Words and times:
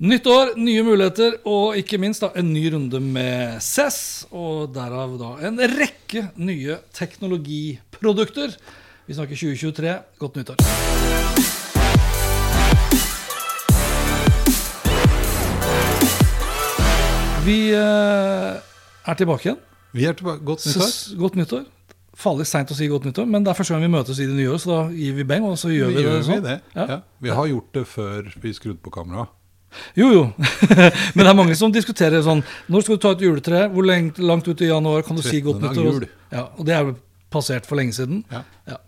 Nytt 0.00 0.24
år, 0.32 0.54
nye 0.56 0.80
muligheter, 0.80 1.34
og 1.44 1.74
ikke 1.76 1.98
minst 2.00 2.22
da 2.24 2.30
en 2.40 2.54
ny 2.54 2.62
runde 2.72 2.96
med 3.04 3.58
CESS. 3.60 3.96
Og 4.32 4.70
derav 4.72 5.10
da 5.20 5.34
en 5.44 5.58
rekke 5.60 6.22
nye 6.40 6.78
teknologiprodukter. 6.96 8.54
Vi 9.04 9.16
snakker 9.18 9.36
2023. 9.36 9.90
Godt 10.22 10.38
nyttår. 10.40 10.62
Vi 17.44 17.58
eh, 17.76 18.56
er 19.04 19.18
tilbake 19.20 19.50
igjen. 19.50 19.58
Vi 19.92 20.06
er 20.08 20.16
tilbake. 20.16 20.40
Godt 20.48 20.64
nyttår. 20.64 20.94
Godt 21.26 21.36
nyttår. 21.42 21.66
Farlig 22.16 22.46
seint 22.48 22.72
å 22.72 22.78
si 22.78 22.88
godt 22.88 23.10
nyttår, 23.10 23.28
men 23.28 23.44
det 23.44 23.52
er 23.52 23.58
første 23.60 23.76
gang 23.76 23.84
vi 23.84 23.92
møtes 23.98 24.16
i 24.16 24.30
det 24.30 24.38
nye 24.38 24.48
året, 24.54 24.64
så 24.64 24.72
da 24.72 24.80
gir 24.96 25.12
vi 25.20 25.28
beng, 25.28 25.44
og 25.44 25.60
så 25.60 25.68
gjør 25.72 25.92
vi, 25.92 26.06
det 26.08 26.16
sånn. 26.24 26.40
det. 26.48 26.56
Ja. 26.72 26.88
Ja. 26.88 26.98
Vi 27.20 27.36
har 27.36 27.52
gjort 27.52 27.76
det 27.76 27.84
før 27.88 28.32
vi 28.40 28.54
skrudde 28.56 28.80
på 28.80 28.94
kameraet. 28.96 29.36
Jo, 29.98 30.08
jo. 30.12 30.22
Men 31.14 31.22
det 31.24 31.30
er 31.30 31.38
mange 31.38 31.54
som 31.58 31.70
diskuterer 31.74 32.22
sånn 32.26 32.40
Når 32.72 32.82
skal 32.86 32.98
du 32.98 33.02
ta 33.04 33.12
et 33.14 33.22
juletre? 33.24 33.64
Hvor 33.70 33.86
lengt, 33.86 34.18
langt 34.18 34.48
ut 34.50 34.60
i 34.64 34.70
januar 34.70 35.04
kan 35.06 35.18
du 35.18 35.22
si 35.22 35.40
godt 35.44 35.62
nyttår? 35.62 36.08
Ja, 36.34 36.48
og 36.58 36.66
det 36.66 36.74
er 36.76 36.88
jo 36.88 36.96
passert 37.30 37.66
for 37.68 37.78
lenge 37.78 37.94
siden. 37.94 38.24
Ja. 38.34 38.42
Ja. 38.66 38.80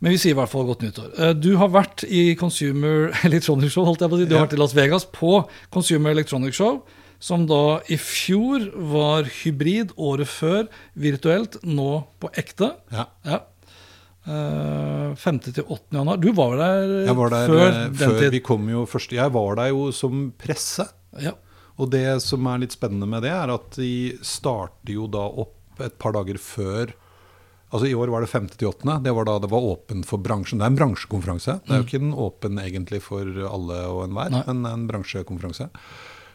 Men 0.00 0.12
vi 0.14 0.18
sier 0.20 0.32
i 0.34 0.38
hvert 0.38 0.50
fall 0.52 0.64
godt 0.68 0.82
nyttår. 0.84 1.10
Eh, 1.20 1.32
Du 1.36 1.50
har 1.60 1.68
vært 1.72 2.04
i 2.08 2.34
Consumer 2.40 3.10
Electronic 3.28 3.72
Show, 3.72 3.84
holdt 3.88 4.00
jeg 4.04 4.12
på 4.12 4.16
å 4.18 4.20
si. 4.22 4.28
Du 4.28 4.36
har 4.38 4.46
vært 4.46 4.56
i 4.56 4.60
Las 4.60 4.74
Vegas 4.76 5.04
på 5.12 5.42
Consumer 5.72 6.12
Electronic 6.16 6.56
Show, 6.56 6.82
som 7.24 7.46
da 7.48 7.78
i 7.88 7.96
fjor 8.00 8.66
var 8.90 9.28
hybrid, 9.42 9.94
året 9.96 10.28
før 10.28 10.66
virtuelt, 11.00 11.56
nå 11.64 12.02
på 12.20 12.28
ekte. 12.40 12.72
Ja. 12.92 13.06
Ja. 13.24 13.38
Eh, 14.24 15.14
5. 15.20 15.38
til 15.52 15.64
8. 15.68 15.98
januar. 15.98 16.16
Du 16.20 16.30
var 16.32 16.56
der, 16.56 16.92
Jeg 17.06 17.16
var 17.16 17.30
der 17.34 17.48
før 17.50 17.64
eh, 17.66 17.80
den 17.90 17.94
før 18.00 18.30
tid. 18.30 18.42
kom 18.42 18.68
jo 18.70 18.84
først. 18.88 19.12
Jeg 19.12 19.32
var 19.32 19.56
der 19.60 19.68
jo 19.74 19.90
som 19.92 20.32
presse. 20.38 20.86
Ja. 21.20 21.34
Og 21.78 21.90
det 21.90 22.22
som 22.22 22.46
er 22.46 22.62
litt 22.62 22.72
spennende 22.72 23.06
med 23.10 23.22
det, 23.26 23.32
er 23.34 23.52
at 23.52 23.76
de 23.76 24.16
starter 24.22 24.94
jo 24.94 25.06
da 25.10 25.24
opp 25.26 25.80
et 25.82 25.98
par 25.98 26.12
dager 26.16 26.38
før 26.38 26.94
Altså 27.74 27.88
I 27.90 27.94
år 27.98 28.06
var 28.12 28.22
det 28.22 28.28
5. 28.30 28.44
til 28.54 28.68
8. 28.68 29.00
Det 29.02 29.10
var 29.16 29.24
da 29.26 29.32
det 29.42 29.48
var 29.50 29.64
åpen 29.66 30.04
for 30.06 30.22
bransjen. 30.22 30.60
Det 30.60 30.62
er 30.62 30.70
en 30.70 30.76
bransjekonferanse. 30.78 31.56
Det 31.66 31.72
er 31.74 31.80
jo 31.80 31.86
ikke 31.88 31.98
den 32.04 32.12
åpen 32.14 32.60
egentlig 32.62 33.00
for 33.02 33.26
alle 33.26 33.78
og 33.90 34.04
enhver, 34.04 34.30
men 34.46 34.60
en 34.70 34.84
bransjekonferanse. 34.86 35.66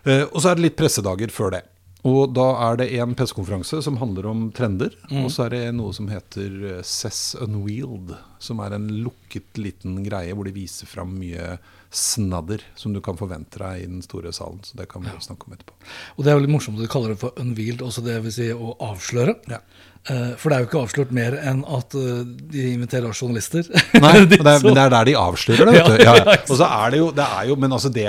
Eh, 0.03 0.25
og 0.25 0.41
så 0.41 0.49
er 0.51 0.59
det 0.59 0.65
litt 0.65 0.75
pressedager 0.75 1.31
før 1.31 1.53
det. 1.55 1.61
Og 2.07 2.31
da 2.31 2.45
er 2.69 2.77
det 2.79 2.85
en 2.95 3.15
pressekonferanse 3.17 3.81
som 3.83 3.97
handler 3.99 4.29
om 4.29 4.45
trender. 4.55 4.93
Og 5.19 5.27
så 5.33 5.47
er 5.47 5.55
det 5.55 5.63
noe 5.75 5.91
som 5.95 6.07
heter 6.07 6.79
Cess 6.87 7.33
Unwield, 7.43 8.13
som 8.39 8.61
er 8.63 8.77
en 8.77 8.87
lukket 9.03 9.59
liten 9.59 9.97
greie 10.05 10.31
hvor 10.31 10.47
de 10.47 10.55
viser 10.55 10.87
fram 10.87 11.17
mye 11.19 11.57
snadder 11.91 12.61
som 12.77 12.93
du 12.93 13.01
kan 13.01 13.17
forvente 13.17 13.57
deg 13.59 13.81
i 13.81 13.87
den 13.89 14.01
store 14.05 14.31
salen. 14.35 14.61
Så 14.63 14.77
det 14.77 14.87
kan 14.91 15.03
vi 15.03 15.09
ja. 15.09 15.19
snakke 15.23 15.47
om 15.47 15.55
etterpå. 15.55 15.73
Og 16.17 16.23
det 16.23 16.31
er 16.31 16.37
veldig 16.37 16.51
morsomt 16.53 16.77
at 16.77 16.85
du 16.85 16.91
kaller 16.91 17.15
det 17.15 17.21
for 17.21 17.39
unwield, 17.41 17.81
også 17.85 18.03
det 18.05 18.19
vil 18.25 18.35
si 18.35 18.49
å 18.53 18.75
avsløre. 18.91 19.35
Ja. 19.49 19.59
Eh, 20.05 20.35
For 20.39 20.51
det 20.51 20.55
er 20.55 20.63
jo 20.63 20.69
ikke 20.69 20.83
avslørt 20.85 21.11
mer 21.15 21.35
enn 21.41 21.65
at 21.65 21.97
eh, 21.97 22.21
de 22.53 22.69
inviterer 22.75 23.09
journalister. 23.11 23.65
Nei, 23.97 24.13
det 24.29 24.39
er, 24.39 24.61
men 24.63 24.77
det 24.77 24.85
er 24.85 24.95
der 24.95 25.09
de 25.09 25.17
avslører 25.19 25.71
det. 25.71 25.75
Vet 25.79 25.91
du. 25.91 26.05
Ja. 26.05 26.15
Og 26.51 26.55
så 26.55 26.69
er 26.69 26.93
det 26.93 27.01
jo, 27.01 27.11
det 27.17 27.25
er 27.25 27.49
jo 27.49 27.59
Men 27.59 27.77
altså 27.79 27.91
det, 27.93 28.07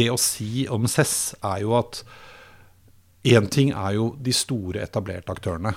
det 0.00 0.10
å 0.14 0.18
si 0.20 0.66
om 0.70 0.86
Cess 0.90 1.34
er 1.42 1.64
jo 1.66 1.74
at 1.82 2.04
Én 3.22 3.48
ting 3.52 3.68
er 3.76 3.98
jo 3.98 4.06
de 4.16 4.32
store, 4.32 4.80
etablerte 4.80 5.32
aktørene. 5.32 5.74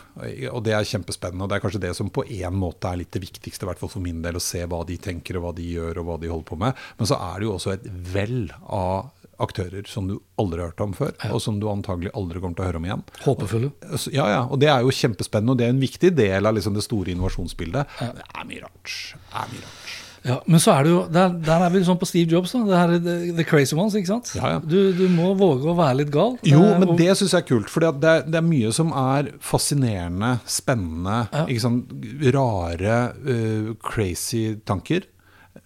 Og 0.53 0.61
det 0.63 0.75
er 0.77 0.85
kjempespennende. 0.87 1.43
Og 1.43 1.51
det 1.51 1.57
er 1.57 1.63
kanskje 1.65 1.81
det 1.83 1.91
som 1.97 2.11
på 2.13 2.23
en 2.23 2.55
måte 2.55 2.87
er 2.87 3.01
litt 3.01 3.11
det 3.11 3.23
viktigste, 3.25 3.65
i 3.65 3.69
hvert 3.71 3.81
fall 3.81 3.91
for 3.91 4.03
min 4.03 4.21
del, 4.23 4.39
å 4.39 4.43
se 4.43 4.61
hva 4.63 4.79
de 4.87 4.95
tenker, 4.95 5.39
og 5.39 5.47
hva 5.47 5.51
de 5.57 5.65
gjør, 5.73 5.99
og 5.99 6.07
hva 6.07 6.15
de 6.21 6.31
holder 6.31 6.47
på 6.47 6.59
med. 6.61 6.79
Men 7.01 7.09
så 7.09 7.19
er 7.19 7.41
det 7.41 7.49
jo 7.49 7.57
også 7.57 7.73
et 7.75 7.89
vell 8.13 8.47
av 8.63 9.11
aktører 9.43 9.83
som 9.89 10.07
du 10.07 10.15
aldri 10.39 10.61
har 10.61 10.71
hørt 10.71 10.83
om 10.85 10.93
før, 10.95 11.11
og 11.33 11.41
som 11.43 11.57
du 11.59 11.67
antagelig 11.67 12.13
aldri 12.15 12.39
kommer 12.39 12.55
til 12.55 12.63
å 12.63 12.69
høre 12.69 12.79
om 12.79 12.87
igjen. 12.87 13.03
Håpefulle. 13.25 13.73
Ja, 14.13 14.29
ja, 14.29 14.39
og 14.45 14.61
det 14.63 14.69
er 14.71 14.85
jo 14.85 14.93
kjempespennende, 14.95 15.55
og 15.55 15.59
det 15.59 15.67
er 15.67 15.75
en 15.75 15.83
viktig 15.83 16.13
del 16.15 16.47
av 16.47 16.55
liksom 16.55 16.77
det 16.77 16.85
store 16.85 17.11
innovasjonsbildet. 17.11 17.99
Det 18.21 18.27
er 18.29 18.47
mye 18.47 18.63
rart. 18.63 18.95
Det 19.17 19.43
er 19.43 19.51
mye 19.51 19.65
rart. 19.65 20.02
Ja, 20.23 20.37
men 20.47 20.59
så 20.63 20.71
er 20.71 20.85
det 20.85 20.91
jo 20.93 20.99
Der, 21.11 21.33
der 21.43 21.63
er 21.65 21.71
vi 21.73 21.81
sånn 21.83 21.97
på 21.99 22.07
Steve 22.07 22.31
Jobs, 22.31 22.53
da. 22.55 22.61
Det 22.67 22.77
her 22.79 22.91
er 22.95 23.01
the, 23.03 23.15
the 23.35 23.43
crazy 23.47 23.75
ones, 23.75 23.95
ikke 23.99 24.07
sant? 24.07 24.29
Ja, 24.37 24.53
ja. 24.53 24.59
Du, 24.63 24.93
du 24.95 25.03
må 25.11 25.33
våge 25.39 25.67
å 25.67 25.75
være 25.75 25.97
litt 25.99 26.11
gal. 26.15 26.37
Jo, 26.47 26.61
men 26.79 26.93
og- 26.93 26.97
det 27.01 27.09
syns 27.19 27.33
jeg 27.35 27.43
er 27.43 27.47
kult. 27.49 27.71
For 27.73 27.83
det, 27.83 28.13
det 28.31 28.39
er 28.39 28.45
mye 28.47 28.71
som 28.75 28.93
er 28.95 29.33
fascinerende, 29.43 30.37
spennende, 30.47 31.17
ikke 31.47 31.65
sant? 31.65 31.91
rare, 32.37 32.99
uh, 33.27 33.73
crazy 33.83 34.45
tanker. 34.65 35.03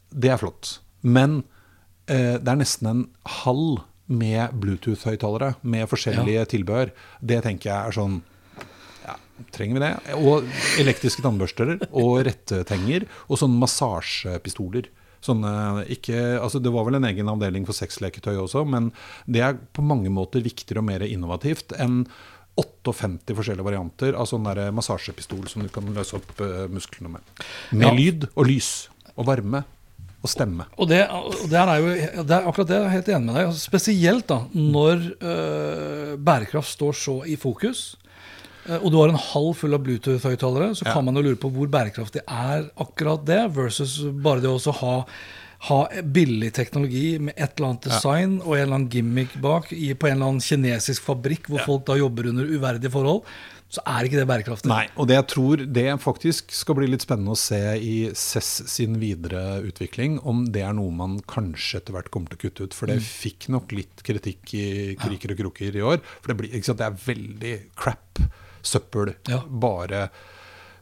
Det 0.09 0.31
er 0.33 0.41
flott. 0.41 0.79
Men 1.05 1.43
uh, 2.09 2.37
det 2.41 2.47
er 2.49 2.59
nesten 2.63 2.89
en 2.95 3.05
halv 3.43 3.83
med 4.07 4.53
Bluetooth-høyttalere, 4.61 5.53
med 5.67 5.85
forskjellige 5.91 6.45
tilbehør. 6.55 6.93
Det 7.21 7.41
tenker 7.45 7.69
jeg 7.69 7.91
er 7.91 7.95
sånn 7.97 8.21
Trenger 9.53 9.77
vi 9.77 9.83
det? 9.83 9.91
Og 10.21 10.47
elektriske 10.81 11.23
tannbørster 11.25 11.75
og 11.91 12.13
rettetenger 12.27 13.05
og 13.27 13.37
sånne 13.41 13.59
massasjepistoler. 13.61 14.89
Sånne, 15.23 15.83
ikke, 15.91 16.17
altså 16.39 16.59
det 16.61 16.71
var 16.71 16.85
vel 16.87 16.99
en 16.99 17.07
egen 17.09 17.29
avdeling 17.31 17.65
for 17.67 17.73
sexleketøy 17.75 18.35
også, 18.43 18.61
men 18.69 18.91
det 19.25 19.41
er 19.43 19.57
på 19.73 19.81
mange 19.85 20.11
måter 20.13 20.43
viktigere 20.45 20.83
og 20.83 20.87
mer 20.91 21.05
innovativt 21.07 21.73
enn 21.81 22.03
58 22.57 23.33
forskjellige 23.37 23.65
varianter 23.65 24.15
av 24.17 24.29
sånn 24.29 24.45
massasjepistol 24.73 25.45
som 25.49 25.65
du 25.65 25.69
kan 25.73 25.89
løse 25.93 26.17
opp 26.17 26.39
eh, 26.41 26.67
musklene 26.73 27.11
med. 27.17 27.33
Med 27.71 27.87
Ja. 27.87 27.93
lyd 27.93 28.29
og 28.35 28.47
lys 28.49 28.69
og 29.15 29.25
varme 29.29 29.63
og 30.23 30.29
stemme. 30.31 30.65
Og 30.77 30.87
det, 30.89 31.03
og 31.13 31.45
det 31.51 31.59
er 31.61 31.77
jo 31.81 32.23
det 32.25 32.33
er 32.37 32.47
akkurat 32.49 32.69
det 32.71 32.77
jeg 32.79 32.85
er 32.87 32.95
helt 32.95 33.11
enig 33.13 33.25
med 33.27 33.35
deg. 33.37 33.49
Altså, 33.51 33.61
spesielt 33.69 34.27
da, 34.31 34.39
når 34.57 35.03
øh, 35.21 36.15
bærekraft 36.17 36.73
står 36.73 36.97
så 36.97 37.17
i 37.29 37.35
fokus, 37.37 37.95
og 38.81 38.91
du 38.91 38.97
har 38.99 39.09
en 39.13 39.19
halv 39.21 39.55
full 39.59 39.73
av 39.77 39.83
Bluetooth-høyttalere, 39.85 40.71
så 40.75 40.85
Ja. 40.85 40.93
kan 40.93 41.05
man 41.05 41.15
jo 41.15 41.21
lure 41.25 41.39
på 41.39 41.51
hvor 41.53 41.67
bærekraftig 41.71 42.21
er 42.27 42.69
akkurat 42.77 43.25
det, 43.25 43.41
versus 43.55 43.99
bare 44.11 44.41
det 44.41 44.49
å 44.49 44.73
ha 44.83 45.05
ha 45.59 45.87
billig 46.03 46.51
teknologi 46.53 47.17
med 47.17 47.33
et 47.35 47.55
eller 47.57 47.71
annet 47.71 47.87
design 47.89 48.35
og 48.43 48.53
en 48.53 48.61
eller 48.61 48.75
annen 48.75 48.89
gimmick 48.93 49.33
bak 49.41 49.71
i, 49.73 49.93
på 49.97 50.05
en 50.07 50.19
eller 50.19 50.29
annen 50.29 50.43
kinesisk 50.43 51.01
fabrikk 51.01 51.49
hvor 51.49 51.63
folk 51.65 51.85
da 51.87 51.95
jobber 51.97 52.29
under 52.29 52.45
uverdige 52.45 52.91
forhold, 52.93 53.23
så 53.67 53.81
er 53.89 54.07
ikke 54.07 54.19
det 54.21 54.27
bærekraftig. 54.29 54.69
Nei, 54.71 54.85
og 54.95 55.09
det 55.09 55.17
jeg 55.17 55.27
tror 55.33 55.63
det 55.75 55.85
faktisk 55.99 56.53
skal 56.55 56.77
bli 56.77 56.87
litt 56.87 57.03
spennende 57.03 57.33
å 57.35 57.39
se 57.39 57.59
i 57.81 57.95
SES 58.15 58.51
sin 58.71 58.95
videre 59.01 59.57
utvikling, 59.67 60.21
om 60.23 60.45
det 60.55 60.63
er 60.63 60.77
noe 60.77 60.93
man 60.95 61.17
kanskje 61.27 61.81
etter 61.81 61.97
hvert 61.97 62.11
kommer 62.13 62.31
til 62.31 62.39
å 62.39 62.43
kutte 62.45 62.67
ut. 62.69 62.77
For 62.77 62.87
det 62.87 63.01
fikk 63.03 63.49
nok 63.51 63.75
litt 63.75 64.05
kritikk 64.07 64.53
i 64.55 64.67
kriker 65.01 65.33
og 65.35 65.41
kroker 65.41 65.75
i 65.75 65.83
år. 65.83 65.99
For 66.21 66.31
det, 66.31 66.37
blir, 66.39 66.61
sant, 66.63 66.79
det 66.79 66.87
er 66.87 67.01
veldig 67.09 67.55
crap, 67.75 68.21
søppel, 68.63 69.15
Ja. 69.29 69.41
bare 69.47 70.09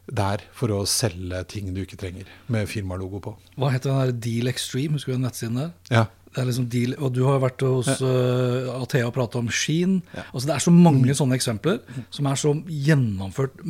der 0.06 0.38
for 0.54 0.68
å 0.70 0.84
selge 0.86 1.40
ting 1.48 1.72
du 1.74 1.80
ikke 1.82 1.96
trenger, 1.98 2.24
med 2.48 2.68
firmalogo 2.68 3.18
på. 3.20 3.36
Hva 3.58 3.72
heter 3.72 3.90
den 3.90 4.06
der 4.06 4.12
Deal 4.12 4.46
Extreme? 4.52 4.92
Husker 4.94 5.12
du 5.12 5.18
den 5.18 5.26
nettsiden 5.26 5.56
der? 5.56 5.72
Ja. 5.90 6.04
Det 6.36 6.42
er 6.42 6.46
liksom 6.50 6.68
deal, 6.68 6.94
og 7.00 7.14
du 7.16 7.22
har 7.24 7.38
vært 7.40 7.62
hos 7.64 7.88
uh, 8.04 8.82
Athea 8.82 9.06
og 9.08 9.14
prata 9.16 9.38
om 9.40 9.48
Sheen. 9.48 10.02
Altså, 10.34 10.46
det 10.46 10.54
er 10.54 10.64
så 10.66 10.70
mange 10.74 11.14
sånne 11.16 11.34
eksempler 11.38 11.78
som 12.12 12.26
er 12.28 12.34
så 12.36 12.52
gjennomført 12.68 13.64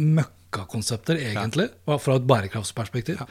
møkkakonsepter, 0.56 1.20
egentlig, 1.20 1.68
ja. 1.86 1.98
fra 2.02 2.16
et 2.18 2.26
bærekraftsperspektiv. 2.26 3.22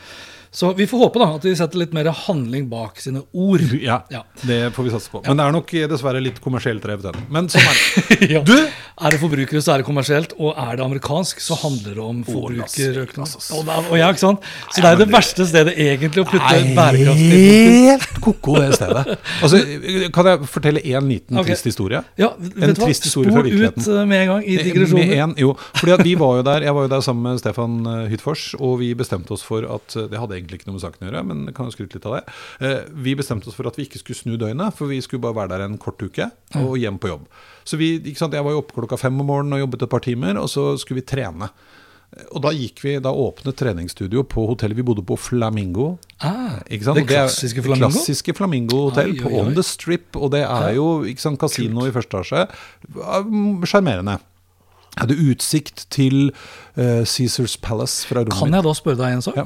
Så 0.56 0.70
vi 0.78 0.86
får 0.88 1.02
håpe 1.02 1.20
da 1.20 1.26
at 1.36 1.44
de 1.44 1.52
setter 1.60 1.82
litt 1.82 1.92
mer 1.92 2.08
handling 2.16 2.70
bak 2.72 3.02
sine 3.04 3.26
ord. 3.36 3.60
Ja, 3.82 4.04
Ja. 4.10 4.22
det 4.48 4.72
får 4.74 4.84
vi 4.88 4.92
satse 4.94 5.12
på. 5.12 5.20
Men 5.26 5.36
det 5.36 5.44
er 5.44 5.52
nok 5.52 5.74
eh, 5.76 5.88
dessverre 5.92 6.22
litt 6.24 6.38
kommersielt 6.40 6.80
drevet 6.86 7.10
ennå. 7.12 7.26
Men 7.30 7.50
sånn 7.52 7.66
er 7.66 7.76
det. 7.76 8.30
Ja. 8.36 8.40
Du! 8.48 8.56
Er 8.56 9.12
det 9.12 9.20
forbrukere, 9.20 9.60
så 9.62 9.74
er 9.74 9.82
det 9.82 9.86
kommersielt. 9.90 10.32
Og 10.40 10.56
er 10.56 10.78
det 10.80 10.86
amerikansk, 10.86 11.42
så 11.44 11.58
handler 11.60 11.98
det 11.98 12.04
om 12.06 12.22
forbrukerøkonomi. 12.24 13.42
Og, 13.58 13.72
og 13.92 13.98
ja, 14.00 14.08
ikke 14.14 14.22
sant? 14.24 14.48
Så 14.72 14.82
det 14.86 14.90
er 14.94 15.02
det 15.02 15.08
verste 15.12 15.48
stedet 15.50 15.74
egentlig 15.76 16.24
å 16.24 16.28
putte 16.30 16.54
Nei, 16.56 16.72
bærekraft. 16.78 17.26
Helt 17.36 18.22
ko-ko, 18.24 18.56
det 18.64 18.70
stedet. 18.80 19.18
Altså, 19.44 19.60
kan 20.16 20.30
jeg 20.32 20.50
fortelle 20.56 20.84
én 20.88 21.10
liten 21.12 21.38
okay. 21.42 21.52
trist 21.52 21.68
historie? 21.70 22.00
Ja, 22.20 22.32
vet 22.40 22.56
En 22.64 22.72
du 22.74 22.80
hva? 22.80 22.88
trist 22.88 23.04
historie 23.10 23.34
fra 23.36 23.44
Spol 23.44 23.52
ut 23.68 23.92
eh, 23.92 24.02
med 24.08 24.24
en 24.24 24.32
gang 24.34 24.48
i 24.48 24.58
digresjonen. 24.64 25.14
en, 25.20 25.36
jo, 25.44 25.52
fordi 25.76 25.96
at 25.98 26.04
vi 26.08 26.16
var 26.20 26.40
jo 26.40 26.44
der, 26.48 26.66
Jeg 26.66 26.74
var 26.76 26.82
jo 26.88 26.92
der 26.96 27.02
sammen 27.06 27.15
sammen 27.16 27.32
med 27.32 27.40
Stefan 27.42 27.80
Hytfors, 28.12 28.12
Hyttfors, 28.12 28.46
og 28.60 28.80
vi 28.82 28.94
bestemte 28.98 29.34
oss 29.36 29.44
for 29.46 29.64
at 29.64 29.96
eh, 29.96 30.08
Det 30.12 30.20
hadde 30.20 30.36
egentlig 30.38 30.60
ikke 30.60 30.70
noe 30.70 30.78
med 30.78 30.84
saken 30.84 31.06
å 31.06 31.10
gjøre, 31.10 31.24
men 31.30 31.54
kan 31.56 31.70
jo 31.70 31.76
skryte 31.76 31.98
litt 31.98 32.08
av 32.10 32.18
det. 32.18 32.24
Eh, 32.60 32.82
Vi 33.06 33.16
bestemte 33.16 33.50
oss 33.50 33.56
for 33.56 33.68
at 33.70 33.78
vi 33.80 33.86
ikke 33.88 34.02
skulle 34.02 34.20
snu 34.20 34.36
døgnet, 34.38 34.76
for 34.76 34.92
vi 34.92 35.02
skulle 35.02 35.24
bare 35.24 35.40
være 35.44 35.56
der 35.56 35.66
en 35.66 35.78
kort 35.78 36.02
uke 36.04 36.30
og 36.60 36.78
hjem 36.80 37.00
på 37.00 37.12
jobb. 37.14 37.26
Så 37.66 37.78
vi, 37.78 37.96
ikke 38.00 38.20
sant, 38.20 38.34
Jeg 38.34 38.44
var 38.44 38.52
jo 38.52 38.62
oppe 38.64 38.76
klokka 38.76 38.98
fem 39.00 39.20
om 39.20 39.28
morgenen 39.28 39.58
og 39.58 39.66
jobbet 39.66 39.84
et 39.88 39.90
par 39.96 40.04
timer, 40.06 40.38
og 40.38 40.50
så 40.52 40.76
skulle 40.78 41.02
vi 41.02 41.08
trene. 41.08 41.50
Og 42.32 42.40
da 42.46 42.52
gikk 42.56 42.80
vi, 42.84 42.94
da 43.04 43.12
åpnet 43.12 43.58
treningsstudio 43.60 44.24
på 44.30 44.46
hotellet 44.48 44.78
vi 44.78 44.86
bodde 44.88 45.04
på, 45.04 45.18
Flamingo. 45.20 45.98
Ah, 46.24 46.62
det 46.70 46.80
klassiske 47.10 47.64
Flamingo? 47.66 47.90
Det 47.90 47.98
Klassiske 47.98 48.36
Flamingo 48.38 48.86
hotell 48.90 49.12
Oi, 49.12 49.18
oi, 49.18 49.24
på. 49.26 49.34
On 49.42 49.52
The 49.56 49.66
Strip. 49.66 50.16
Og 50.16 50.32
det 50.32 50.46
er 50.46 50.76
jo 50.78 51.04
ikke 51.10 51.26
sant, 51.26 51.40
kasino 51.42 51.88
i 51.88 51.92
første 51.96 52.22
etasje. 52.22 52.46
Mm, 52.96 53.66
Sjarmerende. 53.68 54.20
Hadde 55.00 55.18
utsikt 55.30 55.86
til 55.94 56.30
uh, 56.32 57.04
Caesars 57.04 57.58
Palace 57.62 58.08
fra 58.08 58.24
rommet 58.24 58.40
Kan 58.40 58.56
jeg 58.56 58.66
da 58.68 58.74
spørre 58.78 59.02
deg 59.02 59.18
en 59.18 59.26
sak? 59.26 59.40
Ja. 59.42 59.46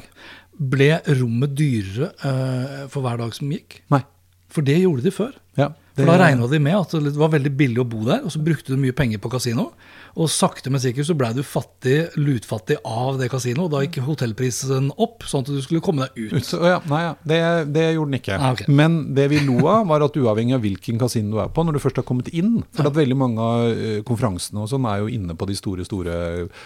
Ble 0.70 0.90
rommet 1.08 1.54
dyrere 1.58 2.10
uh, 2.22 2.88
for 2.92 3.04
hver 3.06 3.20
dag 3.22 3.34
som 3.36 3.50
gikk? 3.52 3.80
Nei. 3.92 4.02
For 4.50 4.66
det 4.66 4.80
gjorde 4.82 5.06
de 5.06 5.14
før. 5.14 5.34
Ja, 5.58 5.70
For 5.94 6.08
Da 6.08 6.16
regna 6.18 6.46
de 6.50 6.58
med 6.62 6.74
at 6.74 6.94
det 7.06 7.14
var 7.18 7.30
veldig 7.34 7.52
billig 7.58 7.82
å 7.82 7.86
bo 7.86 8.02
der, 8.06 8.24
og 8.26 8.32
så 8.34 8.42
brukte 8.42 8.74
du 8.74 8.80
mye 8.82 8.94
penger 8.96 9.22
på 9.22 9.30
kasino. 9.30 9.70
Og 10.18 10.30
sakte, 10.32 10.72
men 10.72 10.82
sikkert 10.82 11.06
så 11.06 11.14
blei 11.18 11.30
du 11.36 11.42
fattig, 11.46 11.98
lutfattig 12.18 12.80
av 12.86 13.20
det 13.20 13.30
kasinoet. 13.30 13.70
Da 13.72 13.82
gikk 13.84 14.00
hotellprisen 14.06 14.90
opp, 14.98 15.26
sånn 15.28 15.44
at 15.46 15.52
du 15.52 15.60
skulle 15.62 15.82
komme 15.84 16.08
deg 16.08 16.30
ut. 16.30 16.34
Ut, 16.40 16.50
ja, 16.66 16.80
nei, 16.90 17.02
ja. 17.04 17.14
Det, 17.22 17.40
det 17.76 17.86
gjorde 17.94 18.10
den 18.10 18.18
ikke. 18.20 18.38
Ah, 18.38 18.56
okay. 18.56 18.66
Men 18.80 19.00
det 19.16 19.28
vi 19.30 19.42
lo 19.46 19.60
av, 19.70 19.86
var 19.90 20.06
at 20.06 20.18
uavhengig 20.18 20.56
av 20.58 20.64
hvilken 20.64 21.00
kasino 21.00 21.36
du 21.36 21.40
er 21.44 21.54
på, 21.54 21.64
når 21.66 21.78
du 21.78 21.82
først 21.84 22.02
har 22.02 22.08
kommet 22.08 22.30
inn 22.34 22.60
For 22.74 22.88
at 22.88 22.96
veldig 22.96 23.16
mange 23.18 23.44
av 23.44 23.70
eh, 23.70 23.98
konferansene 24.06 24.64
og 24.64 24.70
sånn 24.72 24.88
er 24.90 25.02
jo 25.04 25.10
inne 25.12 25.36
på 25.38 25.46
de 25.48 25.56
store, 25.58 25.86
store 25.86 26.16
eh, 26.42 26.62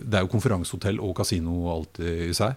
Det 0.00 0.18
er 0.18 0.24
jo 0.24 0.32
konferansehotell 0.32 1.00
og 1.04 1.16
kasino 1.20 1.56
og 1.66 1.72
alt 1.76 2.00
i 2.06 2.32
seg. 2.36 2.56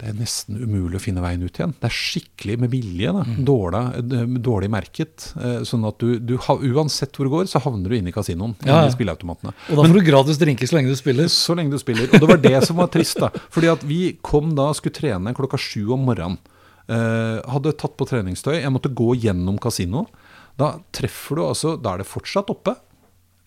Det 0.00 0.08
er 0.10 0.16
nesten 0.18 0.56
umulig 0.58 0.98
å 0.98 1.02
finne 1.02 1.22
veien 1.22 1.42
ut 1.44 1.54
igjen. 1.54 1.72
Det 1.78 1.86
er 1.86 1.94
skikkelig 1.94 2.56
med 2.64 2.72
vilje. 2.72 3.12
Mm. 3.14 3.36
Dårlig, 3.46 3.82
eh, 4.02 4.32
dårlig 4.42 4.70
merket. 4.74 5.28
eh, 5.38 5.60
Sånn 5.68 5.86
at 5.86 6.00
du, 6.02 6.18
du 6.18 6.34
uansett 6.36 7.14
hvor 7.14 7.28
du 7.28 7.32
går, 7.36 7.46
så 7.50 7.62
havner 7.62 7.88
du 7.92 7.96
inne 7.96 8.10
i 8.10 8.14
kasinoen. 8.16 8.56
Ja, 8.66 8.82
ja. 8.82 8.88
I 8.90 8.94
spilleautomatene. 8.96 9.54
Og 9.70 9.78
da 9.78 9.86
får 9.86 9.94
du 10.00 10.06
gratis 10.10 10.40
drinker 10.42 10.66
så 10.66 10.78
lenge 10.80 10.90
du 10.90 10.98
spiller. 10.98 11.30
Så 11.30 11.54
lenge 11.56 11.70
du 11.70 11.78
spiller. 11.78 12.10
Og 12.10 12.18
det 12.24 12.30
var 12.32 12.42
det 12.42 12.58
som 12.66 12.80
var 12.82 12.90
trist. 12.92 13.20
da 13.22 13.30
Fordi 13.54 13.70
at 13.70 13.86
vi 13.86 14.00
kom 14.20 14.54
da 14.58 14.72
og 14.72 14.80
skulle 14.80 14.98
trene 14.98 15.34
klokka 15.36 15.60
sju 15.60 15.92
om 15.94 16.04
morgenen. 16.10 16.40
Uh, 16.84 17.40
hadde 17.48 17.72
tatt 17.80 17.94
på 17.96 18.04
treningstøy. 18.04 18.58
Jeg 18.58 18.72
måtte 18.74 18.90
gå 18.92 19.14
gjennom 19.16 19.56
kasino. 19.62 20.02
Da 20.60 20.74
treffer 20.92 21.38
du 21.38 21.42
altså 21.46 21.78
Da 21.80 21.94
er 21.94 22.02
det 22.02 22.10
fortsatt 22.10 22.50
oppe. 22.52 22.74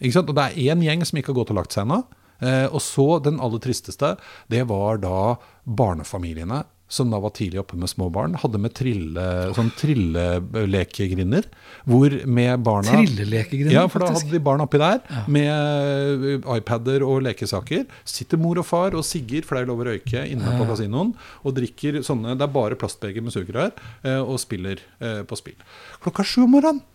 Ikke 0.02 0.16
sant? 0.16 0.32
Og 0.32 0.38
det 0.40 0.48
er 0.48 0.72
én 0.74 0.82
gjeng 0.86 1.04
som 1.06 1.20
ikke 1.20 1.34
har 1.36 1.42
gått 1.44 1.52
og 1.54 1.60
lagt 1.60 1.76
seg 1.76 1.86
ennå. 1.86 2.00
Eh, 2.40 2.66
og 2.70 2.82
så 2.84 3.20
den 3.26 3.40
aller 3.44 3.62
tristeste, 3.64 4.16
det 4.52 4.64
var 4.70 5.00
da 5.04 5.36
barnefamiliene. 5.66 6.64
Som 6.88 7.10
da 7.12 7.18
var 7.20 7.34
tidlig 7.36 7.60
oppe 7.60 7.76
med 7.76 7.90
små 7.92 8.06
barn. 8.16 8.38
Hadde 8.40 8.62
med 8.64 8.72
trille, 8.72 9.24
sånn 9.58 9.74
trillelekegrinder. 9.76 11.50
Hvor 11.84 12.16
med 12.24 12.64
barna 12.64 12.94
Trillelekegrinder, 12.96 13.74
Ja, 13.76 13.84
for 13.92 14.00
da 14.06 14.14
hadde 14.14 14.32
de 14.32 14.40
barn 14.40 14.64
oppi 14.64 14.80
der 14.80 15.02
med 15.28 15.52
eh, 15.52 16.48
iPader 16.56 17.04
og 17.04 17.26
lekesaker. 17.28 17.84
Sitter 18.08 18.40
mor 18.40 18.64
og 18.64 18.70
far 18.70 18.96
og 18.96 19.04
sigger, 19.04 19.44
for 19.44 19.58
det 19.60 19.66
er 19.66 19.72
lov 19.74 19.84
å 19.84 19.90
røyke 19.90 20.24
inne 20.32 20.56
på 20.62 20.70
kasinoen. 20.72 21.12
Og 21.44 21.58
drikker 21.60 22.00
sånne 22.08 22.38
Det 22.40 22.48
er 22.48 22.56
bare 22.56 22.80
plastbeger 22.80 23.26
med 23.26 23.36
sugerør, 23.36 23.76
eh, 24.08 24.22
og 24.24 24.40
spiller 24.40 24.80
på 25.28 25.36
spill. 25.44 25.60
Klokka 26.04 26.24
sju 26.24 26.46
om 26.48 26.56
morgenen! 26.56 26.86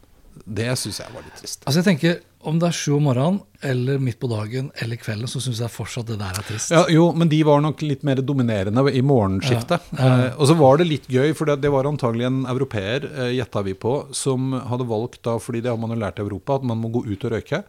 Det 0.44 0.68
syns 0.80 1.00
jeg 1.02 1.12
var 1.14 1.24
litt 1.24 1.38
trist. 1.38 1.64
Altså 1.66 1.80
jeg 1.82 1.86
tenker, 1.86 2.20
Om 2.42 2.56
det 2.58 2.66
er 2.72 2.74
sju 2.74 2.96
om 2.96 3.04
morgenen, 3.06 3.36
eller 3.62 4.00
midt 4.02 4.18
på 4.18 4.26
dagen 4.26 4.72
eller 4.82 4.98
kvelden, 4.98 5.30
så 5.30 5.38
syns 5.38 5.60
jeg 5.62 5.70
fortsatt 5.70 6.08
det 6.08 6.16
der 6.18 6.40
er 6.40 6.46
trist. 6.48 6.72
Ja, 6.74 6.80
jo, 6.90 7.04
men 7.14 7.30
de 7.30 7.38
var 7.46 7.60
nok 7.62 7.84
litt 7.86 8.02
mer 8.02 8.18
dominerende 8.18 8.82
i 8.90 9.02
morgenskiftet. 9.06 9.92
Eh, 9.94 10.24
og 10.34 10.48
så 10.50 10.56
var 10.58 10.80
det 10.80 10.88
litt 10.88 11.06
gøy, 11.06 11.30
for 11.38 11.46
det, 11.46 11.60
det 11.62 11.70
var 11.70 11.86
antagelig 11.86 12.26
en 12.26 12.40
europeer, 12.50 13.06
eh, 13.12 13.30
gjetta 13.36 13.62
vi 13.62 13.76
på, 13.78 13.94
som 14.10 14.56
hadde 14.58 14.88
valgt 14.90 15.22
da, 15.22 15.36
fordi 15.38 15.62
det 15.62 15.70
har 15.70 15.78
man 15.78 15.94
jo 15.94 16.00
lært 16.02 16.18
i 16.18 16.26
Europa, 16.26 16.58
at 16.58 16.66
man 16.66 16.82
må 16.82 16.90
gå 16.90 17.04
ut 17.06 17.28
og 17.28 17.36
røyke. 17.36 17.62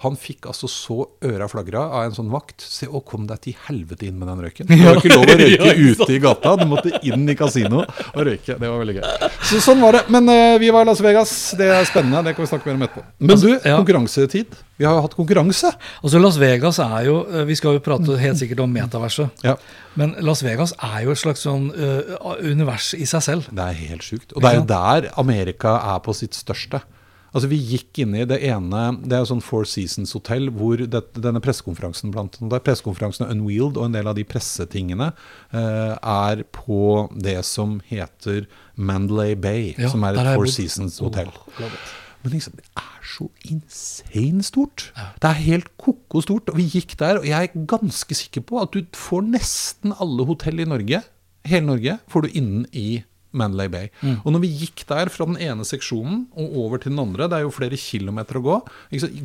Han 0.00 0.16
fikk 0.16 0.46
altså 0.48 0.68
så 0.70 1.02
øra 1.28 1.44
flagra 1.50 1.82
av 1.98 2.06
en 2.06 2.14
sånn 2.16 2.30
vakt. 2.32 2.62
Se, 2.64 2.86
å, 2.88 3.02
kom 3.04 3.26
deg 3.28 3.42
til 3.44 3.56
helvete 3.66 4.06
inn 4.08 4.16
med 4.16 4.30
den 4.30 4.40
røyken. 4.46 4.68
Det 4.70 4.78
var 4.80 5.00
ikke 5.00 5.12
lov 5.12 5.28
å 5.28 5.36
røyke 5.40 5.74
ute 5.90 6.08
i 6.14 6.20
gata. 6.22 6.54
Du 6.56 6.64
måtte 6.70 7.02
inn 7.04 7.28
i 7.28 7.36
kasino 7.36 7.82
og 7.84 8.22
røyke. 8.30 8.56
Det 8.56 8.64
var 8.64 8.80
veldig 8.80 8.96
gøy. 8.96 9.28
Så 9.50 9.60
sånn 9.64 9.82
var 9.84 9.98
det. 9.98 10.06
Men 10.12 10.30
uh, 10.32 10.56
vi 10.62 10.70
var 10.72 10.86
i 10.86 10.88
Las 10.88 11.02
Vegas. 11.04 11.34
Det 11.58 11.68
er 11.68 11.84
spennende. 11.88 12.22
Det 12.24 12.36
kan 12.38 12.46
vi 12.46 12.50
snakke 12.54 12.70
mer 12.70 12.78
om 12.78 12.86
etterpå. 12.88 13.04
Men 13.20 13.42
du, 13.42 13.50
konkurransetid. 13.66 14.56
Vi 14.80 14.86
har 14.88 14.96
jo 14.96 15.02
hatt 15.04 15.16
konkurranse. 15.18 15.74
Altså 16.00 16.20
Las 16.22 16.38
Vegas 16.40 16.78
er 16.80 17.02
jo 17.04 17.18
eh, 17.28 17.42
Vi 17.50 17.56
skal 17.58 17.76
jo 17.76 17.82
prate 17.84 18.16
helt 18.22 18.40
sikkert 18.40 18.64
om 18.64 18.72
metaverset. 18.72 19.28
Ja. 19.50 19.56
Men 19.98 20.14
Las 20.22 20.44
Vegas 20.44 20.70
er 20.84 21.02
jo 21.04 21.12
et 21.12 21.18
slags 21.18 21.42
sånn 21.42 21.66
uh, 21.74 22.36
univers 22.46 22.92
i 22.94 23.06
seg 23.08 23.24
selv. 23.26 23.48
Det 23.50 23.64
er 23.64 23.78
helt 23.90 24.04
sjukt. 24.06 24.32
Og 24.32 24.44
det 24.44 24.52
er 24.52 24.58
jo 24.60 24.66
der 24.70 25.08
Amerika 25.20 25.74
er 25.92 26.00
på 26.04 26.14
sitt 26.16 26.38
største. 26.38 26.80
Altså 27.30 27.50
Vi 27.50 27.58
gikk 27.72 28.02
inn 28.02 28.16
i 28.18 28.26
det 28.28 28.40
ene 28.48 28.82
Det 29.04 29.16
er 29.16 29.28
sånn 29.28 29.42
Four 29.44 29.68
Seasons-hotell 29.70 30.50
hvor 30.54 30.82
det, 30.82 31.02
denne 31.14 31.42
pressekonferansen 31.44 32.12
blant 32.14 32.40
annet, 32.40 32.64
pressekonferansen 32.66 33.28
Unwield 33.30 33.78
og 33.78 33.88
en 33.88 33.96
del 33.98 34.10
av 34.10 34.18
de 34.18 34.26
pressetingene 34.26 35.12
eh, 35.54 35.94
er 35.94 36.44
på 36.56 37.08
det 37.14 37.38
som 37.46 37.78
heter 37.90 38.46
Mandalay 38.74 39.36
Bay, 39.36 39.74
Ja, 39.78 39.90
som 39.92 40.04
er 40.08 40.18
et 40.18 40.34
Four. 40.34 40.48
Seasons-hotell. 40.50 41.30
Oh. 41.60 41.80
Men 42.22 42.34
liksom, 42.34 42.56
det 42.56 42.66
er 42.76 43.04
så 43.06 43.26
insane 43.48 44.44
stort. 44.44 44.90
Det 45.20 45.28
er 45.30 45.44
helt 45.46 45.70
ko-ko 45.80 46.22
stort. 46.24 46.50
Og 46.52 46.58
vi 46.60 46.66
gikk 46.68 46.96
der, 47.00 47.20
og 47.20 47.28
jeg 47.28 47.50
er 47.50 47.66
ganske 47.68 48.16
sikker 48.16 48.44
på 48.46 48.60
at 48.60 48.74
du 48.76 48.84
får 48.96 49.24
nesten 49.28 49.94
alle 50.00 50.26
hotell 50.28 50.60
i 50.60 50.68
Norge, 50.68 51.02
hele 51.48 51.66
Norge, 51.66 51.96
får 52.12 52.26
du 52.26 52.36
innen 52.36 52.66
i 52.76 53.02
Mandalay 53.32 53.70
Bay. 53.70 53.90
Og 54.24 54.32
når 54.34 54.44
vi 54.44 54.52
gikk 54.64 54.84
der 54.88 55.10
fra 55.12 55.26
den 55.28 55.38
ene 55.40 55.66
seksjonen 55.66 56.24
og 56.34 56.56
over 56.64 56.82
til 56.82 56.94
den 56.94 57.02
andre, 57.02 57.28
det 57.30 57.38
er 57.38 57.46
jo 57.46 57.54
flere 57.54 57.78
kilometer 57.78 58.40
å 58.40 58.44
gå, 58.44 58.56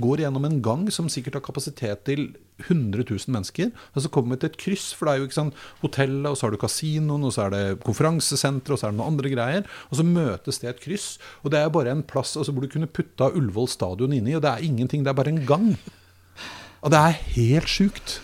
går 0.01 0.25
gjennom 0.25 0.45
en 0.47 0.59
gang 0.65 0.89
som 0.93 1.09
sikkert 1.11 1.39
har 1.39 1.45
kapasitet 1.45 2.05
til 2.07 2.27
100 2.63 3.03
000 3.09 3.33
mennesker, 3.35 3.71
og 3.93 4.03
så 4.03 4.11
kommer 4.13 4.35
vi 4.35 4.43
til 4.43 4.51
et 4.53 4.59
kryss, 4.61 4.85
for 4.95 5.07
det 5.07 5.15
er 5.15 5.19
jo 5.19 5.27
ikke 5.27 5.37
sant, 5.39 5.57
hotellet, 5.81 6.29
og 6.29 6.37
så 6.37 6.47
har 6.47 6.55
du 6.55 6.61
kasinoen, 6.61 7.25
og 7.27 7.33
så 7.35 7.47
er 7.47 7.55
det 7.55 7.63
konferansesenter, 7.83 8.75
og 8.75 8.79
så 8.79 8.87
er 8.87 8.93
det 8.93 8.99
noen 9.01 9.11
andre 9.11 9.31
greier, 9.33 9.67
og 9.89 9.99
så 9.99 10.07
møtes 10.07 10.61
det 10.61 10.71
et 10.71 10.83
kryss, 10.85 11.09
og 11.43 11.51
det 11.51 11.59
er 11.59 11.73
bare 11.73 11.91
en 11.91 12.05
plass 12.07 12.37
altså, 12.39 12.55
hvor 12.55 12.63
du 12.63 12.71
kunne 12.71 12.91
putta 12.91 13.27
Ullevål 13.35 13.67
stadion 13.73 14.15
inni, 14.15 14.37
og 14.37 14.45
det 14.45 14.53
er 14.53 14.63
ingenting, 14.69 15.03
det 15.03 15.11
er 15.11 15.19
bare 15.19 15.33
en 15.35 15.43
gang. 15.49 15.67
Og 16.85 16.93
det 16.93 17.01
er 17.01 17.19
helt 17.35 17.71
sjukt. 17.71 18.19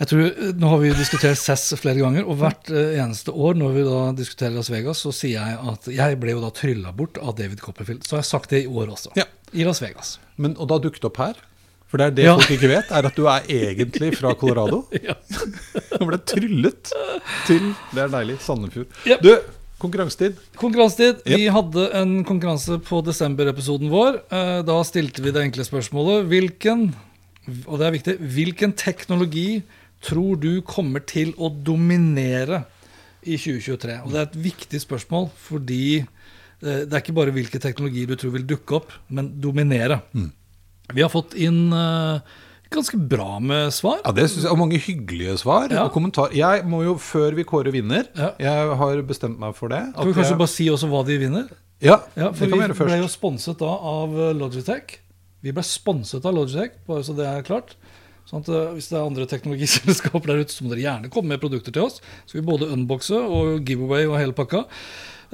Jeg 0.00 0.08
tror, 0.10 0.24
eh, 0.26 0.52
Nå 0.58 0.68
har 0.72 0.80
vi 0.82 0.90
diskutert 0.96 1.38
SAS 1.38 1.68
flere 1.78 2.00
ganger, 2.02 2.26
og 2.26 2.38
hvert 2.40 2.70
eh, 2.74 2.96
eneste 3.02 3.30
år 3.30 3.54
når 3.60 3.74
vi 3.76 3.84
da 3.86 4.00
diskuterer 4.18 4.54
Las 4.56 4.70
Vegas, 4.72 4.98
så 5.04 5.12
sier 5.14 5.38
jeg 5.38 5.58
at 5.74 5.86
jeg 5.94 6.18
ble 6.22 6.34
jo 6.34 6.42
da 6.42 6.50
trylla 6.50 6.90
bort 6.96 7.18
av 7.22 7.36
David 7.38 7.60
Copperfield. 7.62 8.02
Så 8.06 8.16
har 8.16 8.24
jeg 8.24 8.30
sagt 8.32 8.50
det 8.50 8.64
i 8.64 8.70
år 8.70 8.90
også. 8.96 9.12
Ja. 9.18 9.28
I 9.54 9.62
Las 9.66 9.80
Vegas. 9.84 10.16
Men, 10.36 10.56
og 10.58 10.66
da 10.72 10.80
dukket 10.82 11.04
opp 11.06 11.20
her, 11.22 11.38
for 11.86 11.98
det 12.02 12.06
er 12.08 12.14
det 12.16 12.24
Ja. 12.26 12.32
folk 12.40 12.50
ikke 12.56 12.72
vet, 12.72 12.90
er 12.90 13.06
at 13.06 13.14
du 13.14 13.28
er 13.30 13.44
egentlig 13.46 14.16
fra 14.18 14.34
Colorado. 14.34 14.82
Ja. 15.04 15.14
Du 15.98 16.08
ble 16.08 16.18
tryllet 16.26 16.90
til 17.46 17.68
Det 17.94 18.02
er 18.02 18.10
deilig. 18.10 18.40
Sandefjord. 18.42 18.90
Yep. 19.06 19.22
Du, 19.22 19.30
konkurransetid. 19.78 20.40
Konkurransetid. 20.58 21.22
Yep. 21.22 21.38
Vi 21.38 21.46
hadde 21.54 21.84
en 22.00 22.16
konkurranse 22.26 22.80
på 22.82 22.98
desember-episoden 23.06 23.92
vår. 23.94 24.18
Eh, 24.26 24.58
Da 24.66 24.80
stilte 24.82 25.22
vi 25.22 25.30
det 25.30 25.44
enkle 25.46 25.62
spørsmålet 25.64 26.26
Hvilken 26.32 26.88
og 27.68 27.76
det 27.78 27.84
er 27.86 27.92
viktig, 27.92 28.12
hvilken 28.34 28.72
teknologi 28.72 29.62
tror 30.04 30.38
du 30.40 30.50
kommer 30.68 31.02
til 31.08 31.32
å 31.40 31.48
dominere 31.50 32.62
i 33.24 33.36
2023? 33.40 33.98
Og 34.04 34.12
Det 34.12 34.20
er 34.20 34.28
et 34.28 34.40
viktig 34.50 34.80
spørsmål 34.84 35.30
fordi 35.46 35.82
eh, 36.02 36.82
det 36.84 36.92
er 36.92 37.00
ikke 37.02 37.16
bare 37.16 37.32
hvilke 37.34 37.60
teknologier 37.62 38.10
du 38.12 38.16
tror 38.20 38.34
vil 38.36 38.46
dukke 38.48 38.80
opp, 38.82 38.92
men 39.08 39.32
dominere. 39.40 40.02
Vi 40.92 41.00
har 41.04 41.08
fått 41.12 41.32
inn 41.40 41.72
eh, 41.72 42.20
ganske 42.74 42.98
bra 43.08 43.38
med 43.40 43.70
svar. 43.72 44.00
Ja, 44.04 44.12
det 44.16 44.28
synes 44.32 44.44
jeg, 44.44 44.52
Og 44.52 44.58
mange 44.60 44.80
hyggelige 44.82 45.36
svar 45.40 45.68
Ja. 45.72 45.84
og 45.86 45.92
kommentar. 45.94 46.32
Jeg 46.36 46.64
må 46.68 46.82
jo, 46.84 46.96
før 47.00 47.36
vi 47.38 47.44
kårer 47.48 47.72
vinner 47.74 48.08
Ja. 48.18 48.32
Jeg 48.42 48.76
har 48.80 49.02
bestemt 49.06 49.38
meg 49.40 49.54
for 49.56 49.68
det. 49.72 49.82
Kan 49.94 50.08
vi 50.10 50.16
kanskje 50.16 50.34
jeg, 50.34 50.40
bare 50.42 50.54
si 50.54 50.68
også 50.72 50.88
hva 50.90 51.04
de 51.06 51.18
vinner? 51.22 51.48
Ja, 51.82 52.00
Ja, 52.16 52.30
for 52.32 52.44
det 52.44 52.50
kan 52.50 52.58
vi 52.58 52.64
gjøre 52.66 52.76
først. 52.76 52.88
vi 52.88 52.92
ble 52.92 53.00
jo 53.02 53.08
sponset 53.12 53.58
da 53.60 53.72
av 53.94 54.18
eh, 54.18 54.34
Logitech. 54.36 54.98
Vi 55.44 55.52
ble 55.52 55.62
sponset 55.68 56.24
av 56.24 56.32
Logitech, 56.34 56.76
bare 56.88 57.02
så 57.04 57.12
det 57.16 57.26
er 57.28 57.42
klart. 57.44 57.74
Sånn 58.28 58.40
at 58.44 58.48
eh, 58.48 58.70
Hvis 58.76 58.88
det 58.90 58.96
er 58.98 59.04
andre 59.06 59.26
teknologiselskaper 59.30 60.30
der 60.32 60.44
ute, 60.44 60.54
så 60.54 60.64
må 60.64 60.72
dere 60.72 60.84
gjerne 60.86 61.10
komme 61.12 61.34
med 61.34 61.42
produkter 61.42 61.74
til 61.76 61.86
oss. 61.88 62.00
Så 62.26 62.38
vi 62.38 62.44
både 62.46 62.70
unboxe 62.72 63.18
og 63.20 63.60
giveaway 63.68 64.06
og 64.08 64.18
hele 64.20 64.36
pakka. 64.36 64.64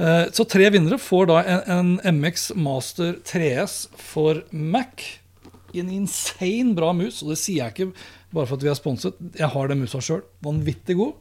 Eh, 0.01 0.27
Så 0.35 0.47
tre 0.51 0.71
vinnere 0.75 0.99
får 0.99 1.31
da 1.31 1.41
en, 1.45 1.97
en 2.03 2.21
MX 2.21 2.51
Master 2.59 3.15
3S 3.27 3.85
for 4.11 4.43
Mac. 4.51 5.07
En 5.75 5.91
insane 5.95 6.75
bra 6.75 6.91
mus, 6.97 7.21
og 7.23 7.31
det 7.31 7.39
sier 7.39 7.63
jeg 7.63 7.75
ikke 7.77 7.93
bare 8.35 8.47
for 8.47 8.59
at 8.59 8.65
vi 8.67 8.71
er 8.73 8.79
sponset. 8.79 9.19
Jeg 9.39 9.51
har 9.55 9.71
den 9.71 9.83
musa 9.85 10.01
sjøl. 10.03 10.25
Vanvittig 10.43 10.97
god. 10.99 11.15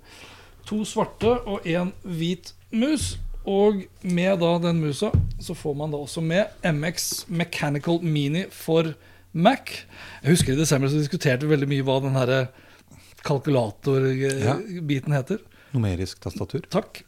To 0.69 0.83
svarte 0.85 1.31
og 1.49 1.65
én 1.69 1.91
hvit 2.05 2.51
mus. 2.73 3.15
Og 3.49 3.83
med 4.03 4.41
da 4.41 4.49
den 4.61 4.81
musa 4.83 5.09
så 5.41 5.55
får 5.57 5.77
man 5.79 5.93
da 5.93 5.97
også 6.03 6.21
med 6.21 6.49
MX 6.65 7.05
Mechanical 7.29 8.01
Mini 8.03 8.43
for 8.53 8.83
Mac. 8.91 9.05
Jeg 10.23 10.33
husker 10.33 10.55
i 10.55 10.59
desember 10.59 10.89
så 10.91 11.01
diskuterte 11.01 11.45
vi 11.45 11.53
veldig 11.53 11.69
mye 11.69 11.85
hva 11.85 11.99
den 12.03 12.17
her 12.17 12.33
ja. 14.41 14.55
heter. 15.19 15.43
Numerisk 15.75 16.21
tastatur. 16.23 16.63
Takk. 16.71 17.03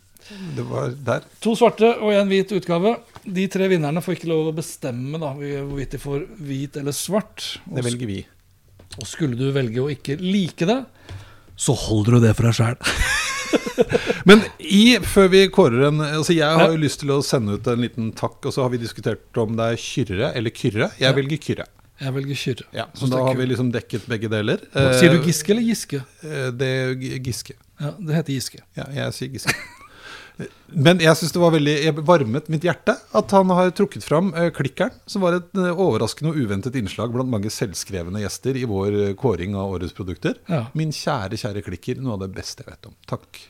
Det 0.55 0.63
var 0.69 0.93
der. 1.05 1.25
To 1.41 1.55
svarte 1.57 1.87
og 1.97 2.13
en 2.13 2.29
hvit 2.29 2.51
utgave. 2.53 2.93
De 3.25 3.47
tre 3.51 3.67
vinnerne 3.71 4.03
får 4.05 4.19
ikke 4.19 4.29
lov 4.29 4.51
å 4.51 4.55
bestemme 4.55 5.19
da, 5.21 5.33
hvorvidt 5.33 5.95
de 5.97 6.01
får 6.01 6.27
hvit 6.45 6.77
eller 6.81 6.95
svart. 6.95 7.47
Og, 7.65 7.79
Det 7.79 7.87
velger 7.89 8.11
vi. 8.11 8.19
og 8.99 9.07
skulle 9.09 9.39
du 9.39 9.49
velge 9.55 9.81
å 9.81 9.89
ikke 9.91 10.19
like 10.21 10.67
det, 10.69 10.83
så 11.61 11.75
holder 11.77 12.17
du 12.17 12.27
det 12.27 12.35
for 12.37 12.49
deg 12.49 12.57
sjæl. 12.57 12.77
Men 14.29 14.43
i, 14.61 14.97
før 15.03 15.27
vi 15.33 15.41
kårer 15.51 15.87
en 15.89 15.99
altså 16.05 16.33
Jeg 16.33 16.55
har 16.55 16.71
jo 16.71 16.79
lyst 16.79 17.01
til 17.01 17.11
å 17.11 17.17
sende 17.25 17.57
ut 17.57 17.67
en 17.67 17.81
liten 17.83 18.11
takk, 18.17 18.39
og 18.45 18.53
så 18.53 18.65
har 18.65 18.71
vi 18.73 18.79
diskutert 18.81 19.41
om 19.41 19.57
det 19.57 19.73
er 19.73 19.81
Kyrre 19.81 20.31
eller 20.37 20.53
Kyrre. 20.55 20.91
Jeg 21.01 21.17
velger 21.17 21.41
Kyrre. 21.41 21.67
Jeg 22.01 22.13
velger 22.15 22.39
Kyrre. 22.41 22.65
Ja, 22.73 22.87
så 22.97 23.07
da 23.11 23.19
har 23.21 23.35
vi 23.37 23.45
liksom 23.51 23.69
dekket 23.73 24.07
begge 24.09 24.29
deler. 24.31 24.63
Sier 24.97 25.13
du 25.13 25.19
Eh, 25.19 25.27
Giske 25.29 25.53
eller 25.53 25.61
Giske? 25.67 25.99
eh, 26.25 26.49
Det 26.51 26.67
er 26.67 26.95
Giske. 27.21 27.53
Ja, 27.81 27.91
det 27.99 28.15
heter 28.15 28.33
Giske. 28.33 28.59
Ja, 28.77 28.87
jeg 28.95 29.13
sier 29.17 29.29
Giske. 29.35 29.53
Men 30.73 30.97
jeg 31.03 31.13
synes 31.19 31.33
det 31.35 31.41
var 31.43 31.51
veldig 31.53 31.73
Jeg 31.83 31.93
varmet 32.07 32.47
mitt 32.49 32.63
hjerte 32.65 32.95
at 33.13 33.33
han 33.35 33.51
har 33.53 33.69
trukket 33.77 34.01
fram 34.07 34.31
eh, 34.33 34.47
Klikkeren, 34.55 34.95
som 35.05 35.21
var 35.21 35.35
et 35.37 35.51
overraskende 35.69 36.31
og 36.31 36.39
uventet 36.41 36.77
innslag 36.79 37.11
blant 37.13 37.29
mange 37.29 37.51
selvskrevne 37.53 38.23
gjester 38.23 38.57
i 38.57 38.63
vår 38.65 39.13
kåring 39.19 39.53
av 39.59 39.75
årets 39.75 39.93
produkter. 39.93 40.39
Ja. 40.49 40.63
Min 40.73 40.93
kjære, 40.95 41.37
kjære 41.37 41.61
Klikker, 41.67 42.01
noe 42.01 42.15
av 42.17 42.23
det 42.25 42.31
beste 42.39 42.63
jeg 42.65 42.71
vet 42.73 42.89
om. 42.89 42.95
Takk. 43.11 43.41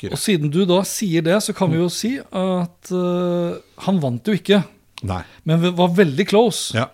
Kyrre. 0.00 0.12
Og 0.16 0.20
siden 0.20 0.52
du 0.52 0.62
da 0.68 0.80
sier 0.88 1.24
det, 1.24 1.36
så 1.44 1.52
kan 1.56 1.70
vi 1.72 1.78
jo 1.82 1.88
si 1.92 2.14
at 2.20 2.90
uh, 2.92 3.56
han 3.86 4.00
vant 4.02 4.28
jo 4.28 4.34
ikke, 4.36 4.58
Nei. 5.08 5.22
men 5.48 5.62
var 5.76 5.92
veldig 5.96 6.26
close. 6.28 6.76
Ja. 6.76 6.88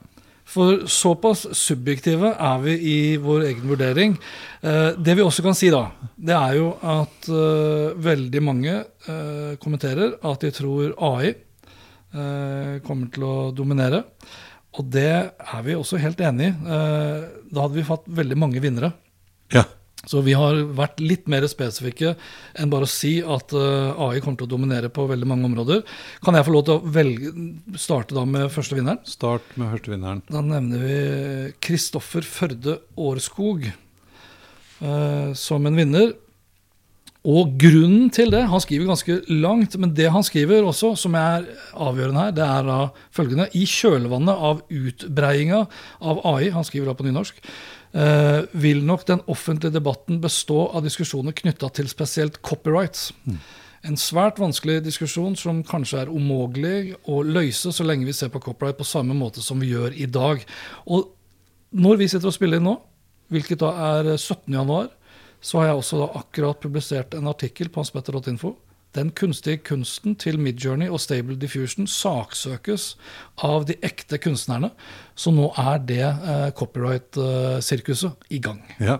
For 0.52 0.84
såpass 0.90 1.46
subjektive 1.56 2.34
er 2.36 2.58
vi 2.60 2.74
i 2.76 2.96
vår 3.20 3.46
egen 3.48 3.70
vurdering. 3.70 4.16
Eh, 4.60 4.98
det 5.00 5.16
vi 5.16 5.24
også 5.24 5.44
kan 5.46 5.56
si, 5.56 5.70
da, 5.72 5.86
det 6.16 6.34
er 6.36 6.58
jo 6.58 6.74
at 6.76 7.28
eh, 7.32 7.94
veldig 8.04 8.42
mange 8.44 8.74
eh, 8.82 9.54
kommenterer 9.62 10.18
at 10.20 10.44
de 10.44 10.52
tror 10.52 10.92
AI 11.12 11.34
kommer 12.12 13.08
til 13.08 13.22
å 13.24 13.36
dominere. 13.56 14.02
Og 14.76 14.84
det 14.92 15.32
er 15.32 15.62
vi 15.64 15.72
også 15.72 15.96
helt 15.96 16.18
enig 16.20 16.50
i. 16.50 16.56
Da 16.60 17.62
hadde 17.62 17.78
vi 17.78 17.84
fått 17.88 18.04
veldig 18.04 18.36
mange 18.36 18.60
vinnere. 18.60 18.90
ja. 19.56 19.64
Så 20.08 20.22
vi 20.26 20.34
har 20.34 20.56
vært 20.74 20.98
litt 21.02 21.28
mer 21.30 21.44
spesifikke 21.50 22.16
enn 22.58 22.70
bare 22.72 22.88
å 22.88 22.90
si 22.90 23.20
at 23.22 23.54
eh, 23.54 24.00
AI 24.02 24.22
kommer 24.22 24.40
til 24.40 24.48
å 24.48 24.52
dominere 24.56 24.90
på 24.90 25.06
veldig 25.10 25.28
mange 25.30 25.46
områder. 25.46 25.84
Kan 26.26 26.34
jeg 26.34 26.46
få 26.48 26.54
lov 26.56 26.64
til 26.66 26.74
å 26.74 26.94
velge, 26.96 27.30
starte 27.78 28.16
da 28.16 28.24
med 28.26 28.50
første 28.54 28.78
vinneren? 28.78 28.98
Start 29.06 29.54
med 29.54 29.70
førstevinneren. 29.76 30.24
Da 30.26 30.42
nevner 30.42 30.82
vi 30.82 30.98
Kristoffer 31.62 32.26
Førde 32.26 32.80
Årskog 32.98 33.68
eh, 33.70 35.30
som 35.38 35.70
en 35.70 35.78
vinner. 35.78 36.12
Og 37.22 37.52
grunnen 37.54 38.08
til 38.10 38.32
det 38.34 38.40
Han 38.50 38.62
skriver 38.62 38.88
ganske 38.90 39.20
langt, 39.30 39.76
men 39.78 39.94
det 39.94 40.10
han 40.10 40.24
skriver 40.26 40.66
også, 40.66 40.96
som 40.98 41.14
er 41.14 41.46
avgjørende 41.72 42.24
her, 42.24 42.34
det 42.34 42.42
er 42.42 42.66
da 42.66 42.78
følgende 43.14 43.46
I 43.54 43.62
kjølvannet 43.68 44.42
av 44.50 44.64
utbreiinga 44.66 45.62
av 46.02 46.22
AI, 46.26 46.50
han 46.50 46.66
skriver 46.66 46.90
da 46.90 46.96
på 46.98 47.06
nynorsk, 47.06 47.38
eh, 47.94 48.42
vil 48.52 48.82
nok 48.84 49.06
den 49.06 49.22
offentlige 49.30 49.76
debatten 49.78 50.18
bestå 50.20 50.66
av 50.74 50.82
diskusjoner 50.82 51.32
knytta 51.32 51.70
til 51.70 51.88
spesielt 51.88 52.42
copyrights. 52.42 53.12
En 53.84 53.96
svært 53.98 54.38
vanskelig 54.38 54.82
diskusjon 54.82 55.36
som 55.36 55.62
kanskje 55.66 56.02
er 56.02 56.10
umulig 56.10 56.94
å 57.06 57.22
løse 57.22 57.72
så 57.74 57.86
lenge 57.86 58.06
vi 58.06 58.14
ser 58.14 58.30
på 58.30 58.42
copyright 58.42 58.78
på 58.78 58.86
samme 58.86 59.14
måte 59.14 59.42
som 59.42 59.58
vi 59.62 59.70
gjør 59.70 59.94
i 59.94 60.06
dag. 60.06 60.42
Og 60.86 61.10
når 61.70 61.98
vi 61.98 62.08
sitter 62.08 62.30
og 62.30 62.34
spiller 62.34 62.58
inn 62.58 62.66
nå, 62.66 62.76
hvilket 63.32 63.62
da 63.62 63.70
er 63.98 64.16
17. 64.16 64.52
januar, 64.54 64.90
så 65.42 65.60
har 65.60 65.72
jeg 65.72 65.80
også 65.80 66.02
da 66.04 66.10
akkurat 66.22 66.60
publisert 66.62 67.16
en 67.18 67.30
artikkel 67.30 67.72
på 67.72 67.82
hanspetter.info. 67.82 68.54
Den 68.92 69.08
kunstige 69.16 69.62
kunsten 69.64 70.12
til 70.20 70.36
Midjourney 70.40 70.90
og 70.92 71.00
Stable 71.00 71.38
Diffusion 71.40 71.86
saksøkes 71.88 72.90
av 73.40 73.64
de 73.70 73.78
ekte 73.80 74.18
kunstnerne. 74.20 74.68
Så 75.16 75.32
nå 75.32 75.46
er 75.60 75.80
det 75.88 76.04
eh, 76.04 76.50
copyright-sirkuset 76.56 78.28
i 78.36 78.40
gang. 78.44 78.60
Ja, 78.80 78.98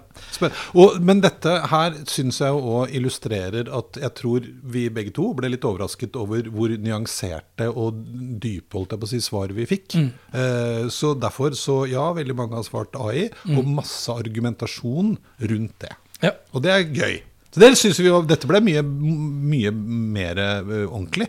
og, 0.73 0.97
Men 1.05 1.21
dette 1.25 1.59
her 1.69 1.99
syns 2.09 2.41
jeg 2.41 2.57
òg 2.57 2.93
illustrerer 2.97 3.69
at 3.69 4.01
jeg 4.01 4.15
tror 4.17 4.49
vi 4.65 4.87
begge 4.93 5.13
to 5.17 5.29
ble 5.37 5.53
litt 5.53 5.67
overrasket 5.69 6.17
over 6.21 6.49
hvor 6.53 6.73
nyanserte 6.73 7.69
og 7.69 8.01
dype 8.41 8.79
holdt 8.79 8.97
jeg 8.97 9.03
på 9.03 9.11
å 9.11 9.13
si, 9.13 9.21
svar 9.25 9.53
vi 9.53 9.69
fikk. 9.69 9.99
Eh, 10.01 10.89
så 10.93 11.13
derfor, 11.21 11.53
så 11.59 11.83
ja, 11.91 12.09
veldig 12.17 12.39
mange 12.39 12.57
har 12.57 12.65
svart 12.65 12.97
AI, 12.97 13.29
og 13.53 13.69
masse 13.69 14.13
argumentasjon 14.13 15.19
rundt 15.53 15.77
det. 15.85 15.93
Ja. 16.23 16.37
Og 16.55 16.63
det 16.65 16.73
er 16.73 16.87
gøy. 16.87 17.21
Så 17.53 17.61
det 17.61 17.73
synes 17.77 17.99
vi 18.01 18.07
jo, 18.09 18.23
Dette 18.25 18.49
ble 18.49 18.63
mye, 18.65 18.83
mye 18.83 19.73
mer 19.73 20.39
eh, 20.41 20.87
ordentlig 20.87 21.29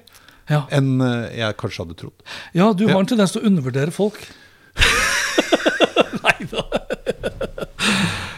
Ja. 0.51 0.63
enn 0.71 1.01
eh, 1.03 1.39
jeg 1.39 1.57
kanskje 1.59 1.83
hadde 1.83 1.97
trodd. 2.00 2.23
Ja, 2.55 2.71
du 2.71 2.88
har 2.88 3.00
en 3.01 3.09
tendens 3.09 3.35
til 3.35 3.43
å 3.43 3.50
undervurdere 3.50 3.91
folk. 3.95 4.19
Nei 6.23 6.47
da. 6.51 6.63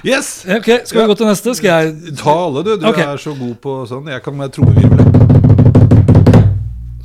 Yes! 0.05 0.45
Ok, 0.45 0.69
skal 0.85 1.01
vi 1.01 1.07
gå 1.09 1.15
til 1.17 1.29
neste? 1.29 1.55
Skal 1.57 1.71
jeg 1.71 2.17
Ta 2.19 2.33
alle, 2.45 2.61
du. 2.65 2.75
Du 2.77 2.85
okay. 2.91 3.07
er 3.09 3.21
så 3.21 3.33
god 3.37 3.55
på 3.61 3.77
sånn. 3.89 4.09
Jeg 4.13 4.21
kan 4.25 4.37
være 4.37 4.53
trommevirvel. 4.53 5.01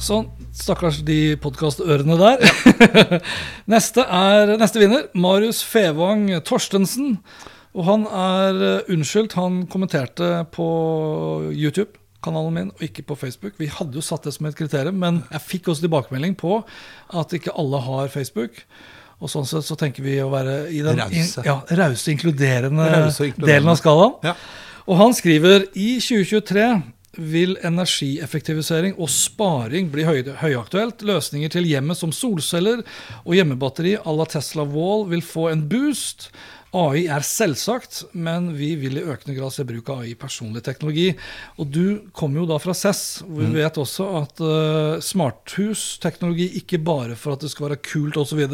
Sånn. 0.01 0.29
Stakkars 0.57 0.99
de 1.07 1.37
podkastørene 1.41 2.17
der. 2.21 2.45
neste 3.73 4.05
er 4.05 4.57
neste 4.61 4.83
vinner. 4.83 5.07
Marius 5.17 5.63
Fevang 5.65 6.27
Torstensen. 6.45 7.19
Og 7.77 7.87
han 7.87 8.07
er 8.07 8.63
eh, 8.67 8.93
unnskyldt. 8.93 9.37
Han 9.39 9.65
kommenterte 9.71 10.45
på 10.55 10.69
YouTube. 11.55 11.97
Kanalen 12.21 12.53
min, 12.53 12.71
og 12.75 12.83
ikke 12.85 13.07
på 13.09 13.17
Facebook. 13.17 13.55
Vi 13.57 13.71
hadde 13.73 13.97
jo 13.97 14.03
satt 14.05 14.27
det 14.29 14.35
som 14.35 14.45
et 14.45 14.57
kriterium, 14.59 14.99
men 15.01 15.23
jeg 15.31 15.41
fikk 15.41 15.71
også 15.73 15.87
tilbakemelding 15.87 16.35
på 16.37 16.59
at 17.17 17.33
ikke 17.33 17.55
alle 17.57 17.81
har 17.81 18.11
Facebook. 18.13 18.61
Og 19.21 19.33
sånn 19.33 19.49
sett 19.49 19.65
så 19.65 19.77
tenker 19.81 20.05
vi 20.05 20.19
å 20.21 20.29
være 20.33 20.67
i 20.69 20.83
den 20.85 21.01
Rause. 21.01 21.45
ja, 21.45 21.59
rause, 21.81 22.13
inkluderende, 22.13 22.87
inkluderende. 22.89 23.49
delen 23.49 23.73
av 23.73 23.81
skalaen. 23.81 24.17
Ja. 24.25 24.35
Og 24.85 25.01
han 25.01 25.17
skriver 25.17 25.65
i 25.73 25.95
2023 26.01 26.69
vil 27.21 27.57
energieffektivisering 27.67 28.95
og 28.97 29.11
sparing 29.13 29.91
bli 29.93 30.07
høy, 30.07 30.23
høyaktuelt. 30.41 31.03
Løsninger 31.05 31.53
til 31.53 31.67
hjemmet 31.69 31.99
som 31.99 32.13
solceller 32.15 32.85
og 33.25 33.35
hjemmebatteri 33.37 33.97
à 33.99 34.15
la 34.17 34.29
Tesla 34.31 34.65
Wall 34.65 35.09
vil 35.11 35.25
få 35.25 35.51
en 35.51 35.67
boost. 35.69 36.31
AI 36.77 37.09
er 37.11 37.25
selvsagt, 37.27 38.05
men 38.15 38.53
vi 38.55 38.69
vil 38.79 39.01
i 39.01 39.03
økende 39.03 39.35
grad 39.35 39.51
se 39.55 39.65
bruk 39.67 39.89
av 39.91 40.05
AI 40.05 40.13
i 40.13 40.19
personlig 40.19 40.63
teknologi. 40.67 41.09
Og 41.59 41.67
du 41.67 41.85
kommer 42.15 42.43
jo 42.43 42.47
da 42.51 42.61
fra 42.63 42.75
CESS, 42.79 43.03
hvor 43.27 43.43
vi 43.43 43.59
vet 43.59 43.81
også 43.83 44.07
at 44.21 44.43
uh, 44.45 45.03
smarthusteknologi 45.03 46.47
ikke 46.63 46.79
bare 46.87 47.19
for 47.19 47.35
at 47.35 47.43
det 47.43 47.51
skal 47.51 47.69
være 47.69 47.83
kult 47.83 48.21
osv., 48.21 48.45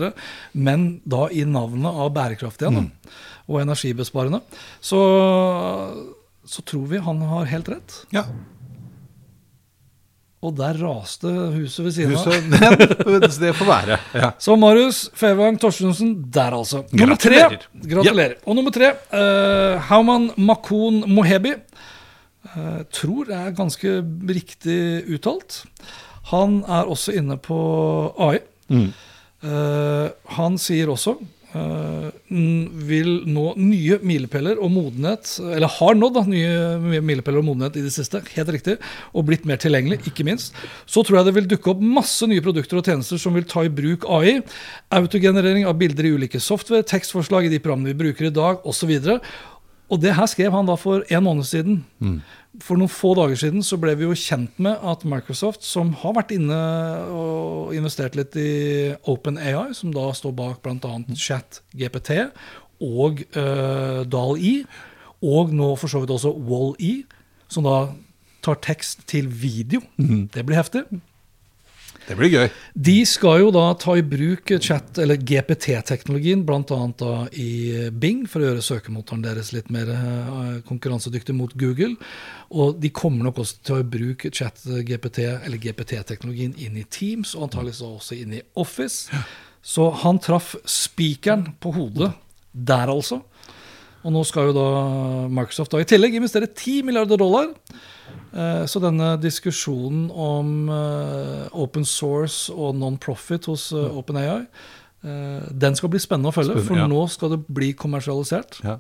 men 0.57 0.89
da 1.05 1.27
i 1.29 1.45
navnet 1.45 1.93
av 1.93 2.13
bærekraft 2.17 2.65
igjen, 2.65 2.87
mm. 2.87 3.17
og 3.53 3.63
energibesparende. 3.67 4.41
Så, 4.81 5.01
så 6.49 6.65
tror 6.65 6.89
vi 6.95 7.05
han 7.05 7.21
har 7.29 7.53
helt 7.53 7.69
rett. 7.77 8.01
Ja. 8.17 8.25
Og 10.47 10.55
der 10.55 10.79
raste 10.79 11.31
huset 11.57 11.83
ved 11.85 11.95
siden 11.97 12.15
av. 12.15 12.77
Huset, 13.03 13.41
det 13.45 13.53
får 13.59 13.69
være. 13.71 13.99
Ja. 14.15 14.31
Så 14.39 14.57
Marius 14.61 15.01
Fevang 15.19 15.59
Torstensen 15.61 16.13
der, 16.33 16.55
altså. 16.55 16.85
Nummer 16.93 17.19
tre. 17.19 17.43
Gratulerer. 17.83 18.37
Ja. 18.37 18.43
Og 18.47 18.59
nummer 18.59 18.75
tre, 18.75 18.93
uh, 19.11 19.83
Hauman 19.89 20.31
Makon 20.39 21.03
Mohebi. 21.11 21.57
Uh, 22.53 22.85
tror 22.95 23.33
er 23.35 23.57
ganske 23.59 23.99
riktig 24.31 24.79
uttalt. 25.17 25.65
Han 26.31 26.61
er 26.63 26.87
også 26.91 27.17
inne 27.19 27.39
på 27.43 27.59
AI. 28.23 28.39
Eh, 29.47 30.07
han 30.39 30.57
sier 30.59 30.91
også 30.91 31.17
vil 31.55 33.11
nå 33.31 33.45
nye 33.57 33.97
milepæler 34.05 34.59
og 34.61 34.69
modenhet 34.75 35.31
Eller 35.55 35.71
har 35.73 35.95
nådd 35.97 36.17
da, 36.19 36.25
nye 36.29 37.01
milepæler 37.01 37.41
og 37.41 37.47
modenhet 37.47 37.79
i 37.79 37.85
det 37.87 37.93
siste, 37.95 38.21
helt 38.35 38.53
riktig, 38.53 38.77
og 39.15 39.27
blitt 39.29 39.47
mer 39.49 39.61
tilgjengelig, 39.63 40.03
ikke 40.11 40.27
minst. 40.27 40.57
Så 40.85 41.05
tror 41.07 41.21
jeg 41.21 41.29
det 41.29 41.37
vil 41.39 41.51
dukke 41.51 41.73
opp 41.73 41.83
masse 41.83 42.27
nye 42.29 42.45
produkter 42.45 42.81
og 42.81 42.89
tjenester 42.91 43.21
som 43.21 43.37
vil 43.37 43.47
ta 43.49 43.65
i 43.65 43.73
bruk 43.73 44.05
AI. 44.19 44.41
Autogenerering 44.99 45.69
av 45.69 45.79
bilder 45.81 46.09
i 46.09 46.15
ulike 46.17 46.41
software, 46.43 46.87
tekstforslag 46.87 47.47
i 47.47 47.53
de 47.55 47.63
programmene 47.63 47.95
vi 47.95 48.01
bruker 48.05 48.29
i 48.29 48.35
dag, 48.35 48.61
osv. 48.67 48.93
Og 49.87 50.03
det 50.03 50.17
her 50.19 50.27
skrev 50.27 50.53
han 50.53 50.67
da 50.67 50.75
for 50.81 51.07
en 51.07 51.25
måned 51.25 51.47
siden. 51.47 51.85
For 52.65 52.79
noen 52.79 52.93
få 52.93 53.13
dager 53.19 53.39
siden 53.41 53.65
så 53.65 53.79
ble 53.81 53.95
vi 53.99 54.07
jo 54.07 54.17
kjent 54.17 54.59
med 54.63 54.81
at 54.87 55.05
Microsoft, 55.09 55.65
som 55.67 55.93
har 56.03 56.15
vært 56.17 56.35
inne 56.37 56.59
og 57.13 57.75
investert 57.77 58.17
litt 58.19 58.37
i 58.41 58.95
OpenAI, 59.09 59.75
som 59.77 59.93
da 59.95 60.09
står 60.17 60.35
bak 60.37 60.63
bl.a. 60.65 60.93
ChatGPT 61.13 62.15
og 62.85 63.23
uh, 63.37 64.03
DAL-E, 64.09 64.55
og 65.27 65.53
nå 65.57 65.73
for 65.81 65.93
så 65.93 66.03
vidt 66.03 66.13
også 66.13 66.33
Wall-E, 66.49 67.07
som 67.53 67.67
da 67.67 67.77
tar 68.45 68.61
tekst 68.65 69.07
til 69.11 69.29
video. 69.33 69.83
Det 70.35 70.45
blir 70.47 70.61
heftig. 70.61 70.87
Det 72.07 72.15
blir 72.15 72.31
gøy. 72.31 72.47
De 72.89 72.97
skal 73.09 73.41
jo 73.43 73.49
da 73.55 73.65
ta 73.83 73.97
i 73.99 74.05
bruk 74.07 74.53
chat, 74.63 74.99
eller 75.03 75.19
GPT-teknologien, 75.19 76.45
bl.a. 76.47 77.09
i 77.35 77.51
Bing, 77.91 78.25
for 78.31 78.43
å 78.43 78.51
gjøre 78.51 78.63
søkemotoren 78.63 79.25
deres 79.25 79.51
litt 79.57 79.73
mer 79.75 79.91
eh, 79.91 80.61
konkurransedyktig 80.69 81.35
mot 81.35 81.55
Google. 81.59 81.97
Og 82.55 82.79
de 82.83 82.93
kommer 82.95 83.27
nok 83.27 83.43
også 83.43 83.59
til 83.59 83.65
å 83.65 83.81
ta 83.81 83.83
i 83.83 83.91
bruk 83.97 84.29
chat-GPT, 84.31 85.25
eller 85.35 85.63
GPT-teknologien, 85.63 86.55
inn 86.63 86.79
i 86.79 86.87
Teams, 86.87 87.35
og 87.35 87.49
antakeligvis 87.49 87.83
også 87.89 88.21
inn 88.21 88.39
i 88.39 88.45
Office. 88.55 89.25
Så 89.67 89.91
han 90.05 90.23
traff 90.23 90.55
spikeren 90.63 91.49
på 91.59 91.75
hodet 91.75 92.13
der, 92.55 92.87
altså. 92.93 93.25
Og 94.07 94.15
nå 94.15 94.23
skal 94.29 94.53
jo 94.53 94.55
da 94.55 94.69
Microsoft 95.35 95.75
da 95.75 95.83
i 95.83 95.89
tillegg 95.89 96.15
investere 96.15 96.47
10 96.47 96.87
milliarder 96.87 97.19
dollar. 97.19 97.51
Eh, 98.37 98.65
Så 98.69 98.81
denne 98.85 99.15
diskusjonen 99.23 100.09
om 100.13 100.69
eh, 100.69 101.47
open 101.57 101.87
source 101.89 102.53
og 102.53 102.77
non-profit 102.77 103.49
hos 103.53 103.71
eh, 103.73 103.87
OpenAI, 103.97 104.43
den 105.07 105.77
skal 105.79 105.91
bli 105.93 106.01
spennende 106.03 106.33
å 106.33 106.35
følge, 106.35 106.65
for 106.67 106.89
nå 106.91 107.03
skal 107.13 107.31
det 107.31 107.37
bli 107.55 107.69
kommersialisert. 107.79 108.57
Ja. 108.65 108.73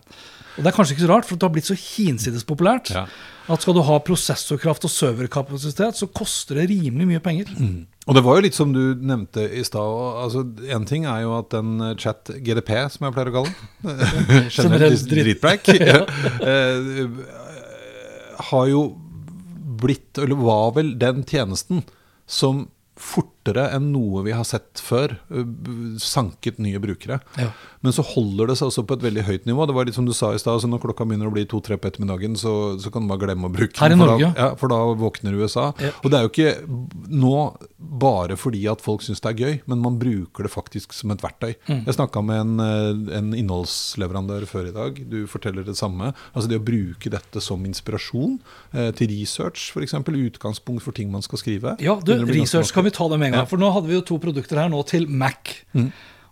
Og 0.56 0.64
det 0.64 0.72
er 0.72 0.74
kanskje 0.74 0.96
ikke 0.96 1.04
så 1.04 1.10
rart, 1.12 1.26
for 1.28 1.38
det 1.38 1.46
har 1.46 1.52
blitt 1.54 1.68
så 1.68 1.76
hinsides 1.78 2.42
populært 2.48 2.90
at 2.96 3.62
skal 3.62 3.76
du 3.76 3.82
ha 3.86 4.00
prosessorkraft 4.02 4.88
og 4.88 4.90
serverkapasitet, 4.90 6.00
så 6.00 6.08
koster 6.10 6.58
det 6.58 6.64
rimelig 6.72 7.06
mye 7.12 7.22
penger. 7.22 7.52
Og 8.08 8.18
det 8.18 8.24
var 8.26 8.40
jo 8.40 8.46
litt 8.48 8.58
som 8.58 8.74
du 8.74 8.96
nevnte 8.98 9.44
i 9.54 9.62
stad. 9.68 10.02
Altså, 10.24 10.42
en 10.74 10.88
ting 10.88 11.06
er 11.06 11.22
jo 11.28 11.36
at 11.36 11.52
den 11.54 11.94
chat 12.02 12.32
GDP, 12.42 12.74
som 12.90 13.06
jeg 13.06 13.14
pleier 13.14 13.30
å 13.30 13.36
kalle 13.36 13.54
den 13.86 14.50
Generelt 14.56 15.06
dritt. 15.12 15.46
ja. 15.78 16.02
eh, 16.50 17.04
har 18.50 18.66
jo 18.72 18.86
blitt, 19.76 20.18
eller 20.18 20.38
var 20.40 20.74
vel 20.78 20.94
den 20.98 21.24
tjenesten 21.24 21.84
som 22.26 22.66
fortere 23.46 23.70
enn 23.74 23.92
noe 23.94 24.24
vi 24.26 24.34
har 24.34 24.44
sett 24.46 24.80
før, 24.82 25.16
sanket 26.02 26.58
nye 26.62 26.80
brukere. 26.82 27.20
Ja. 27.38 27.50
Men 27.80 27.94
så 27.94 28.02
holder 28.02 28.50
det 28.50 28.56
seg 28.58 28.70
også 28.70 28.82
på 28.88 28.96
et 28.98 29.04
veldig 29.04 29.24
høyt 29.28 29.46
nivå. 29.46 29.66
Det 29.68 29.76
var 29.76 29.86
litt 29.86 29.96
som 29.96 30.06
du 30.06 30.14
sa 30.16 30.32
i 30.34 30.40
stad, 30.40 30.56
altså 30.56 30.70
når 30.70 30.82
klokka 30.82 31.06
begynner 31.06 31.30
å 31.30 31.34
bli 31.34 31.44
to-tre 31.46 31.78
på 31.78 31.90
ettermiddagen, 31.90 32.34
så, 32.40 32.74
så 32.82 32.90
kan 32.90 33.04
du 33.04 33.12
bare 33.12 33.22
glemme 33.28 33.46
å 33.46 33.52
bruke 33.52 33.78
Her 33.78 33.92
i 33.92 33.94
den. 33.94 34.02
For 34.02 34.12
Norge. 34.12 34.30
Da, 34.34 34.42
ja, 34.42 34.58
for 34.58 34.72
da 34.72 34.80
våkner 34.98 35.36
USA. 35.38 35.68
Ja. 35.82 35.92
Og 36.02 36.10
det 36.10 36.18
er 36.18 36.26
jo 36.26 36.32
ikke 36.32 36.54
nå 37.12 37.36
bare 37.76 38.36
fordi 38.40 38.64
at 38.70 38.82
folk 38.82 39.04
syns 39.06 39.22
det 39.22 39.32
er 39.32 39.42
gøy, 39.44 39.54
men 39.70 39.82
man 39.84 40.00
bruker 40.00 40.46
det 40.46 40.52
faktisk 40.52 40.96
som 40.96 41.12
et 41.14 41.22
verktøy. 41.22 41.54
Mm. 41.68 41.84
Jeg 41.86 41.98
snakka 41.98 42.22
med 42.26 42.42
en, 42.42 42.64
en 43.20 43.30
innholdsleverandør 43.38 44.48
før 44.50 44.70
i 44.72 44.74
dag. 44.74 44.98
Du 45.06 45.20
forteller 45.30 45.66
det 45.66 45.76
samme. 45.78 46.10
Altså 46.32 46.50
det 46.50 46.60
å 46.60 46.66
bruke 46.66 47.12
dette 47.12 47.42
som 47.44 47.62
inspirasjon 47.68 48.38
eh, 48.74 48.90
til 48.98 49.12
research, 49.14 49.70
f.eks. 49.76 49.94
Utgangspunkt 50.16 50.82
for 50.82 50.96
ting 50.96 51.10
man 51.12 51.22
skal 51.22 51.38
skrive. 51.38 51.76
Ja, 51.82 51.98
du, 52.02 52.16
research 52.26 52.72
kan 52.74 52.86
vi 52.86 52.94
ta 52.94 53.06
det 53.12 53.20
med 53.20 53.30
en 53.30 53.35
gang. 53.35 53.35
Ja. 53.36 53.44
For 53.48 53.60
nå 53.60 53.68
hadde 53.74 53.90
vi 53.90 53.96
jo 53.98 54.04
to 54.08 54.18
produkter 54.22 54.60
her 54.62 54.72
nå 54.72 54.80
til 54.88 55.06
Mac. 55.08 55.52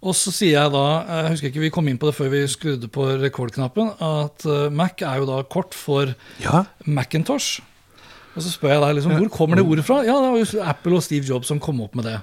Og 0.05 0.13
så 0.19 0.29
sier 0.37 0.59
jeg 0.59 0.73
da, 0.75 0.81
jeg 1.09 1.31
husker 1.33 1.49
ikke 1.49 1.63
vi 1.63 1.71
kom 1.73 1.87
inn 1.89 1.97
på 2.01 2.11
det 2.11 2.17
før 2.19 2.29
vi 2.35 2.43
skrudde 2.53 2.91
på 2.93 3.07
rekordknappen, 3.23 3.95
at 4.05 4.45
eh, 4.45 4.67
Mac 4.69 5.01
er 5.01 5.23
jo 5.23 5.29
da 5.31 5.39
kort 5.49 5.73
for 5.77 6.13
Ja. 6.45 6.65
Macintosh. 6.85 7.63
Og 8.35 8.43
så 8.43 8.51
spør 8.51 8.75
jeg 8.75 8.83
deg 8.83 8.97
liksom, 8.99 9.15
hvor 9.17 9.31
kommer 9.33 9.57
det 9.57 9.65
ordet 9.65 9.87
fra? 9.87 10.03
Ja, 10.05 10.19
det 10.21 10.33
var 10.35 10.43
jo 10.43 10.63
Apple 10.75 10.99
og 10.99 11.05
Steve 11.07 11.25
Jobs 11.29 11.49
som 11.49 11.61
kom 11.63 11.81
opp 11.85 11.95
med 11.97 12.09
det. 12.11 12.19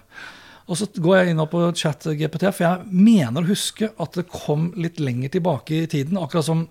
Og 0.69 0.77
så 0.77 0.85
går 0.93 1.17
jeg 1.21 1.31
inn 1.33 1.41
på 1.51 1.61
chat-GPT, 1.79 2.45
for 2.53 2.65
jeg 2.67 2.85
mener 2.91 3.41
å 3.41 3.49
huske 3.49 3.89
at 3.99 4.13
det 4.19 4.27
kom 4.29 4.69
litt 4.79 4.99
lenger 5.01 5.31
tilbake 5.33 5.81
i 5.81 5.87
tiden. 5.89 6.19
Akkurat 6.21 6.45
som 6.47 6.65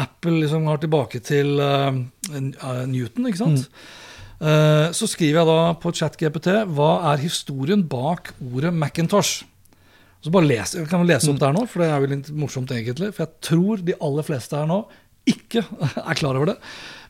Apple 0.00 0.40
liksom 0.40 0.64
har 0.70 0.80
tilbake 0.82 1.20
til 1.26 1.58
eh, 1.62 2.00
Newton, 2.88 3.28
ikke 3.28 3.42
sant? 3.42 3.66
Eh, 3.68 4.00
så 4.44 5.06
skriver 5.08 5.40
jeg 5.40 5.48
da 5.48 5.58
på 5.80 5.92
chat-GPT 5.96 6.48
hva 6.76 6.90
er 7.12 7.22
historien 7.22 7.80
bak 7.88 8.34
ordet 8.44 8.74
Macintosh. 8.76 9.46
Så 10.24 10.32
bare 10.32 10.48
les, 10.48 10.74
kan 10.88 11.04
lese 11.04 11.28
opp 11.28 11.40
det 11.40 11.48
her 11.48 11.56
nå, 11.56 11.62
for 11.68 11.82
det 11.82 11.88
er 11.88 12.00
jo 12.00 12.10
litt 12.12 12.28
morsomt 12.32 12.70
egentlig. 12.72 13.10
For 13.12 13.26
jeg 13.26 13.44
tror 13.44 13.82
de 13.84 13.96
aller 14.04 14.24
fleste 14.24 14.56
her 14.56 14.68
nå 14.68 14.82
ikke 15.28 15.62
er 16.10 16.18
klar 16.18 16.36
over 16.36 16.52
det. 16.52 16.56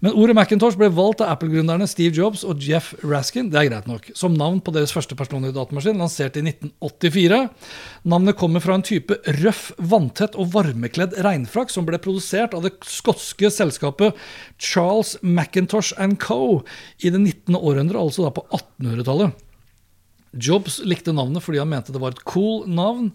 Men 0.05 0.13
ordet 0.21 0.35
Macintosh 0.37 0.77
ble 0.77 0.91
valgt 0.93 1.23
av 1.25 1.31
Apple-gründerne 1.33 1.87
Steve 1.89 2.13
Jobs 2.13 2.43
og 2.45 2.61
Jeff 2.61 2.91
Raskin 3.01 3.47
det 3.49 3.57
er 3.57 3.71
greit 3.71 3.87
nok, 3.89 4.11
som 4.13 4.35
navn 4.37 4.59
på 4.61 4.75
deres 4.75 4.93
første 4.93 5.17
personlige 5.17 5.57
datamaskin, 5.57 5.97
lansert 5.97 6.37
i 6.37 6.43
1984. 6.45 7.39
Navnet 8.13 8.37
kommer 8.37 8.61
fra 8.61 8.77
en 8.77 8.85
type 8.85 9.17
røff, 9.41 9.71
vanntett 9.81 10.37
og 10.37 10.51
varmekledd 10.53 11.17
regnfrakk 11.25 11.73
som 11.73 11.89
ble 11.89 11.97
produsert 12.05 12.53
av 12.53 12.67
det 12.67 12.75
skotske 12.85 13.49
selskapet 13.49 14.13
Charles 14.61 15.17
Macintosh 15.25 15.97
Co. 16.21 16.61
i 17.01 17.09
det 17.09 17.23
19. 17.25 17.57
århundre, 17.57 18.05
altså 18.05 18.27
da 18.27 18.35
på 18.37 18.45
1800-tallet. 18.53 19.44
Jobs 20.35 20.81
likte 20.87 21.15
navnet 21.15 21.45
fordi 21.45 21.61
han 21.63 21.71
mente 21.71 21.95
det 21.95 22.01
var 22.03 22.15
et 22.15 22.23
cool 22.29 22.65
navn, 22.71 23.13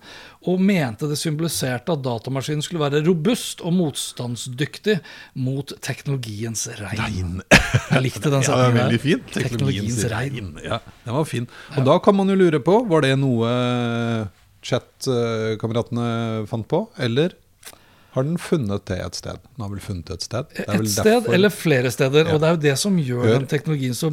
og 0.48 0.62
mente 0.64 1.10
det 1.10 1.18
symboliserte 1.20 1.94
at 1.96 2.04
datamaskinen 2.06 2.64
skulle 2.66 2.84
være 2.84 3.04
robust 3.08 3.64
og 3.66 3.76
motstandsdyktig 3.76 5.00
mot 5.40 5.74
teknologiens 5.86 6.68
regn. 6.80 7.42
Jeg 7.90 8.06
likte 8.06 8.32
den 8.32 8.44
Ja, 8.50 8.56
det 8.56 8.70
er 8.70 8.78
veldig 8.78 9.02
der. 9.04 9.26
Teknologiens, 9.36 10.00
Teknologiens 10.00 10.04
regn. 10.14 10.54
Ja, 10.66 10.80
den 11.06 11.18
var 11.20 11.28
fin. 11.30 11.50
Og 11.76 11.86
da 11.88 12.00
kan 12.04 12.18
man 12.18 12.32
jo 12.32 12.40
lure 12.40 12.62
på, 12.64 12.80
var 12.90 13.06
det 13.06 13.14
noe 13.20 13.52
chat-kameratene 14.66 16.10
fant 16.50 16.68
på, 16.72 16.86
eller 17.00 17.36
har 18.16 18.24
den 18.26 18.38
funnet 18.42 18.86
det 18.90 19.00
et 19.06 19.16
sted? 19.16 19.38
Den 19.56 19.64
har 19.66 19.70
vel 19.70 19.80
funnet 19.84 20.10
et 20.16 20.24
sted? 20.26 20.46
Et 20.66 20.90
sted 20.90 21.28
eller 21.30 21.50
flere 21.54 21.92
steder. 21.94 22.26
Ja. 22.26 22.34
Og 22.34 22.40
det 22.42 22.48
er 22.50 22.56
jo 22.56 22.62
det 22.64 22.78
som 22.82 22.98
gjør 22.98 23.24
Hør. 23.28 23.36
den 23.40 23.48
teknologien 23.52 23.94
så 23.94 24.10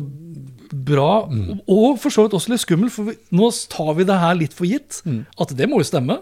bra, 0.73 1.27
Mm. 1.31 1.61
og 1.69 1.99
for 2.03 2.11
så 2.11 2.25
vidt 2.27 2.35
også 2.35 2.51
litt 2.53 2.61
skummel. 2.61 2.91
For 2.91 3.05
vi, 3.09 3.15
nå 3.33 3.51
tar 3.73 3.95
vi 3.95 4.05
det 4.05 4.19
her 4.21 4.35
litt 4.35 4.53
for 4.53 4.67
gitt, 4.67 5.01
Mm. 5.07 5.25
at 5.41 5.49
det 5.57 5.69
må 5.71 5.79
jo 5.81 5.85
stemme. 5.89 6.19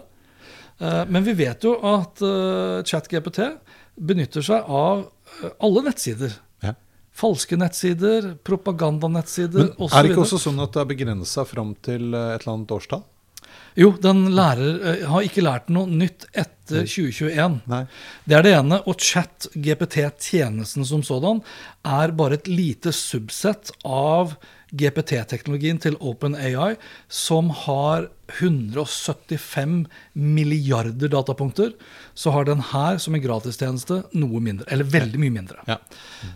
Uh, 0.79 1.05
Men 1.07 1.23
vi 1.23 1.33
vet 1.33 1.61
jo 1.63 1.73
at 1.83 2.21
uh, 2.21 2.81
ChatGPT 2.83 3.57
benytter 3.97 4.41
seg 4.43 4.63
av 4.67 5.05
eh, 5.43 5.49
alle 5.63 5.81
nettsider. 5.83 6.33
Ja. 6.61 6.73
Falske 7.15 7.55
nettsider, 7.57 8.35
propagandanettsider 8.43 9.69
osv. 9.79 9.93
er 9.95 10.03
det 10.03 10.11
ikke 10.11 10.25
også 10.25 10.39
sånn 10.49 10.59
at 10.63 10.73
det 10.75 10.81
er 10.81 10.89
begrensa 10.89 11.45
fram 11.47 11.75
til 11.81 12.13
et 12.13 12.41
eller 12.43 12.53
annet 12.53 12.71
årstall? 12.75 13.03
Jo, 13.75 13.91
den 14.01 14.29
lærer, 14.35 14.79
eh, 14.87 15.05
har 15.09 15.25
ikke 15.27 15.43
lært 15.43 15.69
noe 15.69 15.87
nytt 15.91 16.27
etter 16.31 16.85
2021. 16.87 17.61
Nei. 17.69 17.83
Det 18.25 18.37
er 18.37 18.45
det 18.45 18.53
ene. 18.55 18.81
Og 18.87 18.97
chat-GPT-tjenesten 18.97 20.85
som 20.87 21.03
sådan 21.03 21.41
er 21.83 22.15
bare 22.15 22.39
et 22.39 22.47
lite 22.47 22.93
subsett 22.95 23.71
av 23.83 24.37
GPT-teknologien 24.75 25.77
til 25.79 25.95
OpenAI, 26.01 26.75
som 27.07 27.51
har 27.65 28.09
175 28.39 29.85
milliarder 30.13 31.11
datapunkter. 31.11 31.75
Så 32.17 32.33
har 32.33 32.47
den 32.47 32.63
her 32.71 32.97
som 32.97 33.15
en 33.15 33.23
gratistjeneste 33.23 34.01
noe 34.17 34.41
mindre. 34.43 34.67
Eller 34.71 34.89
veldig 34.89 35.21
mye 35.21 35.35
mindre. 35.37 35.61
Ja. 35.69 35.77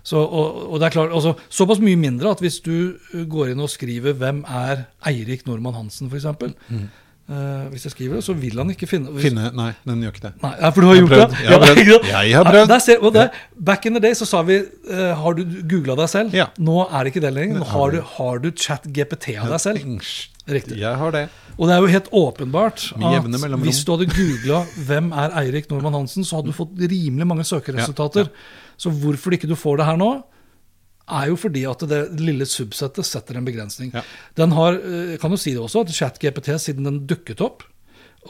Så, 0.04 0.22
og, 0.22 0.64
og 0.70 0.80
det 0.80 0.90
er 0.90 0.98
klart, 1.00 1.16
altså, 1.16 1.36
Såpass 1.50 1.82
mye 1.84 1.98
mindre 2.00 2.32
at 2.36 2.44
hvis 2.44 2.60
du 2.66 3.00
uh, 3.14 3.24
går 3.26 3.54
inn 3.54 3.64
og 3.64 3.72
skriver 3.72 4.14
'Hvem 4.14 4.44
er 4.46 4.86
Eirik 5.08 5.48
Normann 5.48 5.76
Hansen', 5.76 6.12
f.eks. 6.12 6.28
Mm. 6.70 6.90
Hvis 7.70 7.84
jeg 7.86 7.92
skriver 7.94 8.18
det, 8.18 8.24
så 8.26 8.34
vil 8.34 8.58
han 8.58 8.72
ikke 8.74 8.88
finne 8.90 9.12
hvis, 9.14 9.28
Finne 9.28 9.52
Nei, 9.54 9.70
den 9.86 10.02
gjør 10.02 10.16
ikke 10.16 10.24
det. 10.24 10.32
Nei, 10.42 10.54
for 10.74 10.82
du 10.82 10.88
har 10.90 10.98
gjort 10.98 11.12
prøvd. 11.12 11.34
det? 11.36 11.44
Jeg 11.44 11.52
har 11.52 11.62
prøvd. 11.66 12.08
Jeg 12.10 12.38
har 12.38 12.48
prøvd. 12.48 12.64
Ja, 12.64 12.72
der 12.74 12.82
ser, 12.86 13.04
og 13.06 13.14
der, 13.14 13.38
back 13.70 13.86
in 13.86 13.98
the 13.98 14.02
day 14.02 14.18
så 14.18 14.26
sa 14.30 14.42
vi 14.48 14.58
uh, 14.64 15.12
Har 15.20 15.38
du 15.38 15.44
googla 15.70 15.98
deg 16.00 16.10
selv? 16.10 16.34
Ja. 16.36 16.50
Nå 16.58 16.82
er 16.88 17.06
det 17.06 17.14
ikke 17.14 17.24
det 17.28 17.34
lenger. 17.36 17.62
Nå 17.62 17.70
har 17.70 17.94
du. 17.94 18.00
har 18.16 18.42
du 18.42 18.50
chat 18.56 18.88
GPT 18.90 19.38
av 19.38 19.54
deg 19.54 19.62
selv. 19.62 20.02
Riktig. 20.50 20.80
Jeg 20.82 20.98
har 20.98 21.14
det. 21.14 21.28
Og 21.60 21.68
det 21.68 21.76
er 21.76 21.84
jo 21.84 21.92
helt 21.92 22.10
åpenbart 22.16 22.86
at 22.96 23.30
hvis 23.62 23.84
du 23.86 23.92
hadde 23.94 24.08
googla 24.10 24.64
'Hvem 24.88 25.12
er 25.12 25.36
Eirik 25.44 25.70
Normann 25.70 25.94
Hansen', 26.00 26.26
så 26.26 26.40
hadde 26.40 26.50
du 26.50 26.56
fått 26.56 26.74
rimelig 26.80 27.28
mange 27.28 27.44
søkeresultater. 27.44 28.32
Så 28.78 28.90
hvorfor 28.90 29.36
ikke 29.36 29.48
du 29.48 29.56
får 29.60 29.78
det 29.78 29.86
her 29.86 29.98
nå, 30.00 30.24
er 31.10 31.32
jo 31.32 31.40
fordi 31.40 31.66
at 31.70 31.84
det 31.90 32.04
lille 32.20 32.48
subsettet 32.50 33.08
setter 33.08 33.40
en 33.40 33.48
begrensning. 33.48 33.92
Ja. 33.96 34.04
Den 34.38 34.54
har, 34.58 34.78
eh, 34.78 35.18
kan 35.22 35.32
jo 35.32 35.42
si 35.42 35.56
det 35.56 35.64
også, 35.64 35.86
at 35.86 35.96
ChatGPT, 35.96 36.54
siden 36.60 36.88
den 36.88 37.06
dukket 37.08 37.42
opp, 37.42 37.64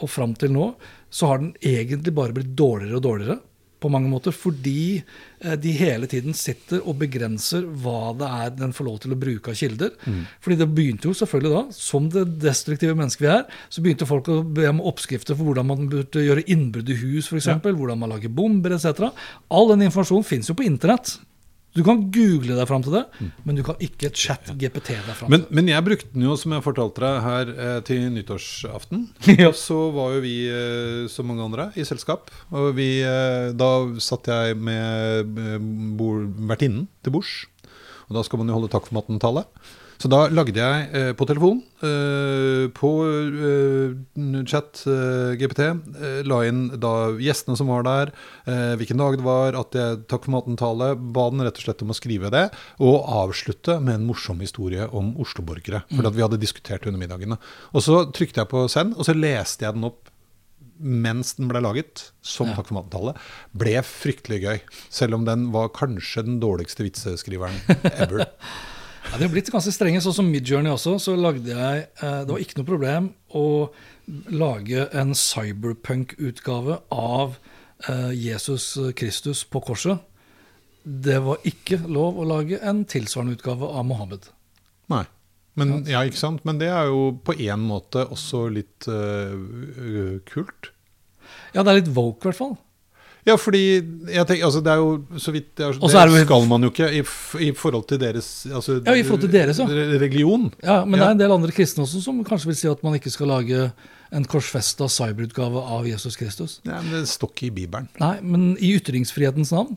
og 0.00 0.08
fram 0.10 0.34
til 0.38 0.52
nå, 0.54 0.74
så 1.10 1.30
har 1.30 1.38
den 1.42 1.54
egentlig 1.60 2.14
bare 2.14 2.34
blitt 2.34 2.54
dårligere 2.56 2.96
og 3.00 3.02
dårligere. 3.02 3.40
På 3.80 3.88
mange 3.88 4.10
måter, 4.12 4.30
fordi 4.30 5.00
eh, 5.40 5.56
de 5.56 5.70
hele 5.72 6.06
tiden 6.06 6.34
sitter 6.36 6.82
og 6.84 6.98
begrenser 7.00 7.64
hva 7.64 8.12
det 8.12 8.28
er 8.28 8.50
den 8.58 8.74
får 8.76 8.84
lov 8.84 8.98
til 9.00 9.14
å 9.14 9.18
bruke 9.18 9.50
av 9.50 9.56
kilder. 9.56 9.94
Fordi 10.44 10.58
det 10.60 10.68
begynte 10.68 11.08
jo 11.08 11.16
selvfølgelig 11.16 11.54
da, 11.54 11.62
som 11.72 12.10
det 12.12 12.26
destruktive 12.42 12.94
mennesket 12.94 13.24
vi 13.24 13.30
er, 13.32 13.46
så 13.72 13.80
begynte 13.80 14.08
folk 14.08 14.28
å 14.28 14.42
be 14.44 14.68
om 14.68 14.82
oppskrifter 14.84 15.34
for 15.34 15.48
hvordan 15.48 15.66
man 15.66 15.88
burde 15.88 16.26
gjøre 16.26 16.44
innbrudd 16.44 16.92
i 16.92 16.98
hus, 17.00 17.30
f.eks., 17.30 17.40
eksempel, 17.40 17.72
hvordan 17.72 18.02
man 18.02 18.12
lager 18.12 18.28
bomber 18.28 18.76
etc. 18.76 19.08
All 19.48 19.72
den 19.72 19.88
informasjonen 19.88 20.28
fins 20.28 20.52
jo 20.52 20.58
på 20.60 20.68
internett. 20.68 21.16
Du 21.76 21.84
kan 21.86 22.00
google 22.10 22.56
deg 22.58 22.66
fram 22.66 22.82
til 22.82 22.96
det, 22.96 23.02
men 23.46 23.54
du 23.54 23.62
kan 23.62 23.76
ikke 23.78 24.08
chat-GPT 24.10 24.88
deg 24.96 25.14
fram 25.14 25.30
Men, 25.30 25.44
til 25.44 25.48
det. 25.52 25.54
men 25.54 25.68
jeg 25.70 25.84
brukte 25.86 26.08
den 26.16 26.24
jo, 26.26 26.34
som 26.40 26.54
jeg 26.56 26.64
fortalte 26.64 27.04
deg 27.04 27.20
her, 27.22 27.52
eh, 27.54 27.80
til 27.86 28.08
nyttårsaften. 28.16 29.04
Ja. 29.38 29.52
Så 29.54 29.78
var 29.94 30.16
jo 30.16 30.24
vi, 30.24 30.34
eh, 30.50 31.04
som 31.12 31.30
mange 31.30 31.46
andre, 31.46 31.68
i 31.78 31.86
selskap. 31.86 32.32
Og 32.50 32.72
vi, 32.74 32.88
eh, 33.06 33.52
da 33.54 33.70
satt 34.02 34.26
jeg 34.32 34.58
med 34.58 35.30
vertinnen 36.50 36.88
til 37.06 37.14
bords. 37.14 37.36
Og 38.10 38.18
da 38.18 38.24
skal 38.26 38.42
man 38.42 38.50
jo 38.50 38.58
holde 38.58 38.72
takk 38.72 38.88
for 38.90 38.98
maten-tale. 38.98 39.46
Så 40.00 40.08
da 40.08 40.22
lagde 40.32 40.56
jeg 40.56 40.84
eh, 40.96 41.10
på 41.12 41.26
telefon, 41.28 41.58
eh, 41.84 42.70
på 42.72 42.90
eh, 43.04 44.36
chat 44.48 44.80
eh, 44.88 45.34
GPT, 45.36 45.60
eh, 45.68 46.20
la 46.24 46.38
inn 46.48 46.62
da 46.80 46.92
gjestene 47.20 47.58
som 47.60 47.68
var 47.68 47.84
der, 47.84 48.12
eh, 48.48 48.72
hvilken 48.80 48.96
dag 49.02 49.18
det 49.20 49.26
var, 49.26 49.58
at 49.60 49.76
jeg 49.76 49.98
takk 50.08 50.24
for 50.24 50.32
maten-tale, 50.38 50.94
ba 50.96 51.26
den 51.34 51.44
rett 51.44 51.60
og 51.60 51.66
slett 51.66 51.84
om 51.84 51.92
å 51.92 51.98
skrive 51.98 52.32
det, 52.32 52.46
og 52.80 53.10
avslutte 53.26 53.76
med 53.84 53.98
en 53.98 54.08
morsom 54.08 54.40
historie 54.40 54.88
om 54.88 55.12
Oslo-borgere. 55.20 55.82
For 55.92 56.08
at 56.08 56.16
vi 56.16 56.24
hadde 56.24 56.40
diskutert 56.40 56.88
under 56.88 57.02
middagene. 57.02 57.36
Og 57.76 57.84
så 57.84 58.00
trykte 58.16 58.40
jeg 58.40 58.50
på 58.54 58.64
send, 58.72 58.96
og 58.96 59.04
så 59.04 59.12
leste 59.16 59.68
jeg 59.68 59.76
den 59.76 59.84
opp 59.90 60.08
mens 60.80 61.34
den 61.36 61.50
ble 61.50 61.60
laget, 61.60 62.06
som 62.24 62.48
Ja. 62.48 62.56
Takk 62.56 62.70
for 62.70 62.78
maten-tallet, 62.80 63.20
ble 63.52 63.76
fryktelig 63.84 64.40
gøy. 64.46 64.60
Selv 64.88 65.20
om 65.20 65.28
den 65.28 65.50
var 65.52 65.68
kanskje 65.76 66.24
den 66.24 66.40
dårligste 66.40 66.88
vitseskriveren 66.88 67.60
ever. 68.00 68.24
Ja, 69.10 69.18
de 69.18 69.26
har 69.26 69.32
blitt 69.32 69.48
ganske 69.50 69.72
strenge. 69.74 69.98
Sånn 70.04 70.14
som 70.20 70.28
Midjourney 70.30 70.70
også, 70.70 70.92
så 71.02 71.16
lagde 71.18 71.50
jeg 71.50 71.80
eh, 71.98 72.20
Det 72.22 72.30
var 72.30 72.42
ikke 72.42 72.60
noe 72.60 72.68
problem 72.68 73.08
å 73.34 73.46
lage 74.30 74.84
en 74.94 75.10
cyberpunk-utgave 75.18 76.76
av 76.94 77.34
eh, 77.90 78.12
Jesus 78.14 78.76
Kristus 78.94 79.42
på 79.50 79.64
korset. 79.66 79.98
Det 80.84 81.18
var 81.26 81.42
ikke 81.42 81.80
lov 81.90 82.22
å 82.22 82.28
lage 82.30 82.62
en 82.62 82.84
tilsvarende 82.86 83.34
utgave 83.34 83.66
av 83.66 83.88
Mohammed. 83.90 84.30
Nei. 84.94 85.02
Men, 85.58 85.80
ja, 85.90 86.04
ikke 86.06 86.22
sant? 86.22 86.46
Men 86.46 86.62
det 86.62 86.70
er 86.70 86.86
jo 86.88 87.10
på 87.26 87.34
en 87.34 87.66
måte 87.66 88.06
også 88.14 88.46
litt 88.54 88.86
øh, 88.86 90.20
kult. 90.30 90.70
Ja, 91.50 91.64
det 91.64 91.66
er 91.66 91.80
litt 91.82 91.94
woke, 91.98 92.22
i 92.22 92.30
hvert 92.30 92.38
fall. 92.38 92.54
Ja, 93.26 93.34
fordi 93.36 93.62
jeg 93.76 94.24
tenker, 94.26 94.46
altså 94.46 94.62
det 94.64 94.72
er 94.72 94.80
jo 94.80 95.20
så 95.20 95.32
vidt 95.34 95.50
det, 95.58 95.66
er, 95.66 95.74
er 95.76 96.08
det 96.08 96.14
det 96.16 96.22
skal 96.24 96.46
man 96.48 96.64
jo 96.64 96.70
ikke 96.72 96.88
i, 96.88 97.02
i 97.44 97.50
forhold 97.56 97.84
til 97.90 98.00
deres 98.00 98.28
altså, 98.48 98.78
Ja, 98.80 98.94
i 98.96 99.04
forhold 99.04 99.26
til 99.26 99.32
deres, 99.34 99.60
ja. 99.60 99.66
religion. 99.68 100.48
Ja, 100.64 100.84
Men 100.84 101.00
det 101.00 101.06
er 101.06 101.16
en 101.16 101.20
del 101.20 101.34
andre 101.34 101.52
kristne 101.52 101.84
også 101.84 102.00
som 102.00 102.22
kanskje 102.24 102.52
vil 102.52 102.58
si 102.62 102.70
at 102.70 102.82
man 102.86 102.96
ikke 102.96 103.12
skal 103.12 103.28
lage 103.28 103.68
en 104.10 104.24
korsfesta 104.26 104.88
cyberutgave 104.90 105.60
av 105.60 105.86
Jesus 105.86 106.16
Kristus. 106.18 106.58
Ja, 106.64 106.80
men 106.80 106.96
det 106.96 107.08
står 107.12 107.30
ikke 107.34 107.46
i 107.50 107.54
Bibelen. 107.60 107.86
Nei, 108.00 108.16
men 108.24 108.50
i 108.58 108.72
ytringsfrihetens 108.80 109.52
navn? 109.54 109.76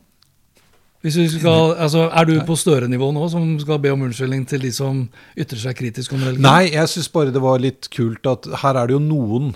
Hvis 1.04 1.18
vi 1.20 1.26
skal, 1.28 1.74
altså, 1.84 2.08
Er 2.16 2.26
du 2.26 2.38
på 2.48 2.56
Støre-nivå 2.56 3.10
nå, 3.12 3.26
som 3.30 3.44
skal 3.60 3.82
be 3.84 3.92
om 3.92 4.06
unnskyldning 4.08 4.46
til 4.48 4.64
de 4.64 4.72
som 4.72 5.04
ytrer 5.36 5.60
seg 5.60 5.76
kritisk 5.76 6.14
om 6.16 6.24
religion? 6.24 6.46
Nei, 6.48 6.72
jeg 6.72 6.90
syns 6.94 7.12
bare 7.12 7.34
det 7.36 7.44
var 7.44 7.60
litt 7.60 7.90
kult 7.92 8.24
at 8.32 8.48
her 8.64 8.80
er 8.80 8.88
det 8.88 8.96
jo 8.96 9.02
noen 9.04 9.52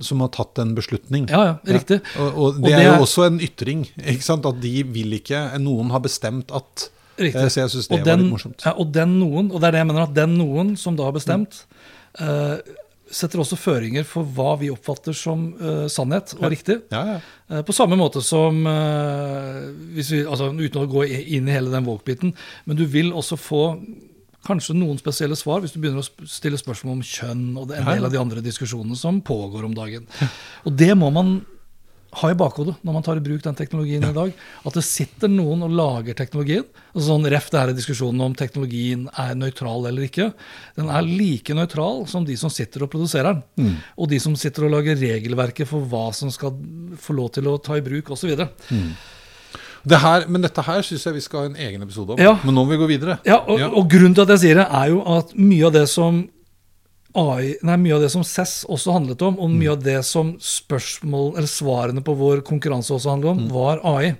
som 0.00 0.20
har 0.20 0.28
tatt 0.28 0.58
en 0.58 0.74
beslutning. 0.76 1.28
Ja, 1.30 1.44
ja, 1.44 1.54
riktig. 1.72 2.00
Og, 2.18 2.26
og 2.36 2.54
det, 2.54 2.62
Og 2.62 2.66
det 2.66 2.72
er 2.74 2.80
er- 2.92 2.96
jo 2.98 3.02
også 3.06 3.26
en 3.26 3.40
ytring. 3.40 3.86
ikke 3.96 4.22
sant? 4.22 4.44
At 4.46 4.60
de 4.60 4.82
vil 4.84 5.12
ikke 5.20 5.58
Noen 5.60 5.90
har 5.90 6.00
bestemt 6.00 6.50
at 6.54 6.90
Riktig. 7.18 7.40
Eh, 7.40 7.48
Så 7.48 7.60
jeg 7.62 7.70
syns 7.72 7.88
det 7.88 8.04
den, 8.04 8.04
var 8.04 8.16
litt 8.20 8.32
morsomt. 8.32 8.60
Ja, 8.66 8.74
og 8.76 8.90
den 8.92 9.14
noen, 9.18 9.46
og 9.50 9.60
det 9.62 9.68
er 9.68 9.72
det 9.72 9.78
jeg 9.80 9.86
mener, 9.88 10.02
at 10.02 10.12
den 10.14 10.34
noen 10.36 10.74
som 10.76 10.96
da 10.96 11.04
har 11.04 11.12
bestemt, 11.16 11.62
eh, 12.20 12.58
setter 13.10 13.38
også 13.40 13.56
føringer 13.56 14.04
for 14.04 14.22
hva 14.36 14.58
vi 14.58 14.68
oppfatter 14.68 15.14
som 15.14 15.54
uh, 15.62 15.86
sannhet 15.88 16.34
og 16.40 16.50
riktig. 16.50 16.82
Ja, 16.92 17.04
ja. 17.14 17.20
Eh, 17.48 17.62
På 17.62 17.72
samme 17.72 17.96
måte 17.96 18.20
som 18.20 18.66
hvis 19.94 20.10
vi, 20.12 20.24
altså 20.26 20.50
Uten 20.52 20.82
å 20.82 20.90
gå 20.90 21.04
inn 21.08 21.48
i 21.48 21.52
hele 21.54 21.70
den 21.72 21.86
woke-biten, 21.86 22.34
men 22.66 22.76
du 22.76 22.84
vil 22.84 23.12
også 23.16 23.38
få 23.38 23.62
kanskje 24.46 24.76
noen 24.78 25.00
spesielle 25.02 25.36
svar 25.38 25.60
hvis 25.64 25.74
du 25.74 25.80
begynner 25.82 26.04
å 26.04 26.28
stille 26.30 26.58
spørsmål 26.60 26.98
om 27.00 27.04
kjønn 27.06 27.44
og 27.58 27.68
en 27.74 27.76
Ja, 27.76 27.82
ja. 27.82 27.96
del 27.98 28.08
av 28.08 28.14
de 28.14 28.22
andre 28.22 28.44
diskusjonene 28.46 28.96
som 28.98 29.20
pågår 29.26 29.66
om 29.66 29.74
dagen. 29.76 30.06
Og 30.64 30.72
det 30.78 30.92
må 30.98 31.10
man 31.14 31.36
ha 32.16 32.30
i 32.32 32.36
bakhodet 32.38 32.78
når 32.86 32.94
man 32.96 33.04
tar 33.04 33.18
i 33.18 33.22
bruk 33.24 33.42
den 33.44 33.56
teknologien 33.58 34.04
i 34.08 34.12
dag. 34.16 34.30
At 34.64 34.76
det 34.78 34.84
sitter 34.86 35.28
noen 35.28 35.66
og 35.66 35.74
lager 35.76 36.16
teknologien. 36.16 36.62
Altså 36.94 37.10
sånn 37.10 37.26
Ref 37.28 37.50
det 37.52 37.60
her 37.60 37.72
i 37.72 37.76
diskusjonen 37.76 38.22
om 38.24 38.36
teknologien 38.38 39.02
er 39.20 39.34
nøytral 39.36 39.84
eller 39.90 40.06
ikke. 40.06 40.30
Den 40.78 40.88
er 40.88 41.04
like 41.04 41.52
nøytral 41.58 42.06
som 42.08 42.24
de 42.24 42.38
som 42.40 42.48
sitter 42.54 42.86
og 42.86 42.92
produserer 42.94 43.36
den. 43.58 43.74
Og 44.00 44.08
de 44.14 44.22
som 44.22 44.38
sitter 44.38 44.64
og 44.64 44.72
lager 44.78 44.96
regelverket 45.02 45.68
for 45.68 45.84
hva 45.92 46.06
som 46.16 46.32
skal 46.32 46.56
få 46.96 47.18
lov 47.18 47.34
til 47.36 47.50
å 47.52 47.58
ta 47.60 47.76
i 47.76 47.84
bruk 47.84 48.14
osv. 48.16 48.32
Det 49.86 49.98
her, 50.02 50.24
men 50.28 50.42
dette 50.42 50.62
her 50.66 50.82
syns 50.82 51.04
jeg 51.06 51.14
vi 51.14 51.20
skal 51.24 51.44
ha 51.44 51.50
en 51.52 51.58
egen 51.68 51.84
episode 51.86 52.16
om. 52.16 52.22
Ja. 52.22 52.36
Men 52.42 52.56
nå 52.58 52.64
må 52.66 52.74
vi 52.74 52.80
gå 52.80 52.88
videre. 52.90 53.20
Ja, 53.28 53.38
og, 53.46 53.60
og 53.70 53.86
grunnen 53.92 54.16
til 54.16 54.26
at 54.26 54.32
jeg 54.34 54.42
sier 54.48 54.62
det, 54.62 54.66
er 54.66 54.90
jo 54.94 55.02
at 55.18 55.36
mye 55.38 55.68
av 55.68 55.76
det 55.76 55.86
som 55.92 56.24
AI, 57.16 57.54
nei, 57.64 57.76
mye 57.80 57.94
av 57.96 58.02
det 58.04 58.10
som 58.12 58.20
CES 58.26 58.66
også 58.68 58.92
handlet 58.92 59.22
om, 59.24 59.38
og 59.40 59.48
mye 59.56 59.70
av 59.72 59.78
det 59.80 59.96
som 60.04 60.34
spørsmål, 60.42 61.30
eller 61.38 61.48
svarene 61.48 62.02
på 62.04 62.12
vår 62.18 62.42
konkurranse 62.44 62.92
også 62.92 63.14
handlet 63.14 63.30
om, 63.32 63.46
var 63.54 63.80
AI. 63.88 64.10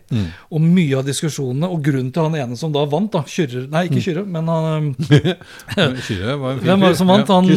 Og 0.49 0.65
mye 0.65 0.97
av 0.97 1.05
diskusjonene, 1.05 1.69
og 1.69 1.83
grunnen 1.85 2.09
til 2.15 2.25
han 2.25 2.39
ene 2.41 2.57
som 2.57 2.73
da 2.73 2.87
vant, 2.89 3.11
da, 3.13 3.21
Kyrre 3.29 3.67
Nei, 3.69 3.85
ikke 3.91 4.01
Kyrre, 4.07 4.25
men 4.25 4.49
han 4.49 4.89
Kyrre 6.07 6.39
var 6.41 6.55
en 6.55 6.63
fin 6.63 6.71
Hvem 6.71 6.87
var 6.87 6.95
det 6.95 7.01
som 7.03 7.13
vant? 7.13 7.35
Han 7.37 7.51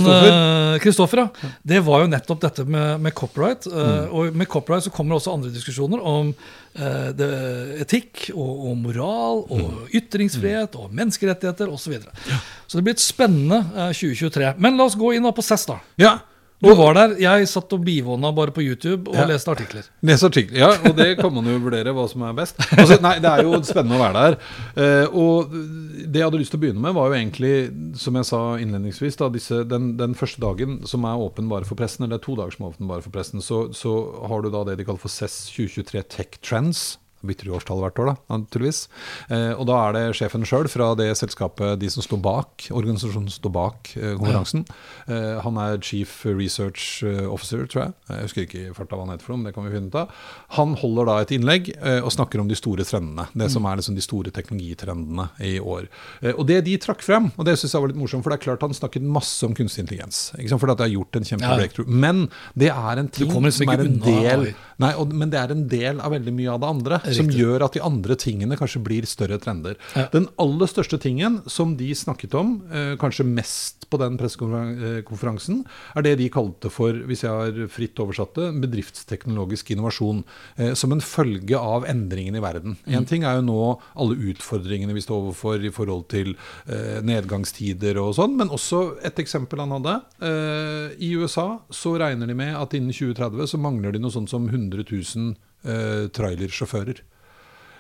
Kristoffer. 0.83 1.23
eh, 1.23 1.45
ja. 1.47 1.51
Det 1.71 1.83
var 1.87 2.03
jo 2.03 2.11
nettopp 2.11 2.43
dette 2.43 2.65
med, 2.67 2.99
med 3.07 3.15
copyright. 3.15 3.67
eh, 3.71 4.11
Og 4.11 4.35
med 4.35 4.49
copyright 4.51 4.89
så 4.89 4.93
kommer 4.93 5.15
også 5.21 5.37
andre 5.39 5.53
diskusjoner 5.55 6.03
om 6.03 6.33
det, 6.33 6.68
etikk 6.77 8.29
og, 8.36 8.69
og 8.69 8.75
moral 8.77 9.43
og 9.51 9.95
ytringsfrihet 9.95 10.75
og 10.79 10.93
menneskerettigheter 10.95 11.71
osv. 11.71 11.89
Så, 11.89 11.93
videre. 11.95 12.41
så 12.67 12.77
det 12.77 12.86
blir 12.86 12.97
et 12.97 13.03
spennende 13.03 13.63
eh, 13.73 13.93
2023. 13.95 14.53
Men 14.62 14.77
la 14.77 14.86
oss 14.89 14.97
gå 14.99 15.13
inn 15.17 15.27
på 15.34 15.45
CES, 15.45 15.65
da. 15.69 15.79
Ja. 15.99 16.13
Du 16.59 16.73
var 16.75 16.93
der. 16.97 17.13
Jeg 17.23 17.47
satt 17.47 17.71
og 17.71 17.83
bivåna 17.87 18.33
bare 18.35 18.51
på 18.51 18.59
YouTube 18.61 19.07
og 19.07 19.15
Ja. 19.15 19.25
leste 19.29 19.47
artikler. 19.53 19.85
Leste 20.03 20.27
artikler. 20.27 20.57
Ja, 20.59 20.69
og 20.89 20.95
det 20.97 21.17
kan 21.21 21.31
man 21.33 21.45
jo 21.47 21.53
vurdere 21.63 21.93
hva 21.95 22.03
som 22.11 22.21
er 22.27 22.33
best. 22.35 22.57
Altså, 22.75 22.97
nei, 23.01 23.13
Det 23.23 23.29
er 23.31 23.43
jo 23.47 23.61
spennende 23.63 23.95
å 23.95 24.01
være 24.03 24.23
der. 24.25 24.37
Eh, 24.75 25.07
og 25.15 25.53
det 25.55 26.19
jeg 26.19 26.27
hadde 26.27 26.41
lyst 26.41 26.51
til 26.51 26.59
å 26.59 26.63
begynne 26.65 26.83
med, 26.83 26.93
var 26.99 27.07
jo 27.07 27.15
egentlig, 27.15 27.53
som 27.97 28.13
jeg 28.19 28.25
sa 28.27 28.41
innledningsvis, 28.59 29.15
da, 29.21 29.29
disse, 29.29 29.63
den, 29.71 29.93
den 29.97 30.13
første 30.19 30.39
dagen 30.43 30.81
som 30.85 31.05
er 31.07 31.15
åpen 31.15 31.47
bare 31.47 31.63
for 31.65 31.75
pressen, 31.79 32.03
eller 32.03 32.17
det 32.17 32.21
er 32.23 32.27
to 32.27 32.35
dager 32.35 32.51
som 32.57 32.65
er 32.67 32.73
åpen 32.73 32.87
bare 32.91 33.01
for 33.07 33.15
pressen, 33.15 33.39
så, 33.41 33.61
så 33.73 33.95
har 34.27 34.41
du 34.43 34.49
da 34.51 34.65
det 34.67 34.77
de 34.81 34.83
kaller 34.89 34.99
for 34.99 35.09
CESS 35.15 35.47
2023 35.55 36.03
Tech 36.11 36.39
Trends. 36.43 36.97
Bytter 37.25 37.49
jo 37.49 37.55
årstall 37.58 37.82
hvert 37.84 37.99
år, 37.99 38.12
da, 38.13 38.15
naturligvis. 38.32 38.82
Eh, 39.29 39.51
og 39.60 39.65
da 39.67 39.77
er 39.89 39.95
det 39.97 40.03
sjefen 40.15 40.45
sjøl 40.47 40.69
fra 40.71 40.91
det 40.95 41.10
selskapet, 41.19 41.79
de 41.82 41.89
som 41.91 42.03
står 42.05 42.21
bak, 42.23 42.69
organisasjonen 42.71 43.27
som 43.27 43.41
står 43.41 43.53
bak 43.58 43.91
eh, 43.99 44.13
konferansen. 44.19 44.63
Eh, 45.10 45.39
han 45.43 45.58
er 45.60 45.82
chief 45.84 46.13
research 46.25 47.03
eh, 47.03 47.25
officer, 47.27 47.65
tror 47.67 47.84
jeg. 47.88 47.93
Jeg 48.10 48.27
husker 48.29 48.45
ikke 48.47 48.62
i 48.69 48.73
farta 48.77 48.95
hva 48.95 49.03
han 49.08 49.12
heter 49.15 49.27
for 49.27 49.34
noe, 49.36 49.41
men 49.43 49.49
det 49.49 49.55
kan 49.58 49.67
vi 49.67 49.73
finne 49.75 49.91
ut 49.91 49.97
av. 49.99 50.13
Han 50.60 50.75
holder 50.79 51.10
da 51.12 51.17
et 51.25 51.34
innlegg 51.36 51.71
eh, 51.75 51.99
og 51.99 52.12
snakker 52.15 52.39
om 52.43 52.47
de 52.49 52.55
store 52.60 52.86
trendene. 52.88 53.27
Det 53.36 53.49
som 53.51 53.67
er 53.67 53.82
liksom 53.82 53.97
de 53.99 54.05
store 54.05 54.32
teknologitrendene 54.36 55.27
i 55.45 55.58
år. 55.60 55.88
Eh, 56.21 56.34
og 56.36 56.45
det 56.49 56.62
de 56.67 56.77
trakk 56.82 57.03
frem, 57.05 57.29
og 57.36 57.45
det 57.47 57.58
syns 57.60 57.75
jeg 57.75 57.84
var 57.84 57.91
litt 57.91 57.99
morsomt, 57.99 58.23
for 58.25 58.32
det 58.34 58.39
er 58.39 58.45
klart 58.47 58.63
han 58.65 58.75
snakket 58.77 59.03
masse 59.05 59.43
om 59.47 59.53
kunstig 59.58 59.84
intelligens. 59.86 60.29
Ikke 60.39 60.51
sant? 60.53 60.62
For 60.63 60.71
det 60.71 60.79
har 60.88 60.93
gjort 60.95 61.19
en 61.19 61.27
kjempe 61.27 61.47
Ja. 61.49 61.55
breakthrough. 61.60 61.89
Men 61.89 62.25
det 62.55 62.71
er 62.71 63.03
en 63.03 63.10
ting 63.10 63.32
som 63.51 63.69
er 63.73 63.84
en 63.86 63.99
del 64.03 64.49
Nei, 64.79 64.93
og, 64.95 65.12
men 65.12 65.27
det 65.32 65.39
er 65.41 65.51
en 65.51 65.65
del 65.67 65.97
av 65.99 66.13
veldig 66.13 66.32
mye 66.32 66.51
av 66.53 66.60
det 66.63 66.67
andre, 66.69 66.99
som 67.17 67.31
gjør 67.33 67.65
at 67.65 67.77
de 67.77 67.83
andre 67.85 68.17
tingene 68.19 68.57
kanskje 68.59 68.83
blir 68.83 69.07
større 69.09 69.39
trender. 69.41 69.77
Ja. 69.95 70.07
Den 70.13 70.27
aller 70.41 70.69
største 70.69 70.99
tingen 71.01 71.41
som 71.49 71.75
de 71.79 71.89
snakket 71.95 72.35
om, 72.37 72.61
eh, 72.71 72.95
kanskje 73.01 73.27
mest 73.27 73.89
på 73.89 73.99
den 74.01 74.17
pressekonferansen, 74.19 75.63
er 75.95 76.05
det 76.05 76.17
de 76.19 76.29
kalte 76.29 76.69
for, 76.69 76.93
hvis 76.93 77.23
jeg 77.25 77.31
har 77.31 77.71
fritt 77.71 77.99
oversatt 77.99 78.35
det, 78.37 78.49
bedriftsteknologisk 78.61 79.71
innovasjon. 79.73 80.23
Eh, 80.57 80.73
som 80.73 80.91
en 80.91 81.01
følge 81.03 81.57
av 81.57 81.85
endringene 81.89 82.39
i 82.39 82.43
verden. 82.43 82.77
Én 82.87 83.07
ting 83.07 83.25
er 83.27 83.39
jo 83.39 83.45
nå 83.47 83.59
alle 83.99 84.17
utfordringene 84.31 84.95
vi 84.95 85.03
står 85.03 85.23
overfor 85.23 85.65
i 85.65 85.73
forhold 85.73 86.07
til 86.11 86.33
eh, 86.67 86.99
nedgangstider 87.05 87.99
og 88.01 88.15
sånn, 88.17 88.37
men 88.39 88.53
også 88.53 88.99
et 89.05 89.19
eksempel 89.21 89.63
han 89.63 89.75
hadde. 89.77 89.97
Eh, 90.25 90.97
I 91.09 91.13
USA 91.19 91.47
så 91.73 91.95
regner 91.99 92.29
de 92.29 92.37
med 92.37 92.55
at 92.57 92.75
innen 92.77 92.95
2030 92.95 93.53
så 93.53 93.61
mangler 93.61 93.95
de 93.95 94.03
noe 94.03 94.13
sånt 94.13 94.31
som 94.31 94.47
100 94.49 94.85
000 94.85 95.29
eh, 95.29 95.37
trailersjåfører. 95.63 97.01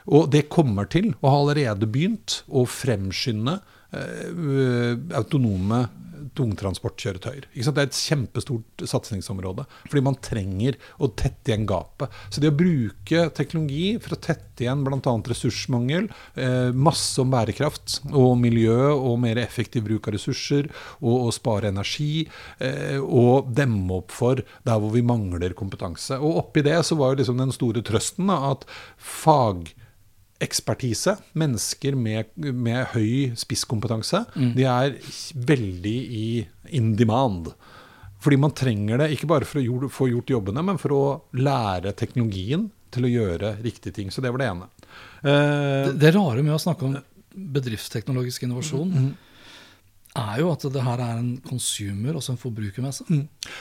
Og 0.09 0.29
det 0.33 0.47
kommer 0.49 0.89
til, 0.89 1.11
og 1.21 1.29
har 1.29 1.39
allerede 1.43 1.89
begynt, 1.89 2.41
å 2.49 2.65
fremskynde 2.69 3.59
eh, 3.93 4.95
autonome 5.17 5.83
tungtransportkjøretøyer. 6.37 7.47
Det 7.53 7.69
er 7.69 7.87
et 7.87 7.97
kjempestort 7.97 8.83
satsingsområde. 8.89 9.65
Fordi 9.87 10.03
man 10.05 10.17
trenger 10.23 10.77
å 10.99 11.09
tette 11.17 11.51
igjen 11.51 11.67
gapet. 11.69 12.13
Så 12.29 12.43
det 12.43 12.51
å 12.51 12.57
bruke 12.59 13.27
teknologi 13.37 13.93
for 14.01 14.15
å 14.15 14.21
tette 14.21 14.65
igjen 14.65 14.83
bl.a. 14.85 15.15
ressursmangel, 15.31 16.09
eh, 16.35 16.71
masse 16.75 17.19
om 17.21 17.31
bærekraft 17.33 17.99
og 18.11 18.35
miljø 18.41 18.91
og 18.93 19.19
mer 19.23 19.39
effektiv 19.41 19.87
bruk 19.87 20.09
av 20.09 20.17
ressurser, 20.17 20.69
og, 20.99 21.29
å 21.29 21.35
spare 21.35 21.71
energi, 21.71 22.27
eh, 22.59 22.99
og 22.99 23.51
demme 23.55 24.01
opp 24.01 24.13
for 24.15 24.43
der 24.67 24.79
hvor 24.79 24.93
vi 24.95 25.05
mangler 25.05 25.55
kompetanse. 25.57 26.19
Og 26.19 26.43
oppi 26.43 26.65
det 26.65 26.77
så 26.87 26.97
var 26.99 27.13
jo 27.13 27.21
liksom 27.23 27.39
den 27.41 27.55
store 27.55 27.83
trøsten 27.85 28.31
at 28.33 28.65
fag 28.97 29.71
ekspertise, 30.39 31.17
mennesker 31.35 31.95
med, 31.99 32.29
med 32.37 32.85
høy 32.93 33.33
spisskompetanse, 33.35 34.21
de 34.55 34.63
er 34.63 34.95
veldig 35.35 35.95
i 36.15 36.25
in 36.79 36.93
demand. 36.95 37.51
Fordi 38.19 38.37
man 38.39 38.51
trenger 38.55 38.97
det 38.99 39.11
ikke 39.15 39.27
bare 39.31 39.47
for 39.47 39.59
å 39.59 39.89
få 39.91 40.09
gjort 40.11 40.31
jobbene, 40.31 40.63
men 40.63 40.79
for 40.79 40.95
å 40.95 41.03
lære 41.39 41.93
teknologien 41.95 42.69
til 42.91 43.05
å 43.05 43.11
gjøre 43.11 43.53
riktige 43.63 43.93
ting. 43.95 44.09
Så 44.11 44.21
det 44.23 44.31
var 44.33 44.41
det 44.41 44.49
ene. 44.49 44.67
Eh, 45.23 45.91
Det, 45.91 45.93
det 46.01 46.15
rare 46.15 46.43
med 46.43 46.55
å 46.55 46.59
snakke 46.59 46.87
om 46.87 46.97
bedriftsteknologisk 47.35 48.43
innovasjon 48.47 49.15
er 50.17 50.39
jo 50.41 50.49
at 50.51 50.65
det 50.73 50.83
her 50.83 51.01
er 51.03 51.19
en 51.19 51.35
consumer, 51.45 52.15
altså 52.15 52.33
en 52.33 52.41
forbrukermesse. 52.41 53.05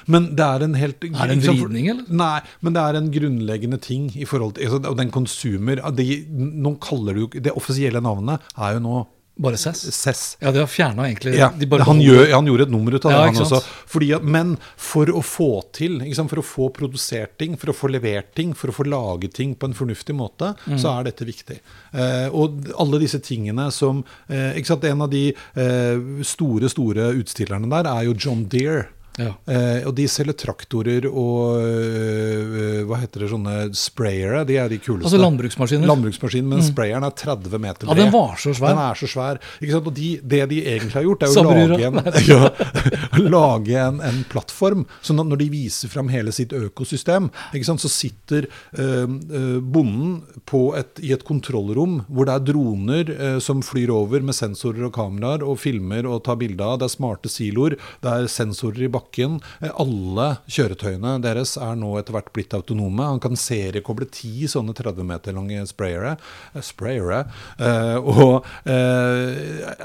Men 0.07 0.31
det 0.37 0.47
er 0.47 0.65
en 0.65 0.75
helt 0.79 1.05
Er 1.05 1.29
det 1.29 1.37
en 1.37 1.45
vridning, 1.45 1.91
eller? 1.93 2.09
Nei, 2.09 2.41
men 2.65 2.77
det 2.77 2.85
er 2.85 2.99
en 2.99 3.11
grunnleggende 3.13 3.81
ting 3.85 4.09
i 4.17 4.25
forhold 4.29 4.57
til 4.57 4.69
altså, 4.69 4.81
Og 4.89 4.99
den 4.99 5.13
konsumer 5.15 5.83
ah, 5.85 5.93
de, 5.95 6.25
Nå 6.29 6.77
kaller 6.83 7.17
det 7.17 7.25
jo 7.25 7.45
Det 7.49 7.55
offisielle 7.57 8.01
navnet 8.05 8.45
er 8.57 8.77
jo 8.79 8.83
nå 8.85 8.97
Bare 9.39 9.57
Cess? 9.57 9.85
Cess. 9.95 10.37
Ja, 10.41 10.51
de 10.51 10.59
har 10.59 10.67
fjerna 10.71 11.05
egentlig 11.07 11.37
Ja, 11.39 11.53
de 11.55 11.67
han, 11.87 12.01
gjør, 12.03 12.25
han 12.33 12.49
gjorde 12.51 12.65
et 12.67 12.73
nummer 12.75 12.97
ut 12.97 13.05
av 13.07 13.13
det, 13.13 13.19
han 13.23 13.43
også. 13.45 13.61
Fordi 13.87 14.09
men 14.27 14.57
for 14.77 15.07
å 15.15 15.23
få 15.23 15.51
til, 15.77 16.01
for 16.19 16.43
å 16.43 16.47
få 16.47 16.69
produsert 16.75 17.37
ting, 17.39 17.55
for 17.57 17.71
å 17.71 17.77
få 17.77 17.91
levert 17.95 18.33
ting, 18.35 18.53
for 18.59 18.73
å 18.73 18.75
få 18.75 18.89
laget 18.91 19.37
ting 19.39 19.55
på 19.55 19.71
en 19.71 19.79
fornuftig 19.79 20.17
måte, 20.19 20.55
Mm. 20.69 20.79
så 20.79 20.91
er 20.99 21.05
dette 21.05 21.25
viktig. 21.25 21.61
Eh, 21.95 22.29
og 22.35 22.67
alle 22.79 22.99
disse 22.99 23.21
tingene 23.23 23.71
som 23.73 24.03
eh, 24.29 24.59
En 24.59 25.03
av 25.03 25.11
de 25.11 25.29
eh, 25.55 26.23
store, 26.23 26.69
store 26.69 27.13
utstillerne 27.21 27.69
der 27.71 27.87
er 27.87 28.05
jo 28.09 28.15
John 28.19 28.45
Deere. 28.49 28.89
Ja. 29.19 29.33
Eh, 29.51 29.87
og 29.89 29.95
de 29.99 30.07
selger 30.11 30.37
traktorer 30.39 31.09
og 31.11 31.59
øh, 31.59 32.85
hva 32.87 33.01
heter 33.03 33.25
det, 33.25 33.31
sånne 33.33 33.57
sprayere. 33.77 34.45
De 34.49 34.59
er 34.61 34.71
de 34.71 34.79
kuleste. 34.79 35.09
Altså 35.09 35.21
landbruksmaskiner. 35.21 35.91
Landbruksmaskinen, 35.91 36.51
men 36.53 36.63
sprayeren 36.65 37.07
er 37.07 37.15
30 37.19 37.59
meter 37.59 37.89
bred. 37.89 37.99
Ja, 37.99 38.05
den 38.05 38.13
var 38.15 38.37
så 38.39 38.55
svær. 38.55 38.75
Den 38.75 38.83
er 38.85 39.01
så 39.01 39.11
svær. 39.11 39.41
Ikke 39.59 39.75
sant? 39.75 39.91
Og 39.91 39.97
de, 39.97 40.13
det 40.23 40.43
de 40.53 40.61
egentlig 40.63 40.95
har 40.95 41.07
gjort, 41.09 41.27
er 41.27 41.35
å 41.35 41.45
lage, 41.49 41.91
en, 41.91 42.01
ja, 42.31 43.27
lage 43.27 43.83
en, 43.83 44.01
en 44.07 44.23
plattform. 44.31 44.87
Sånn 45.03 45.25
at 45.25 45.31
når 45.33 45.43
de 45.43 45.51
viser 45.57 45.93
fram 45.93 46.13
hele 46.13 46.35
sitt 46.35 46.55
økosystem, 46.57 47.31
ikke 47.57 47.71
sant, 47.73 47.83
så 47.83 47.91
sitter 47.93 48.47
øh, 48.79 49.19
bonden 49.59 50.21
på 50.49 50.63
et, 50.79 50.95
i 51.03 51.13
et 51.17 51.27
kontrollrom 51.27 52.03
hvor 52.07 52.29
det 52.29 52.37
er 52.37 52.47
droner 52.53 53.13
øh, 53.15 53.39
som 53.43 53.65
flyr 53.67 53.91
over 53.95 54.23
med 54.25 54.37
sensorer 54.37 54.87
og 54.87 54.95
kameraer 54.95 55.43
og 55.43 55.59
filmer 55.63 56.07
og 56.07 56.23
tar 56.29 56.39
bilde 56.41 56.63
av. 56.65 56.79
Det 56.79 56.87
er 56.89 56.95
smarte 56.95 57.33
siloer, 57.33 57.79
det 58.05 58.15
er 58.15 58.31
sensorer 58.31 58.87
i 58.87 58.93
bakken. 58.93 59.08
Eh, 59.19 59.71
Alle 59.79 60.29
kjøretøyene 60.49 61.17
deres 61.25 61.57
er 61.57 61.75
nå 61.77 61.95
etter 61.99 62.13
hvert 62.13 62.33
blitt 62.37 62.55
autonome. 62.55 63.05
Han 63.09 63.21
kan 63.21 63.37
seriekoble 63.39 64.07
ti 64.11 64.47
sånne 64.51 64.75
30 64.77 65.05
meter 65.05 65.33
lange 65.33 65.65
sprayere. 65.67 66.17
eh, 66.55 66.61
sprayere 66.61 67.25
eh, 67.59 67.97
og 67.97 68.45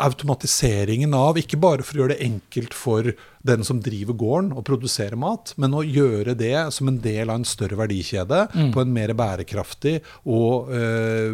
automatiseringen 0.04 1.14
av, 1.16 1.38
ikke 1.40 1.60
bare 1.62 1.84
for 1.86 1.96
å 1.98 2.04
gjøre 2.04 2.16
det 2.18 2.26
enkelt 2.28 2.74
for 2.78 3.14
den 3.44 3.64
som 3.68 3.82
driver 3.84 4.16
gården 4.16 4.54
og 4.56 4.64
produserer 4.68 5.18
mat, 5.20 5.52
men 5.60 5.74
å 5.76 5.82
gjøre 5.84 6.36
det 6.40 6.54
som 6.72 6.88
en 6.88 7.00
del 7.04 7.28
av 7.30 7.42
en 7.42 7.48
større 7.48 7.76
verdikjede 7.76 8.46
på 8.72 8.84
en 8.84 8.94
mer 8.96 9.12
bærekraftig 9.20 9.98
og 10.24 10.72
eh, 10.72 11.34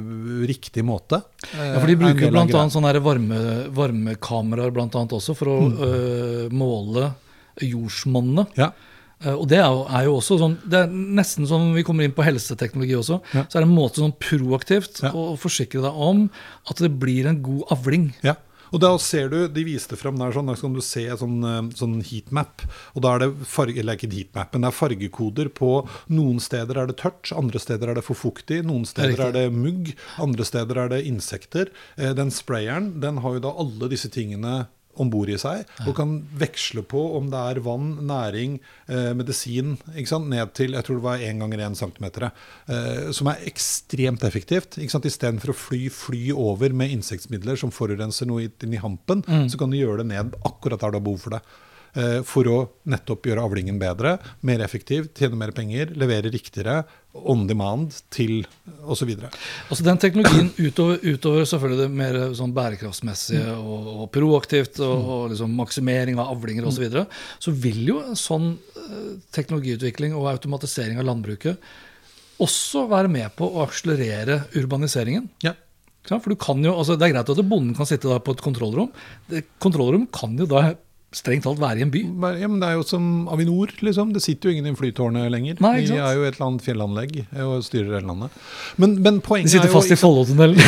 riktig 0.49 0.83
måte. 0.87 1.21
Ja, 1.53 1.77
for 1.77 1.85
De 1.89 1.95
bruker 1.99 2.33
bl.a. 2.33 2.99
varme, 3.05 3.39
varmekameraer 3.77 4.73
blant 4.73 4.95
annet 4.97 5.13
også 5.19 5.35
for 5.37 5.53
å 5.53 5.57
Mm. 5.59 5.73
øh, 5.85 6.45
måle 6.55 7.09
jordsmonnet. 7.61 8.47
Ja. 8.57 8.71
Eh, 9.21 9.33
Og 9.35 9.47
det 9.49 9.57
er 9.59 9.67
jo, 9.67 9.85
er 9.89 10.03
jo 10.05 10.15
også 10.19 10.37
sånn, 10.39 10.57
det 10.69 10.79
er 10.85 10.87
nesten 10.87 11.45
som 11.47 11.73
vi 11.75 11.83
kommer 11.83 12.03
inn 12.07 12.13
på 12.15 12.23
helseteknologi 12.23 12.95
også, 12.95 13.21
Ja. 13.33 13.43
så 13.49 13.57
er 13.59 13.61
det 13.65 13.69
en 13.69 13.75
måte 13.75 13.99
sånn 13.99 14.15
proaktivt 14.17 15.01
Ja. 15.03 15.11
å 15.11 15.37
forsikre 15.37 15.81
deg 15.81 15.93
om 15.93 16.29
at 16.69 16.77
det 16.77 16.97
blir 16.99 17.25
en 17.27 17.41
god 17.41 17.63
avling. 17.69 18.13
Ja. 18.23 18.35
Og 18.71 18.79
da 18.81 18.95
ser 18.97 19.29
du, 19.29 19.47
De 19.47 19.63
viste 19.65 19.97
fram 19.97 20.15
der 20.19 20.31
sånn, 20.31 20.45
da 20.45 20.53
kan 20.53 20.71
du 20.73 20.79
se 20.79 21.01
sånn, 21.17 21.43
eh, 21.43 21.73
sånn 21.73 22.03
heatmap. 22.05 22.61
og 22.95 23.01
da 23.01 23.15
er 23.15 23.19
det 23.19 23.35
farge, 23.47 23.79
eller 23.79 23.95
ikke 23.97 24.13
heatmap, 24.13 24.53
men 24.53 24.61
det 24.61 24.67
er 24.67 24.77
fargekoder 24.77 25.49
på 25.49 25.87
Noen 26.11 26.39
steder 26.39 26.77
er 26.77 26.85
det 26.85 26.97
tørt, 26.97 27.35
andre 27.35 27.57
steder 27.59 27.89
er 27.89 27.95
det 27.95 28.03
for 28.03 28.13
fuktig, 28.13 28.63
noen 28.63 28.85
steder 28.85 29.09
riktig. 29.17 29.25
er 29.25 29.31
det 29.31 29.51
mugg, 29.53 29.95
andre 30.19 30.45
steder 30.45 30.77
er 30.77 30.87
det 30.89 31.05
insekter. 31.07 31.67
Eh, 31.97 32.13
Den 32.13 32.29
sprayeren 32.29 32.99
den 33.01 33.17
har 33.17 33.33
jo 33.33 33.39
da 33.39 33.49
alle 33.57 33.89
disse 33.89 34.07
tingene 34.07 34.67
om 34.99 35.09
bord 35.11 35.29
i 35.31 35.37
seg, 35.39 35.63
og 35.87 35.93
kan 35.95 36.17
veksle 36.39 36.83
på 36.83 36.99
om 37.17 37.29
det 37.31 37.39
er 37.39 37.61
vann, 37.63 37.91
næring, 38.09 38.59
eh, 38.87 39.13
medisin, 39.15 39.77
ned 39.95 40.53
til 40.53 40.73
jeg 40.73 40.83
tror 40.83 40.99
det 40.99 41.05
var 41.05 41.23
1 41.23 41.39
ganger 41.39 41.63
1 41.69 41.77
cm. 41.77 42.05
Eh, 42.67 43.11
som 43.11 43.27
er 43.27 43.45
ekstremt 43.45 44.23
effektivt. 44.23 44.77
ikke 44.77 44.91
sant? 44.91 45.05
Istedenfor 45.05 45.53
å 45.53 45.55
fly 45.55 45.89
fly 45.89 46.31
over 46.33 46.73
med 46.73 46.91
insektmidler 46.91 47.57
som 47.57 47.71
forurenser 47.71 48.27
noe 48.27 48.49
inn 48.49 48.73
i 48.73 48.77
hampen, 48.81 49.23
så 49.23 49.57
kan 49.57 49.69
du 49.69 49.77
gjøre 49.77 50.03
det 50.03 50.07
ned 50.07 50.35
akkurat 50.43 50.79
der 50.79 50.91
du 50.91 50.97
har 50.97 51.05
behov 51.05 51.19
for 51.19 51.29
det. 51.37 51.41
Eh, 51.97 52.19
for 52.27 52.45
å 52.49 52.57
nettopp 52.89 53.25
gjøre 53.25 53.43
avlingen 53.47 53.79
bedre, 53.81 54.17
mer 54.45 54.61
effektiv, 54.61 55.07
tjene 55.17 55.37
mer 55.39 55.53
penger, 55.57 55.93
levere 55.97 56.29
riktigere, 56.29 56.83
on 57.09 57.47
demand 57.49 57.95
til 58.13 58.43
osv. 58.85 59.09
Altså 59.17 59.85
Den 59.85 59.97
teknologien 60.01 60.51
utover, 60.67 60.99
utover 61.01 61.47
selvfølgelig 61.49 61.81
det 61.81 61.99
mer 62.01 62.17
sånn 62.37 62.53
bærekraftsmessige 62.53 63.55
og, 63.57 63.87
og 63.95 64.11
proaktivt 64.13 64.77
og, 64.85 65.09
og 65.15 65.23
liksom 65.33 65.55
maksimering 65.57 66.19
av 66.19 66.35
avlinger 66.35 66.67
osv., 66.69 66.77
så, 66.79 66.85
videre, 66.85 67.05
så 67.41 67.53
vil 67.65 67.81
jo 67.89 68.01
en 68.03 68.19
sånn 68.19 68.51
eh, 68.53 69.15
teknologiutvikling 69.35 70.13
og 70.15 70.29
automatisering 70.35 71.01
av 71.01 71.09
landbruket 71.09 71.57
også 72.39 72.85
være 72.87 73.09
med 73.11 73.33
på 73.35 73.49
å 73.49 73.65
akselerere 73.65 74.45
urbaniseringen. 74.55 75.25
Ja. 75.43 75.55
For 76.07 76.31
du 76.31 76.37
kan 76.39 76.61
jo, 76.63 76.71
altså 76.79 76.95
Det 76.97 77.09
er 77.09 77.11
greit 77.17 77.29
at 77.29 77.41
bonden 77.45 77.73
kan 77.77 77.85
sitte 77.89 78.21
på 78.23 78.33
et 78.33 78.41
kontrollrom. 78.41 78.87
Det, 79.29 79.43
kontrollrom 79.61 80.07
kan 80.13 80.37
jo 80.39 80.47
da 80.49 80.69
strengt 81.15 81.43
talt 81.47 81.57
være 81.61 81.81
i 81.81 81.85
en 81.85 81.91
by. 81.93 82.01
Ja, 82.37 82.47
men 82.47 82.59
Det 82.61 82.67
er 82.69 82.75
jo 82.77 82.83
som 82.85 83.27
Avinor, 83.33 83.71
liksom. 83.81 84.11
Det 84.13 84.21
sitter 84.21 84.49
jo 84.49 84.55
ingen 84.55 84.69
i 84.69 84.75
flytårnet 84.77 85.29
lenger. 85.33 85.57
Nei, 85.63 85.85
De 85.87 85.97
er 85.97 86.17
jo 86.17 86.25
et 86.27 86.35
eller 86.35 86.47
annet 86.47 86.65
fjellanlegg 86.65 87.15
eh, 87.23 87.45
og 87.45 87.63
styrer 87.65 87.97
hele 87.97 88.07
landet. 88.11 88.35
Men, 88.77 88.93
men 89.01 89.17
De 89.17 89.25
poenget 89.25 89.53
sitter 89.55 89.69
er 89.69 89.73
jo 89.73 89.81
i 89.95 89.99
Follotunnelen. 89.99 90.61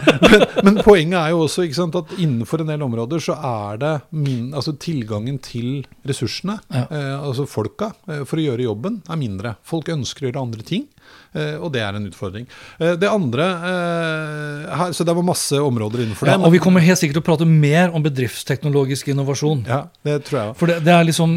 men 0.66 0.80
poenget 0.84 1.18
er 1.20 1.34
jo 1.34 1.42
også 1.44 1.66
ikke 1.66 1.78
sant, 1.82 1.98
at 2.00 2.16
innenfor 2.16 2.64
en 2.64 2.72
del 2.72 2.86
områder 2.86 3.20
så 3.24 3.36
er 3.36 3.80
det 3.82 3.92
min, 4.16 4.52
altså 4.56 4.76
tilgangen 4.80 5.38
til 5.44 5.84
ressursene, 6.08 6.58
Ja. 6.72 6.86
eh, 6.88 7.14
altså 7.20 7.44
folka, 7.48 7.92
eh, 8.08 8.24
for 8.24 8.40
å 8.40 8.46
gjøre 8.48 8.64
jobben, 8.66 9.02
er 9.08 9.20
mindre. 9.20 9.56
Folk 9.68 9.92
ønsker 9.92 10.24
å 10.24 10.30
gjøre 10.30 10.46
andre 10.48 10.62
ting. 10.64 10.88
Eh, 11.34 11.54
Og 11.60 11.72
det 11.74 11.82
er 11.82 11.94
en 11.98 12.06
utfordring. 12.08 12.46
Eh, 12.78 12.94
Det 13.00 13.08
andre 13.10 13.46
eh, 13.48 14.76
her, 14.78 14.92
Så 14.92 15.04
det 15.04 15.14
var 15.16 15.22
masse 15.26 15.58
områder 15.60 16.04
innenfor 16.04 16.26
det. 16.28 16.34
Ja, 16.36 16.38
og 16.46 16.52
vi 16.54 16.60
kommer 16.62 16.80
helt 16.84 16.98
sikkert 17.00 17.18
til 17.20 17.24
å 17.24 17.28
prate 17.30 17.46
mer 17.48 17.90
om 17.94 18.02
bedriftsteknologisk 18.04 19.08
innovasjon. 19.14 19.64
ja, 19.68 19.84
det 20.04 20.18
tror 20.28 20.40
jeg. 20.40 20.56
For 20.60 20.66
det, 20.72 20.80
det 20.84 20.92
er 20.94 21.04
liksom 21.08 21.36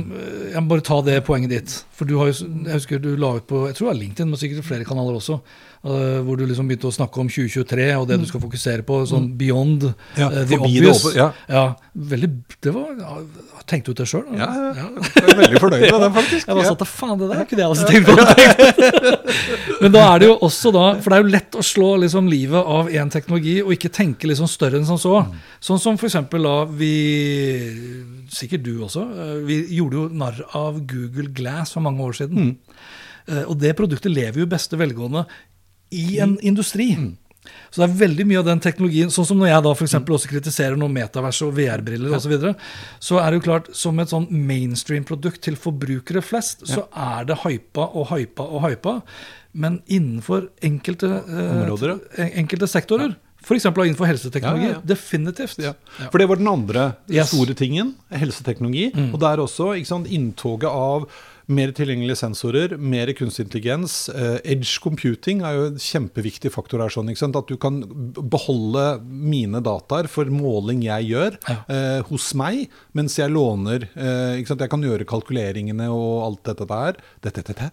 Jeg 0.53 0.61
må 0.63 0.67
bare 0.75 0.85
ta 0.85 1.01
det 1.01 1.21
poenget 1.27 1.49
ditt. 1.49 1.77
For 1.97 2.05
du 2.05 2.17
har 2.19 2.31
jo, 2.31 2.37
jeg 2.65 2.73
husker 2.77 2.99
du 3.01 3.15
la 3.17 3.35
ut 3.37 3.47
på 3.49 3.65
jeg 3.67 3.75
tror 3.77 3.89
det 3.91 3.95
er 3.95 4.01
LinkedIn, 4.03 4.29
men 4.29 4.37
sikkert 4.39 4.65
flere 4.67 4.85
kanaler 4.87 5.17
også, 5.17 5.39
hvor 5.81 6.39
du 6.39 6.45
liksom 6.47 6.67
begynte 6.67 6.89
å 6.89 6.95
snakke 6.95 7.21
om 7.21 7.29
2023 7.31 7.89
og 7.99 8.07
det 8.09 8.17
du 8.21 8.25
skal 8.29 8.41
fokusere 8.43 8.85
på, 8.87 9.03
sånn 9.09 9.29
beyond 9.37 9.87
Mm. 9.87 9.93
Ja, 10.15 10.31
eh, 10.31 10.47
the 10.47 10.57
obvious. 10.57 11.03
det 11.03 11.09
obvious. 11.09 11.33
ja. 11.47 11.75
veldig, 11.93 12.29
det 12.61 12.73
var, 12.73 12.89
ja, 12.99 13.17
Tenkte 13.67 13.91
du 13.91 13.99
det 13.99 14.05
sjøl? 14.07 14.23
Ja, 14.31 14.47
ja, 14.47 14.85
jeg 14.95 15.23
er 15.27 15.39
veldig 15.41 15.59
fornøyd 15.59 15.81
med 15.83 15.99
den, 15.99 16.13
faktisk. 16.15 16.47
Jeg 16.47 16.55
bare 16.55 16.69
satt 16.69 16.79
der, 16.79 16.87
faen, 16.87 17.17
det 17.19 17.27
der 17.33 17.41
kunne 17.49 17.65
jeg 17.65 17.73
også 17.73 17.87
tenkt 17.89 18.07
på. 18.07 18.13
Men 19.83 19.91
da 19.91 20.03
er 20.13 20.21
det 20.23 20.29
jo 20.29 20.37
også 20.47 20.71
da, 20.71 20.85
for 21.03 21.11
det 21.11 21.17
er 21.17 21.25
jo 21.25 21.33
lett 21.33 21.57
å 21.59 21.65
slå 21.67 21.89
liksom 22.05 22.29
livet 22.31 22.69
av 22.77 22.87
én 22.87 23.11
teknologi 23.11 23.57
og 23.65 23.73
ikke 23.75 23.91
tenke 23.91 24.29
liksom 24.31 24.47
større 24.47 24.79
enn 24.79 24.87
som 24.87 25.01
så. 25.01 25.17
Sånn 25.59 25.83
som 25.83 25.99
f.eks. 25.99 26.15
da 26.31 26.55
vi, 26.79 26.93
sikkert 28.31 28.63
du 28.63 28.71
også, 28.87 29.03
eh, 29.03 29.35
vi 29.49 29.59
gjorde 29.81 29.99
jo 29.99 30.07
narr 30.23 30.39
av 30.55 30.79
Google 30.87 31.27
Glass 31.35 31.75
for 31.75 31.83
mange 31.83 32.07
år 32.07 32.15
siden. 32.21 32.53
Mm. 32.53 32.79
Og 33.49 33.57
det 33.59 33.73
produktet 33.75 34.07
lever 34.07 34.39
jo 34.39 34.45
i 34.47 34.53
beste 34.55 34.79
velgående 34.79 35.25
i 35.91 36.19
en 36.23 36.37
industri. 36.45 36.91
Så 37.71 37.81
det 37.81 37.87
er 37.87 37.99
veldig 38.01 38.25
mye 38.27 38.39
av 38.41 38.47
den 38.49 38.61
teknologien, 38.63 39.11
sånn 39.13 39.27
som 39.29 39.39
når 39.39 39.51
jeg 39.51 39.65
da 39.65 39.73
for 39.79 40.13
også 40.17 40.31
kritiserer 40.31 40.79
noe 40.79 40.91
metavers 40.91 41.39
og 41.45 41.53
VR-briller 41.57 42.15
osv., 42.15 42.25
så, 42.27 42.31
videre, 42.31 42.53
så 42.99 43.19
er 43.21 43.29
det 43.31 43.39
jo 43.39 43.45
klart, 43.45 43.69
som 43.75 43.99
et 44.03 44.11
sånn 44.11 44.27
mainstream-produkt 44.31 45.43
til 45.47 45.55
forbrukere 45.59 46.23
flest, 46.25 46.65
så 46.67 46.87
er 46.91 47.27
det 47.29 47.39
hypa 47.45 47.87
og 47.93 48.09
hypa 48.11 48.47
og 48.47 48.65
hypa. 48.67 48.97
Men 49.57 49.79
innenfor 49.87 50.49
enkelte, 50.63 51.07
eh, 51.23 51.53
Områder, 51.55 51.95
ja. 52.17 52.27
enkelte 52.43 52.67
sektorer, 52.69 53.15
f.eks. 53.47 53.65
innenfor 53.69 54.09
helseteknologi, 54.09 54.67
Ja, 54.67 54.73
ja, 54.75 54.81
ja. 54.81 54.83
definitivt. 54.83 55.57
Ja. 55.63 55.73
For 56.11 56.19
det 56.19 56.27
var 56.27 56.35
den 56.41 56.51
andre 56.51 56.95
Yes. 57.09 57.31
store 57.31 57.55
tingen, 57.55 57.95
helseteknologi. 58.11 58.91
Og 59.13 59.19
der 59.19 59.37
også 59.39 59.71
sant, 59.87 60.07
inntoget 60.11 60.67
av 60.67 61.07
mer 61.47 61.71
tilgjengelige 61.71 62.17
sensorer, 62.19 62.73
mer 62.77 63.07
kunstig 63.15 63.45
intelligens. 63.45 64.09
Eh, 64.11 64.37
edge 64.51 64.79
computing 64.83 65.41
er 65.47 65.55
jo 65.55 65.65
en 65.69 65.77
kjempeviktig 65.79 66.51
faktor 66.51 66.81
her. 66.83 66.89
sånn? 66.91 67.07
At 67.37 67.47
du 67.47 67.55
kan 67.57 67.79
beholde 68.27 68.99
mine 69.07 69.61
dataer 69.63 70.09
for 70.11 70.25
måling 70.25 70.81
jeg 70.83 71.07
gjør 71.13 71.37
Ja. 71.47 71.55
eh, 71.69 72.01
hos 72.09 72.33
meg, 72.35 72.67
mens 72.93 73.15
jeg 73.17 73.31
låner 73.31 73.87
eh? 73.95 74.43
Jeg 74.43 74.69
kan 74.69 74.81
gjøre 74.83 75.05
kalkuleringene 75.07 75.87
og 75.93 76.25
alt 76.25 76.43
dette 76.43 76.67
der 76.67 76.97
dette, 77.23 77.43
dette, 77.47 77.71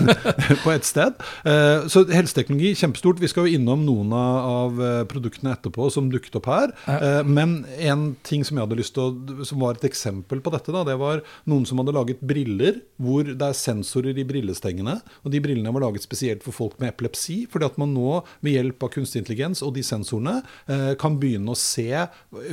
på 0.64 0.72
ett 0.72 0.84
sted. 0.88 1.14
Eh, 1.44 1.86
så 1.92 2.04
helseteknologi, 2.08 2.72
kjempestort. 2.78 3.20
Vi 3.20 3.28
skal 3.28 3.46
jo 3.48 3.58
innom 3.58 3.84
noen 3.84 4.12
av, 4.16 4.80
eh, 4.80 5.04
produktene 5.10 5.52
etterpå 5.56 5.90
som 5.92 6.08
dukket 6.12 6.36
opp 6.40 6.46
her. 6.46 6.72
Eh, 6.88 7.22
men 7.28 7.64
en 7.78 8.16
ting 8.24 8.44
som 8.44 8.56
jeg 8.56 8.66
hadde 8.66 8.80
lyst 8.80 8.94
til 8.96 9.04
å, 9.10 9.44
som 9.44 9.60
var 9.60 9.76
et 9.76 9.86
eksempel 9.90 10.40
på 10.40 10.52
dette, 10.54 10.72
da, 10.72 10.84
det 10.88 10.96
var 11.00 11.20
noen 11.50 11.66
som 11.68 11.78
hadde 11.82 11.92
laget 11.96 12.20
briller 12.24 12.80
hvor 13.00 13.09
det 13.32 13.46
er 13.46 13.56
sensorer 13.56 14.18
i 14.18 14.26
brillestengene. 14.26 14.98
Og 15.24 15.34
de 15.34 15.42
brillene 15.42 15.72
var 15.74 15.84
laget 15.86 16.06
spesielt 16.06 16.44
for 16.46 16.56
folk 16.56 16.78
med 16.80 16.92
epilepsi, 16.92 17.42
fordi 17.50 17.68
at 17.68 17.78
man 17.80 17.94
nå 17.94 18.20
ved 18.44 18.56
hjelp 18.56 18.86
av 18.86 18.94
kunstig 18.94 19.22
intelligens 19.22 19.62
og 19.66 19.74
de 19.76 19.84
sensorene 19.86 20.40
eh, 20.70 20.92
kan 21.00 21.18
begynne 21.20 21.52
å 21.52 21.58
se 21.58 21.88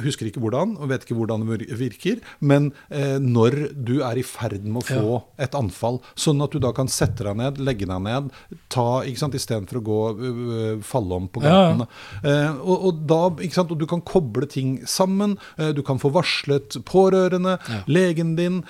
husker 0.03 0.29
ikke 0.29 0.41
hvordan, 0.43 0.75
og 0.81 0.91
vet 0.91 1.05
ikke 1.05 1.17
hvordan 1.17 1.45
det 1.47 1.67
virker, 1.79 2.21
men 2.39 2.71
eh, 2.89 3.17
når 3.21 3.57
du 3.75 3.99
er 4.05 4.19
i 4.19 4.25
ferd 4.25 4.65
med 4.65 4.81
å 4.81 4.85
få 4.87 5.03
ja. 5.17 5.21
et 5.47 5.57
anfall. 5.57 5.99
Sånn 6.17 6.41
at 6.43 6.53
du 6.53 6.61
da 6.63 6.73
kan 6.75 6.89
sette 6.91 7.25
deg 7.27 7.37
ned, 7.39 7.61
legge 7.61 7.87
deg 7.89 8.03
ned, 8.05 8.31
ta 8.73 8.87
ikke 9.07 9.23
sant, 9.23 9.37
istedenfor 9.37 9.79
å 9.79 9.85
gå 9.87 9.99
uh, 10.17 10.85
falle 10.85 11.17
om 11.21 11.27
på 11.31 11.43
gaten. 11.43 11.83
Ja, 11.83 11.87
ja. 11.87 12.33
eh, 12.33 12.59
og, 12.61 12.87
og, 12.89 13.03
da, 13.09 13.21
ikke 13.43 13.59
sant, 13.59 13.73
og 13.73 13.81
du 13.81 13.87
kan 13.89 14.03
koble 14.07 14.47
ting 14.49 14.77
sammen. 14.87 15.35
Du 15.75 15.81
kan 15.85 15.99
få 16.01 16.09
varslet 16.13 16.77
pårørende, 16.87 17.57
legen 17.89 18.35
din, 18.37 18.61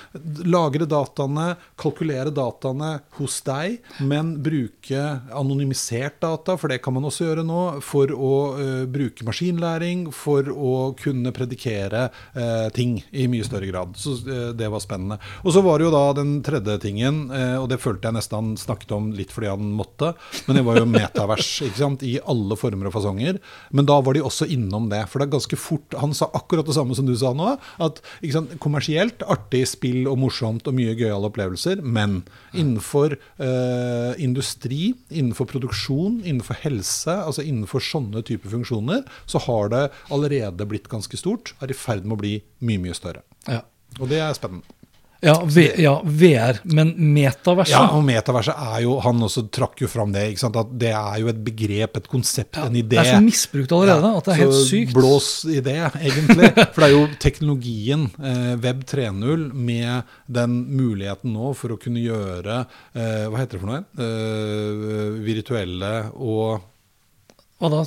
lagre 0.47 0.87
dataene, 0.89 1.55
kalkulere 1.77 2.33
dataene 2.33 2.97
hos 3.17 3.39
deg, 3.45 3.77
men 4.01 4.35
bruke 4.43 5.03
anonymisert 5.35 6.19
data, 6.23 6.57
for 6.57 6.71
det 6.71 6.79
kan 6.83 6.95
man 6.95 7.07
også 7.07 7.27
gjøre 7.27 7.45
nå, 7.47 7.61
for 7.85 8.11
å 8.13 8.33
uh, 8.57 8.83
bruke 8.89 9.25
maskinlæring, 9.27 10.07
for 10.15 10.49
å 10.51 10.73
kunne 10.97 11.33
predikere 11.35 12.07
uh, 12.09 12.67
ting 12.75 12.97
i 13.11 13.27
mye 13.31 13.45
større 13.45 13.69
grad. 13.69 13.95
Så 13.99 14.17
uh, 14.25 14.49
det 14.57 14.71
var 14.73 14.83
spennende. 14.83 15.19
Og 15.43 15.53
så 15.55 15.63
var 15.65 15.79
det 15.79 15.87
jo 15.87 15.93
da 15.93 16.05
den 16.17 16.37
tredje 16.45 16.77
tingen, 16.83 17.27
og 17.27 17.67
det 17.71 17.79
følte 17.81 18.09
jeg 18.09 18.15
nesten 18.17 18.51
snakket 18.59 18.91
om 18.95 19.09
litt 19.15 19.31
fordi 19.33 19.49
han 19.49 19.71
måtte, 19.75 20.11
men 20.47 20.57
det 20.57 20.63
var 20.67 20.79
jo 20.79 20.87
metavers 20.89 21.49
ikke 21.67 21.79
sant, 21.79 22.05
i 22.05 22.17
alle 22.25 22.57
former 22.59 22.89
og 22.89 22.95
fasonger. 22.95 23.39
Men 23.75 23.87
da 23.89 23.99
var 24.03 24.15
de 24.15 24.23
også 24.25 24.47
innom 24.53 24.87
det. 24.91 25.03
For 25.11 25.19
det 25.19 25.27
er 25.27 25.35
ganske 25.35 25.59
fort 25.59 25.95
Han 26.01 26.13
sa 26.15 26.29
akkurat 26.35 26.67
det 26.67 26.75
samme 26.77 26.95
som 26.97 27.07
du 27.07 27.13
sa 27.17 27.33
nå. 27.35 27.53
At 27.83 28.01
sant, 28.33 28.55
kommersielt 28.63 29.23
artig 29.27 29.63
spill 29.69 30.07
og 30.09 30.19
morsomt 30.21 30.67
og 30.67 30.75
mye 30.77 30.95
gøyale 30.97 31.29
opplevelser, 31.29 31.66
men 31.83 32.21
innenfor 32.53 33.17
eh, 33.17 34.13
industri, 34.23 34.93
innenfor 35.09 35.49
produksjon, 35.51 36.21
innenfor 36.23 36.59
helse, 36.63 37.13
altså 37.13 37.45
innenfor 37.45 37.83
sånne 37.83 38.23
typer 38.27 38.53
funksjoner, 38.53 39.03
så 39.25 39.41
har 39.47 39.73
det 39.73 39.83
allerede 40.13 40.69
blitt 40.69 40.89
ganske 40.91 41.19
stort. 41.19 41.55
Er 41.61 41.73
i 41.73 41.77
ferd 41.77 42.07
med 42.07 42.17
å 42.17 42.21
bli 42.23 42.35
mye, 42.63 42.83
mye 42.87 42.97
større. 42.97 43.25
Ja. 43.47 43.63
Og 43.97 44.09
det 44.11 44.21
er 44.21 44.35
spennende. 44.37 44.76
Ja, 45.19 45.33
v, 45.43 45.63
ja, 45.81 45.95
VR, 46.05 46.59
men 46.69 46.91
metaverset 47.13 47.73
Ja, 47.73 47.87
og 47.97 48.03
metaverset 48.05 48.53
er 48.53 48.83
jo 48.85 48.97
Han 49.01 49.23
også 49.25 49.47
trakk 49.53 49.81
jo 49.81 49.89
fram 49.89 50.13
det. 50.13 50.27
at 50.45 50.73
Det 50.77 50.91
er 50.93 51.17
jo 51.23 51.31
et 51.31 51.39
begrep, 51.43 51.97
et 51.97 52.07
konsept, 52.11 52.57
ja, 52.57 52.67
en 52.67 52.77
idé. 52.77 52.97
Det 52.97 53.01
er 53.01 53.17
så 53.17 53.23
misbrukt 53.23 53.73
allerede 53.73 54.11
ja, 54.11 54.21
at 54.21 54.29
det 54.29 54.35
er 54.35 54.41
helt 54.43 54.59
sykt. 54.69 54.93
Blås 54.93 55.31
i 55.49 55.59
det, 55.65 55.77
egentlig. 55.97 56.51
For 56.73 56.83
det 56.83 56.87
er 56.89 56.93
jo 56.93 57.03
teknologien, 57.23 58.07
eh, 58.21 58.53
Web 58.61 58.85
3.0, 58.89 59.47
med 59.53 60.15
den 60.27 60.57
muligheten 60.77 61.33
nå 61.33 61.53
for 61.57 61.73
å 61.73 61.81
kunne 61.81 62.03
gjøre 62.03 62.61
eh, 62.93 63.25
Hva 63.27 63.41
heter 63.41 63.57
det 63.57 63.63
for 63.63 63.71
noe? 63.73 63.83
Eh, 63.97 65.21
virtuelle 65.27 65.93
og 66.13 66.61
da? 67.57 67.79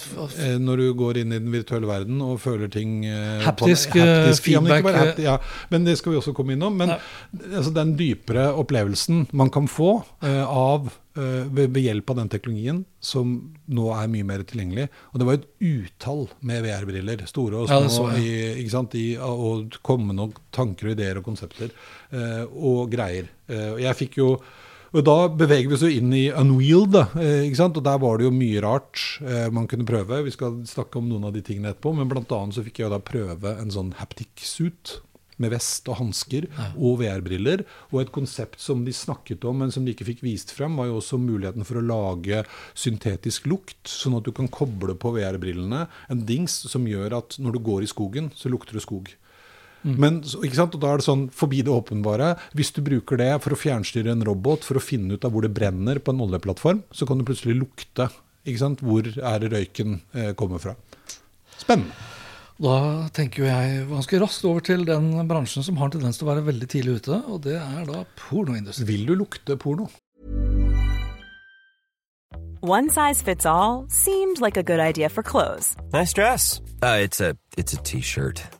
Eh, 0.42 0.56
når 0.58 0.80
du 0.80 0.86
går 0.98 1.20
inn 1.20 1.34
i 1.34 1.38
den 1.38 1.52
virtuelle 1.52 1.86
verden 1.86 2.18
og 2.26 2.40
føler 2.42 2.70
ting 2.72 3.04
eh, 3.06 3.42
Haptisk, 3.44 3.92
på, 3.94 4.02
haptisk 4.02 4.48
eh, 4.48 4.56
feedback. 4.56 4.82
Ja 4.82 5.04
men, 5.04 5.20
ja, 5.22 5.34
men, 5.70 5.84
det 5.86 5.94
skal 6.00 6.14
vi 6.14 6.18
også 6.18 6.34
komme 6.34 6.56
innom. 6.56 6.74
Men 6.80 6.96
altså, 6.96 7.70
den 7.76 7.94
dypere 7.98 8.48
opplevelsen 8.58 9.28
man 9.30 9.52
kan 9.54 9.70
få 9.70 9.92
uh, 10.24 10.42
av 10.50 10.88
uh, 10.90 11.22
ved, 11.46 11.68
ved, 11.68 11.84
hjelp 11.84 12.10
av 12.10 12.18
den 12.18 12.32
teknologien, 12.32 12.82
som 12.98 13.36
nå 13.70 13.86
er 13.94 14.10
mye 14.10 14.26
mer 14.26 14.42
tilgjengelig. 14.48 14.88
Og 15.12 15.22
det 15.22 15.28
var 15.28 15.38
et 15.38 15.46
utall 15.62 16.26
med 16.50 16.64
VR-briller, 16.66 17.22
store 17.30 17.62
og 17.62 17.70
små, 17.70 18.08
ja, 18.18 18.24
i, 18.58 18.66
sant, 18.72 18.98
i, 18.98 19.12
og 19.22 19.78
kommende 19.86 20.32
tanker 20.56 20.90
og 20.90 20.98
ideer 20.98 21.22
og 21.22 21.30
konsepter 21.30 21.70
uh, 21.70 22.42
og 22.50 22.90
greier. 22.90 23.30
jeg 23.50 23.98
fikk 23.98 24.18
jo 24.18 24.34
og 24.90 25.04
Da 25.06 25.16
beveger 25.28 25.70
vi 25.70 25.76
oss 25.76 25.84
jo 25.86 25.92
inn 25.92 26.10
i 26.16 26.24
Unwield, 26.34 26.96
eh, 27.20 27.46
ikke 27.46 27.60
sant? 27.60 27.76
og 27.78 27.84
der 27.86 28.00
var 28.02 28.18
det 28.18 28.26
jo 28.26 28.34
mye 28.34 28.62
rart 28.64 29.04
eh, 29.22 29.46
man 29.54 29.68
kunne 29.70 29.86
prøve. 29.86 30.24
Vi 30.26 30.34
skal 30.34 30.62
snakke 30.66 30.98
om 30.98 31.06
noen 31.10 31.28
av 31.28 31.36
de 31.36 31.44
tingene 31.46 31.70
etterpå, 31.70 31.94
men 31.94 32.10
blant 32.10 32.32
annet 32.34 32.58
så 32.58 32.64
fikk 32.66 32.80
jeg 32.80 32.88
jo 32.88 32.96
da 32.96 32.98
prøve 32.98 33.54
en 33.60 33.70
sånn 33.70 33.94
haptic 34.00 34.42
suit 34.42 34.98
med 35.40 35.54
vest 35.54 35.88
og 35.88 35.98
hansker 36.00 36.46
og 36.74 37.00
VR-briller. 37.00 37.64
Og 37.90 38.02
et 38.02 38.12
konsept 38.14 38.60
som 38.62 38.84
de 38.84 38.94
snakket 38.94 39.46
om, 39.48 39.62
men 39.62 39.72
som 39.72 39.86
de 39.86 39.94
ikke 39.94 40.08
fikk 40.10 40.24
vist 40.26 40.52
frem, 40.56 40.76
var 40.78 40.90
jo 40.90 40.98
også 41.00 41.20
muligheten 41.20 41.66
for 41.68 41.80
å 41.80 41.86
lage 41.86 42.42
syntetisk 42.78 43.48
lukt, 43.50 43.80
sånn 43.88 44.18
at 44.18 44.26
du 44.26 44.34
kan 44.36 44.50
koble 44.52 44.96
på 45.00 45.14
VR-brillene 45.16 45.86
en 46.12 46.26
dings 46.28 46.60
som 46.70 46.88
gjør 46.88 47.20
at 47.22 47.40
når 47.40 47.56
du 47.56 47.64
går 47.70 47.86
i 47.86 47.90
skogen, 47.90 48.30
så 48.36 48.52
lukter 48.52 48.76
det 48.76 48.84
skog. 48.84 49.14
Mm. 49.82 49.96
Men 49.96 50.20
ikke 50.20 50.58
sant? 50.58 50.76
Og 50.76 50.82
da 50.82 50.92
er 50.92 51.00
det 51.00 51.06
sånn 51.08 51.26
forbi 51.34 51.62
det 51.66 51.72
åpenbare. 51.72 52.34
Hvis 52.58 52.72
du 52.76 52.82
bruker 52.84 53.20
det 53.20 53.32
for 53.44 53.56
å 53.56 53.60
fjernstyre 53.60 54.12
en 54.12 54.26
robot 54.26 54.66
for 54.66 54.80
å 54.80 54.84
finne 54.84 55.16
ut 55.16 55.24
av 55.24 55.34
hvor 55.34 55.46
det 55.46 55.54
brenner 55.56 56.02
på 56.02 56.14
en 56.14 56.24
oljeplattform, 56.26 56.84
så 56.92 57.08
kan 57.08 57.20
du 57.20 57.26
plutselig 57.28 57.58
lukte 57.62 58.10
ikke 58.44 58.62
sant? 58.62 58.84
hvor 58.84 59.04
er 59.04 59.42
det 59.42 59.52
røyken 59.52 60.00
eh, 60.16 60.32
kommer 60.38 60.62
fra. 60.62 60.76
Spennende. 61.60 61.96
Da 62.60 63.08
tenker 63.16 63.46
jeg 63.46 63.86
ganske 63.88 64.18
raskt 64.20 64.44
over 64.44 64.60
til 64.60 64.84
den 64.84 65.14
bransjen 65.28 65.64
som 65.64 65.78
har 65.80 65.88
en 65.88 65.94
tendens 65.94 66.20
til 66.20 66.26
å 66.26 66.34
være 66.34 66.44
veldig 66.44 66.68
tidlig 66.68 66.98
ute, 67.00 67.22
og 67.24 67.40
det 67.46 67.56
er 67.56 67.88
da 67.88 68.04
pornoindustrien. 68.20 68.88
Vil 68.90 69.06
du 69.08 69.14
lukte 69.16 69.56
porno? 69.56 69.88
One 72.60 72.90
size 72.90 73.22
fits 73.22 73.46
all 73.46 73.86
seemed 73.88 74.42
like 74.42 74.58
a 74.58 74.62
good 74.62 74.80
idea 74.80 75.08
for 75.08 75.22
clothes. 75.22 75.74
Nice 75.94 76.12
dress. 76.12 76.60
Uh, 76.82 77.00
it's 77.00 77.20
a 77.72 77.82
T-shirt. 77.82 78.59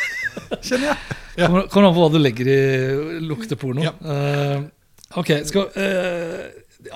Kjenner 0.59 0.91
jeg. 0.91 1.17
Ja. 1.39 1.47
Kommer 1.47 1.87
an 1.87 1.95
på 1.95 2.01
hva 2.01 2.09
du 2.11 2.19
legger 2.19 2.49
i 2.51 2.59
lukteporno. 3.23 3.85
Ja. 3.85 3.93
Uh, 4.03 4.65
ok, 5.21 5.31
skal 5.47 5.69
uh, 5.75 6.49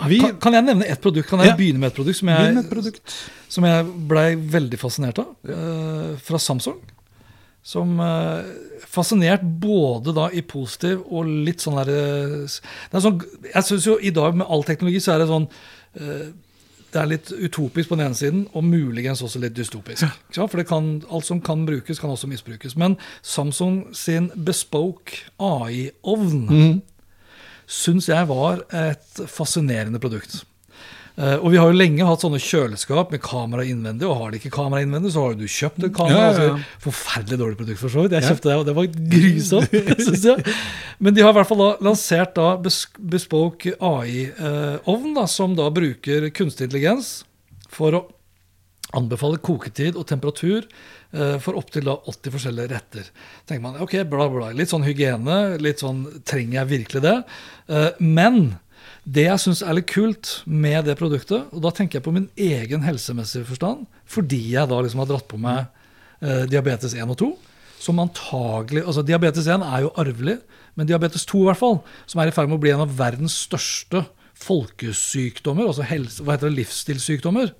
vi, 0.09 0.19
kan, 0.19 0.35
kan, 0.41 0.57
jeg 0.57 0.67
nevne 0.67 0.89
ett 0.89 1.01
produkt? 1.01 1.29
Kan 1.29 1.43
jeg 1.43 1.53
ja. 1.53 1.57
begynne 1.59 1.81
med 1.83 1.93
et 1.93 1.97
produkt 1.97 2.19
som 2.19 2.31
jeg, 2.33 2.65
produkt. 2.71 3.15
Som 3.55 3.67
jeg 3.69 3.87
blei 4.09 4.27
veldig 4.35 4.81
fascinert 4.81 5.21
av? 5.23 5.33
Uh, 5.47 6.15
fra 6.25 6.41
Samsung. 6.41 6.81
Som 7.65 7.97
fascinert 8.85 9.41
både 9.41 10.11
da 10.13 10.27
i 10.29 10.43
positiv 10.45 10.99
og 11.09 11.25
litt 11.47 11.63
sånn 11.63 11.79
derre 11.79 12.43
sånn, 12.45 13.15
Jeg 13.41 13.65
syns 13.65 13.87
jo 13.89 13.95
i 13.97 14.11
dag 14.13 14.37
med 14.37 14.45
all 14.45 14.61
teknologi 14.67 15.01
så 15.01 15.15
er 15.15 15.23
det 15.23 15.31
sånn 15.31 15.47
det 16.95 17.01
er 17.01 17.11
litt 17.11 17.31
utopisk 17.33 17.91
på 17.91 17.97
den 17.97 18.07
ene 18.07 18.17
siden, 18.17 18.45
og 18.55 18.63
muligens 18.63 19.23
også 19.25 19.41
litt 19.43 19.55
dystopisk. 19.57 20.05
Ja. 20.35 20.47
For 20.47 20.63
kan, 20.67 21.01
alt 21.11 21.27
som 21.27 21.41
kan 21.43 21.65
brukes, 21.67 21.99
kan 21.99 22.13
også 22.13 22.29
misbrukes. 22.31 22.77
Men 22.79 22.95
Samsung 23.21 23.89
sin 23.95 24.31
bespoke 24.47 25.25
AI-ovn 25.35 26.45
mm. 26.47 26.75
syns 27.67 28.07
jeg 28.11 28.29
var 28.31 28.63
et 28.71 29.25
fascinerende 29.27 29.99
produkt. 29.99 30.43
Uh, 31.15 31.37
og 31.37 31.53
vi 31.53 31.59
har 31.61 31.69
jo 31.71 31.77
lenge 31.79 32.03
hatt 32.03 32.23
sånne 32.25 32.41
kjøleskap 32.43 33.13
med 33.13 33.21
kamera 33.23 33.63
innvendig, 33.63 34.07
og 34.09 34.17
har 34.19 34.33
de 34.33 34.39
ikke 34.41 34.51
kamera 34.57 34.83
innvendig, 34.83 35.13
så 35.15 35.23
har 35.23 35.37
du 35.39 35.45
kjøpt 35.47 35.85
et 35.87 35.93
kamera. 35.95 36.17
Ja, 36.17 36.25
ja, 36.25 36.47
ja. 36.49 36.55
Altså, 36.57 36.81
forferdelig 36.83 37.39
dårlig 37.39 37.59
produkt, 37.61 37.79
for 37.79 37.93
så 37.93 38.03
vidt. 38.03 38.17
Jeg 38.17 38.27
kjøpte 38.33 38.49
det, 38.51 38.57
og 38.59 38.65
det 38.67 38.75
var 38.75 38.89
grusomt, 39.13 39.77
syns 40.09 40.25
jeg. 40.27 40.57
Men 40.99 41.15
de 41.15 41.23
har 41.23 41.31
i 41.31 41.37
hvert 41.39 41.51
fall 41.51 41.63
da 41.63 41.69
lansert 41.87 42.35
da 42.35 42.49
bespoke 42.59 43.77
AI-ovn, 43.79 45.23
som 45.31 45.55
da 45.55 45.69
bruker 45.71 46.27
kunstig 46.35 46.67
intelligens 46.67 47.15
for 47.71 47.95
å 47.95 48.03
anbefale 48.95 49.39
koketid 49.43 49.97
og 49.99 50.05
temperatur 50.09 50.67
uh, 51.15 51.35
for 51.43 51.57
opptil 51.59 51.89
80 51.91 52.35
forskjellige 52.35 52.71
retter. 52.71 53.09
tenker 53.47 53.63
man, 53.63 53.79
ok, 53.83 53.97
bla 54.09 54.27
bla, 54.31 54.51
Litt 54.55 54.71
sånn 54.71 54.85
hygiene. 54.87 55.57
litt 55.63 55.83
sånn, 55.83 56.05
Trenger 56.27 56.61
jeg 56.61 56.71
virkelig 56.71 57.03
det? 57.03 57.17
Uh, 57.71 57.89
men 57.99 58.55
Det 59.05 59.27
jeg 59.27 59.41
syns 59.41 59.61
er 59.61 59.77
litt 59.77 59.89
kult 59.91 60.31
med 60.49 60.87
det 60.87 60.95
produktet, 60.97 61.45
og 61.53 61.61
da 61.61 61.71
tenker 61.75 61.99
jeg 61.99 62.05
på 62.07 62.13
min 62.15 62.25
egen 62.41 62.81
helsemessige 62.85 63.45
forstand, 63.45 63.85
fordi 64.09 64.41
jeg 64.55 64.69
da 64.71 64.79
liksom 64.81 65.03
har 65.03 65.09
dratt 65.11 65.27
på 65.29 65.37
meg 65.41 65.67
eh, 66.25 66.45
diabetes 66.49 66.95
1 66.97 67.13
og 67.13 67.19
2, 67.21 67.29
som 67.85 68.01
antagelig 68.01 68.81
Altså 68.81 69.03
diabetes 69.05 69.45
1 69.51 69.61
er 69.61 69.85
jo 69.85 69.93
arvelig, 70.01 70.39
men 70.73 70.89
diabetes 70.89 71.27
2 71.29 71.43
i 71.43 71.47
hvert 71.51 71.61
fall, 71.61 71.79
som 72.09 72.21
er 72.21 72.31
i 72.31 72.35
ferd 72.35 72.49
med 72.49 72.57
å 72.57 72.63
bli 72.63 72.73
en 72.73 72.81
av 72.87 72.97
verdens 72.97 73.37
største 73.45 74.07
folkesykdommer, 74.41 75.69
altså 75.69 75.85
helse, 75.87 76.23
hva 76.25 76.35
heter 76.35 76.49
det, 76.49 76.57
livsstilssykdommer, 76.63 77.53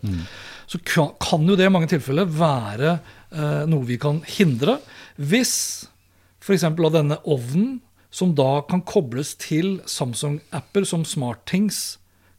så 0.68 0.82
kan, 0.84 1.14
kan 1.24 1.46
jo 1.48 1.56
det 1.56 1.70
i 1.70 1.72
mange 1.72 1.88
tilfeller 1.93 2.28
være 2.28 2.98
eh, 3.32 3.64
noe 3.70 3.86
vi 3.88 4.00
kan 4.02 4.20
hindre 4.28 4.80
hvis 5.16 5.56
f.eks. 6.41 6.66
av 6.68 6.91
denne 6.93 7.18
ovnen, 7.24 7.78
som 8.16 8.32
da 8.38 8.61
kan 8.70 8.84
kobles 8.88 9.34
til 9.41 9.80
Samsung-apper 9.91 10.88
som 10.88 11.03
SmartThings 11.07 11.97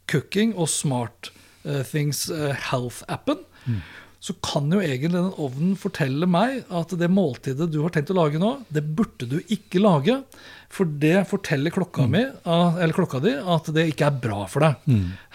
Cooking 0.09 0.55
og 0.55 0.69
SmartThings 0.71 2.27
eh, 2.33 2.67
Health-appen, 2.69 3.43
så 4.23 4.33
kan 4.43 4.71
jo 4.73 4.79
egentlig 4.81 5.11
den 5.13 5.27
ovnen 5.37 5.75
fortelle 5.77 6.25
meg 6.27 6.63
at 6.73 6.93
det 6.99 7.09
måltidet 7.13 7.67
du 7.71 7.81
har 7.83 7.93
tenkt 7.93 8.09
å 8.11 8.17
lage 8.17 8.39
nå, 8.41 8.53
det 8.73 8.81
burde 8.97 9.27
du 9.29 9.37
ikke 9.53 9.81
lage. 9.83 10.15
For 10.73 10.89
det 10.99 11.27
forteller 11.29 11.71
klokka, 11.71 12.07
mi, 12.11 12.25
ah, 12.43 12.75
eller 12.81 12.95
klokka 12.97 13.21
di 13.23 13.35
at 13.37 13.69
det 13.75 13.85
ikke 13.91 14.09
er 14.09 14.17
bra 14.23 14.41
for 14.51 14.65
deg. 14.65 14.81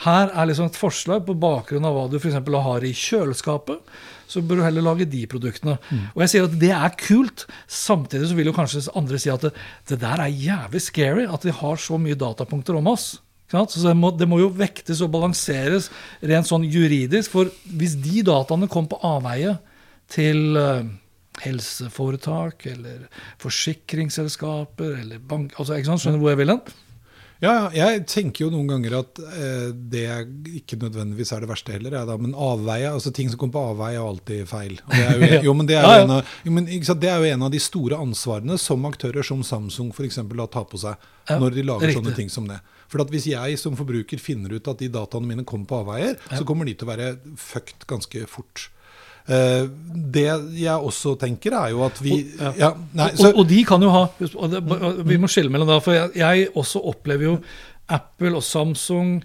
Her 0.05 0.32
er 0.34 0.51
liksom 0.51 0.68
et 0.68 0.80
forslag 0.80 1.22
på 1.28 1.38
bakgrunn 1.40 1.86
av 1.88 1.97
hva 1.97 2.09
du 2.12 2.18
f.eks. 2.18 2.36
har 2.66 2.84
i 2.84 2.93
kjøleskapet. 2.93 3.95
Så 4.33 4.43
bør 4.45 4.61
du 4.61 4.64
heller 4.64 4.87
lage 4.87 5.09
de 5.09 5.24
produktene. 5.30 5.76
Og 6.14 6.24
jeg 6.24 6.33
sier 6.33 6.47
at 6.49 6.55
det 6.61 6.72
er 6.76 6.97
kult. 7.01 7.45
Samtidig 7.68 8.30
så 8.30 8.39
vil 8.39 8.49
jo 8.49 8.57
kanskje 8.57 8.87
andre 8.99 9.20
si 9.20 9.33
at 9.33 9.45
det, 9.45 9.53
det 9.91 10.01
der 10.03 10.24
er 10.24 10.33
jævlig 10.33 10.83
scary, 10.83 11.26
at 11.28 11.45
de 11.45 11.55
har 11.62 11.76
så 11.80 12.01
mye 12.01 12.18
datapunkter 12.18 12.80
om 12.80 12.91
oss. 12.95 13.12
Så 13.53 13.83
det 13.85 13.97
må, 13.99 14.09
det 14.16 14.28
må 14.30 14.39
jo 14.41 14.49
vektes 14.57 15.03
og 15.05 15.11
balanseres 15.12 15.91
rent 16.24 16.49
sånn 16.49 16.64
juridisk. 16.64 17.35
For 17.35 17.51
hvis 17.68 17.99
de 18.01 18.22
dataene 18.24 18.68
kom 18.72 18.89
på 18.89 19.01
avveie 19.05 19.59
til 20.12 20.57
eh, 20.57 20.89
helseforetak 21.45 22.66
eller 22.72 23.05
forsikringsselskaper 23.43 24.97
eller 25.03 25.20
bank 25.20 25.59
altså, 25.59 25.76
ikke 25.76 25.91
sant? 25.91 26.05
Skjønner 26.05 26.20
du 26.20 26.24
hvor 26.24 26.35
jeg 26.35 26.43
vil 26.43 26.55
hen? 26.55 26.64
Ja, 27.43 27.72
jeg 27.74 28.05
tenker 28.07 28.45
jo 28.45 28.53
noen 28.53 28.68
ganger 28.70 29.01
at 29.01 29.18
eh, 29.18 29.70
det 29.74 30.05
ikke 30.61 30.76
nødvendigvis 30.78 31.32
er 31.34 31.43
det 31.43 31.49
verste 31.51 31.74
heller. 31.74 31.97
Da, 32.07 32.14
men 32.20 32.36
avveie, 32.38 32.93
altså 32.93 33.11
ting 33.14 33.32
som 33.32 33.40
kommer 33.40 33.57
på 33.57 33.64
avveie, 33.72 33.99
er 33.99 34.07
alltid 34.07 34.45
feil. 34.51 34.76
Det 34.86 35.01
er 35.01 35.16
jo, 35.18 35.40
jo, 35.49 35.55
men 35.59 35.66
det 35.66 35.80
er 35.80 35.88
jo 35.88 36.05
en 36.05 36.14
av, 36.18 36.36
jo, 36.47 36.53
men, 36.55 36.68
det 36.70 37.11
er 37.11 37.18
jo 37.18 37.32
en 37.32 37.47
av 37.49 37.51
de 37.51 37.62
store 37.62 37.99
ansvarene 38.05 38.59
som 38.62 38.86
aktører 38.86 39.26
som 39.26 39.43
Samsung 39.43 39.90
da 39.93 40.47
tar 40.47 40.68
på 40.70 40.78
seg 40.78 41.09
når 41.28 41.57
de 41.57 41.64
lager 41.66 41.90
riktig. 41.90 41.99
sånne 41.99 42.14
ting 42.14 42.30
som 42.30 42.47
det. 42.47 42.61
For 42.93 43.03
at 43.03 43.11
Hvis 43.11 43.26
jeg 43.26 43.59
som 43.59 43.74
forbruker 43.74 44.22
finner 44.22 44.55
ut 44.55 44.68
at 44.68 44.78
de 44.78 44.90
dataene 44.93 45.26
mine 45.26 45.45
kommer 45.49 45.66
på 45.66 45.82
avveier, 45.82 46.14
så 46.30 46.47
kommer 46.47 46.68
de 46.68 46.76
til 46.76 46.86
å 46.86 46.93
være 46.93 47.11
fucked 47.40 47.88
ganske 47.90 48.22
fort. 48.30 48.68
Eh, 49.29 49.66
det 50.12 50.25
jeg 50.59 50.75
også 50.75 51.14
tenker, 51.20 51.55
er 51.55 51.75
jo 51.75 51.85
at 51.87 52.01
vi 52.03 52.16
ja, 52.59 52.73
nei, 52.99 53.12
så, 53.14 53.29
og, 53.31 53.43
og 53.43 53.51
de 53.53 53.61
kan 53.68 53.85
jo 53.85 53.93
ha 53.95 54.01
og 54.18 54.57
Vi 55.07 55.18
må 55.20 55.31
skille 55.31 55.53
mellom 55.53 55.70
da, 55.70 55.77
For 55.85 55.95
jeg, 55.95 56.11
jeg 56.18 56.49
også 56.59 56.83
opplever 56.91 57.29
jo 57.29 57.37
Apple 57.93 58.35
og 58.41 58.43
Samsung 58.43 59.20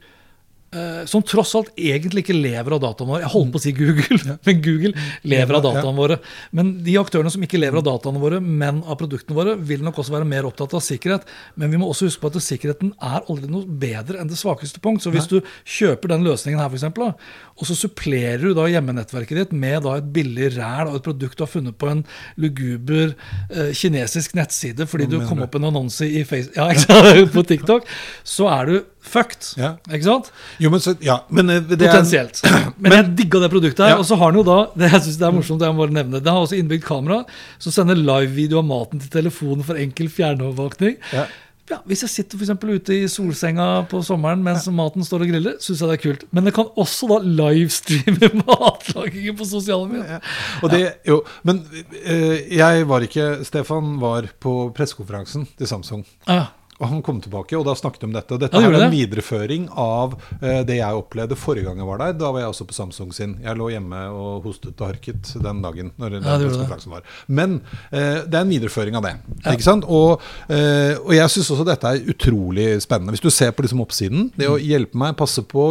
som 1.07 1.23
tross 1.23 1.53
alt 1.55 1.69
egentlig 1.79 2.25
ikke 2.25 2.35
lever 2.35 2.75
av 2.75 2.81
dataene 2.83 3.13
våre. 3.13 3.21
Jeg 3.23 3.31
holdt 3.31 3.51
på 3.53 3.59
å 3.59 3.63
si 3.63 3.73
Google, 3.77 4.17
men 4.47 4.61
Google 4.65 5.05
lever 5.23 5.57
av 5.59 5.63
dataene 5.63 5.95
våre. 5.97 6.17
Men 6.55 6.73
de 6.85 6.97
aktørene 6.99 7.31
som 7.33 7.43
ikke 7.45 7.61
lever 7.61 7.79
av 7.79 7.85
dataene 7.87 8.21
våre, 8.21 8.41
men 8.43 8.81
av 8.83 8.99
produktene 8.99 9.37
våre, 9.37 9.55
vil 9.57 9.85
nok 9.85 10.01
også 10.03 10.17
være 10.17 10.27
mer 10.27 10.47
opptatt 10.49 10.75
av 10.77 10.83
sikkerhet. 10.83 11.27
Men 11.55 11.71
vi 11.73 11.79
må 11.81 11.89
også 11.89 12.09
huske 12.09 12.23
på 12.23 12.31
at 12.33 12.43
sikkerheten 12.43 12.91
er 12.99 13.23
aldri 13.23 13.49
noe 13.51 13.79
bedre 13.79 14.21
enn 14.21 14.31
det 14.31 14.39
svakeste 14.39 14.83
punkt. 14.83 15.05
Så 15.05 15.13
hvis 15.15 15.29
du 15.31 15.39
kjøper 15.63 16.13
den 16.13 16.27
løsningen 16.27 16.61
her, 16.61 16.73
eksempel, 16.77 17.13
og 17.57 17.65
så 17.65 17.77
supplerer 17.77 18.43
du 18.43 18.53
da 18.57 18.67
hjemmenettverket 18.69 19.39
ditt 19.39 19.55
med 19.55 19.81
da 19.85 19.97
et 19.97 20.11
billig 20.13 20.51
ræl 20.57 20.91
av 20.91 20.99
et 20.99 21.05
produkt 21.05 21.39
du 21.39 21.45
har 21.45 21.51
funnet 21.51 21.77
på 21.79 21.89
en 21.89 22.03
luguber 22.37 23.15
eh, 23.49 23.71
kinesisk 23.77 24.35
nettside 24.37 24.87
fordi 24.89 25.09
du 25.09 25.17
kom 25.25 25.41
opp 25.45 25.57
en 25.57 25.69
annonse 25.71 26.05
i 26.05 26.23
face, 26.27 26.51
ja, 26.57 27.25
på 27.33 27.45
TikTok, 27.47 27.87
så 28.27 28.49
er 28.53 28.69
du 28.69 28.77
fucked. 29.09 29.49
Ja. 29.59 29.73
Ikke 29.89 30.05
sant? 30.05 30.29
jo, 30.61 30.71
men, 30.73 30.83
så, 30.83 30.93
ja, 31.03 31.19
men 31.29 31.49
eh, 31.53 31.63
det 31.63 31.79
er, 31.79 31.87
Potensielt. 31.87 32.43
Men, 32.81 32.93
jeg 32.93 33.09
digga 33.17 33.41
det 33.43 33.51
produktet 33.53 33.85
her. 33.85 33.95
Ja. 33.95 34.01
Og 34.01 34.07
så 34.07 34.17
har 34.19 34.31
den 34.31 34.41
jo 34.41 34.45
da 34.47 34.59
det 34.79 34.91
jeg 34.91 35.07
synes 35.07 35.19
det 35.21 35.27
er 35.27 35.35
morsomt, 35.35 35.63
det 35.63 35.69
jeg 35.69 35.77
må 35.77 35.89
nevne, 35.89 36.21
den 36.21 36.33
har 36.33 36.45
også 36.45 36.59
innbygd 36.59 36.85
kamera 36.87 37.23
som 37.63 37.73
sender 37.73 37.99
live-video 37.99 38.61
av 38.61 38.69
maten 38.69 39.03
til 39.03 39.11
telefonen 39.13 39.65
for 39.67 39.79
enkel 39.79 40.11
fjernovervåkning. 40.13 40.97
Ja. 41.15 41.27
Ja, 41.67 41.81
hvis 41.83 42.05
jeg 42.05 42.11
sitter 42.13 42.39
for 42.39 42.69
ute 42.71 42.95
i 42.95 43.07
solsenga 43.11 43.65
på 43.91 43.99
sommeren 44.05 44.39
mens 44.43 44.63
maten 44.71 45.03
står 45.03 45.25
og 45.25 45.31
griller, 45.33 45.57
syns 45.59 45.81
jeg 45.83 45.89
det 45.89 45.97
er 45.97 46.03
kult. 46.05 46.21
Men 46.31 46.47
det 46.47 46.53
kan 46.55 46.69
også 46.79 47.09
da 47.11 47.17
livestreame 47.41 48.29
matlagingen 48.45 49.35
på 49.35 49.47
sosiale 49.49 49.89
medier. 49.91 50.23
Og 50.63 50.71
det, 50.71 50.79
jo, 51.07 51.19
men 51.47 51.59
eh, 52.05 52.47
jeg 52.55 52.87
var 52.87 53.03
ikke 53.03 53.27
Stefan 53.47 53.97
var 53.99 54.29
på 54.39 54.55
pressekonferansen 54.77 55.43
til 55.59 55.67
Samsung. 55.67 56.05
Ja. 56.23 56.45
Og 56.79 56.87
han 56.91 57.01
kom 57.01 57.19
tilbake, 57.21 57.57
og 57.57 57.65
da 57.65 57.73
snakket 57.73 58.01
de 58.03 58.05
om 58.05 58.13
dette. 58.13 58.31
Og 58.35 58.39
dette 58.39 58.53
Ja, 58.61 58.67
er 58.69 58.73
en 58.77 58.91
det? 58.91 58.91
videreføring 59.09 59.63
av 59.73 60.13
eh, 60.41 60.63
det 60.63 60.75
jeg 60.77 60.93
opplevde 60.99 61.35
forrige 61.35 61.65
gang 61.65 61.77
jeg 61.81 61.87
var 61.87 61.97
der. 61.97 62.13
Da 62.13 62.31
var 62.31 62.41
jeg 62.43 62.49
også 62.51 62.67
på 62.69 62.75
Samsung 62.77 63.13
sin. 63.13 63.37
Jeg 63.41 63.57
lå 63.57 63.69
hjemme 63.73 64.01
og 64.13 64.43
hostet 64.45 64.77
og 64.81 64.91
harket 64.91 65.31
den 65.41 65.61
dagen. 65.63 65.91
når 65.97 66.09
den 66.11 66.23
Ja, 66.23 66.37
det 66.37 66.85
var. 66.87 67.01
Men 67.27 67.61
eh, 67.91 68.21
det 68.27 68.33
er 68.35 68.41
en 68.45 68.49
videreføring 68.53 68.95
av 68.95 69.03
det. 69.07 69.15
ikke 69.45 69.63
sant? 69.65 69.85
Og, 69.89 70.21
eh, 70.49 70.93
og 71.01 71.13
jeg 71.17 71.29
syns 71.33 71.49
også 71.55 71.65
dette 71.65 71.83
er 71.87 72.03
utrolig 72.13 72.67
spennende. 72.85 73.11
Hvis 73.15 73.25
du 73.25 73.29
ser 73.33 73.51
på 73.51 73.63
liksom 73.65 73.81
oppsiden, 73.81 74.31
det 74.37 74.47
Mm. 74.47 74.53
å 74.53 74.59
hjelpe 74.61 74.95
meg, 74.95 75.15
passe 75.17 75.41
på, 75.41 75.63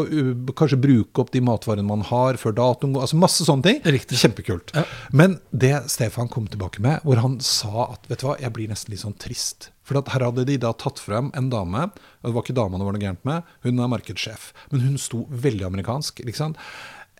kanskje 0.58 0.80
bruke 0.80 1.18
opp 1.22 1.30
de 1.30 1.40
matvarene 1.40 1.86
man 1.86 2.02
har 2.02 2.34
før 2.34 2.52
datoen 2.52 2.92
går, 2.92 3.02
altså 3.06 3.16
masse 3.16 3.44
sånne 3.46 3.62
ting. 3.62 3.80
Riktig. 3.84 4.18
Kjempekult. 4.18 4.74
Ja. 4.74 4.82
Men 5.12 5.38
det 5.56 5.88
Stefan 5.88 6.28
kom 6.28 6.46
tilbake 6.48 6.80
med, 6.80 7.00
hvor 7.04 7.16
han 7.22 7.38
sa 7.40 7.92
at 7.92 8.00
vet 8.08 8.18
du 8.20 8.26
hva, 8.26 8.36
jeg 8.40 8.52
blir 8.52 8.68
nesten 8.68 8.90
litt 8.90 9.00
sånn 9.00 9.16
trist. 9.16 9.70
For 9.86 10.02
her 10.02 10.26
hadde 10.26 10.46
de 10.48 10.58
da 10.60 10.72
tatt 10.74 11.00
frem 11.02 11.30
en 11.38 11.50
dame, 11.52 11.86
og 11.86 12.28
det 12.28 12.34
var 12.34 12.44
ikke 12.44 12.58
dama 12.58 12.80
det 12.80 12.88
var 12.88 12.96
noe 12.96 13.04
gærent 13.04 13.26
med, 13.28 13.56
hun 13.66 13.80
er 13.80 13.90
markedssjef, 13.92 14.50
men 14.72 14.82
hun 14.82 15.00
sto 15.00 15.24
veldig 15.30 15.68
amerikansk. 15.68 16.24
ikke 16.26 16.42
sant? 16.42 16.60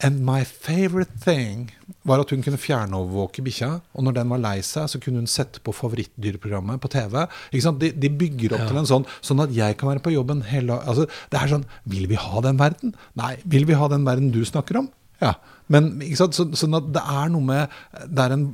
And 0.05 0.21
my 0.21 0.45
favorite 0.45 1.23
thing 1.25 1.71
var 2.05 2.21
at 2.21 2.33
hun 2.35 2.43
kunne 2.45 2.61
fjernovervåke 2.61 3.41
bikkja. 3.47 3.71
Og 3.97 4.05
når 4.05 4.19
den 4.19 4.33
var 4.35 4.43
lei 4.43 4.59
seg, 4.61 4.91
så 4.93 5.01
kunne 5.01 5.23
hun 5.23 5.31
sette 5.31 5.63
på 5.65 5.73
favorittdyrprogrammet 5.73 6.83
på 6.83 6.91
TV. 6.93 7.23
De, 7.55 7.91
de 7.97 8.11
bygger 8.13 8.59
opp 8.59 8.67
til 8.69 8.83
en 8.83 8.91
sånn, 8.91 9.09
sånn 9.25 9.41
at 9.47 9.55
jeg 9.57 9.79
kan 9.81 9.95
være 9.95 10.05
på 10.05 10.13
jobben 10.13 10.45
hele 10.51 10.77
altså, 10.85 11.07
Det 11.33 11.41
er 11.41 11.55
sånn 11.55 11.65
Vil 11.89 12.11
vi 12.11 12.21
ha 12.21 12.45
den 12.45 12.61
verden? 12.61 12.93
Nei. 13.17 13.37
Vil 13.49 13.65
vi 13.69 13.79
ha 13.81 13.89
den 13.89 14.05
verden 14.05 14.29
du 14.35 14.43
snakker 14.45 14.83
om? 14.83 14.91
Ja. 15.23 15.33
Men 15.73 15.89
sant? 16.15 16.35
Så, 16.37 16.45
sånn 16.55 16.77
at 16.79 16.85
det 16.95 17.03
er 17.03 17.27
noe 17.35 17.43
med 17.43 17.67
Det 18.07 18.23
er 18.23 18.31
en 18.37 18.45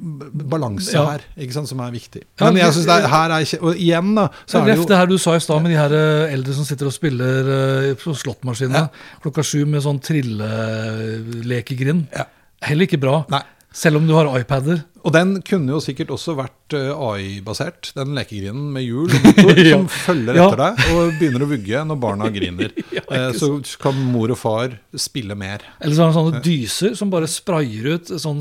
balanse 0.48 0.94
Ja. 0.94 1.02
her 1.10 1.20
ikke 1.36 1.52
sant, 1.58 1.68
som 1.68 1.80
er 1.84 1.90
viktig. 1.92 2.22
Men 2.40 2.56
jeg 2.56 2.72
synes 2.72 2.88
er, 2.88 3.04
her 3.12 3.30
er 3.36 3.44
Og 3.60 3.76
igjen, 3.76 4.14
da, 4.16 4.28
så 4.46 4.58
er 4.62 4.66
det 4.70 4.76
jo 4.78 4.86
det 4.88 4.96
her 4.96 5.06
du 5.10 5.18
sa 5.20 5.34
i 5.36 5.40
stad 5.44 5.60
med 5.62 5.70
de 5.74 5.78
her 5.80 5.92
eh, 5.92 6.32
eldre 6.32 6.54
som 6.56 6.64
sitter 6.64 6.86
og 6.88 6.94
spiller 6.96 7.50
eh, 7.56 7.92
på 8.00 8.14
slåttmaskinene 8.16 8.86
klokka 9.24 9.42
sju 9.44 9.66
med 9.68 9.82
sånn 9.84 10.00
trillelekegrind. 10.00 12.06
Ja. 12.16 12.24
Heller 12.62 12.86
ikke 12.88 13.00
bra. 13.02 13.24
Nei. 13.32 13.42
Selv 13.72 13.96
om 14.00 14.06
du 14.06 14.12
har 14.14 14.28
iPader. 14.38 14.82
Og 15.02 15.10
den 15.16 15.40
kunne 15.42 15.72
jo 15.72 15.80
sikkert 15.82 16.12
også 16.14 16.34
vært 16.38 16.74
eh, 16.78 16.92
AI-basert, 16.94 17.88
den 17.96 18.12
lekegrinen 18.14 18.68
med 18.74 18.84
hjul 18.86 19.08
og 19.10 19.24
motor 19.26 19.58
Ja. 19.58 19.78
som 19.80 19.88
følger 19.90 20.36
Ja. 20.38 20.44
etter 20.46 20.60
deg 20.62 20.82
og 20.92 21.16
begynner 21.18 21.42
å 21.42 21.48
vugge 21.50 21.80
når 21.88 21.98
barna 22.04 22.28
griner. 22.36 22.70
Ja, 22.92 23.00
Eh, 23.12 23.32
så 23.36 23.48
kan 23.82 23.98
mor 24.12 24.30
og 24.32 24.38
far 24.40 24.76
spille 24.96 25.34
mer. 25.36 25.60
Eller 25.82 25.96
så 25.98 26.04
har 26.06 26.12
han 26.12 26.16
sånne 26.16 26.40
dyser 26.44 26.94
som 26.96 27.10
bare 27.12 27.26
sprayer 27.28 27.90
ut 27.98 28.08
sånn 28.22 28.38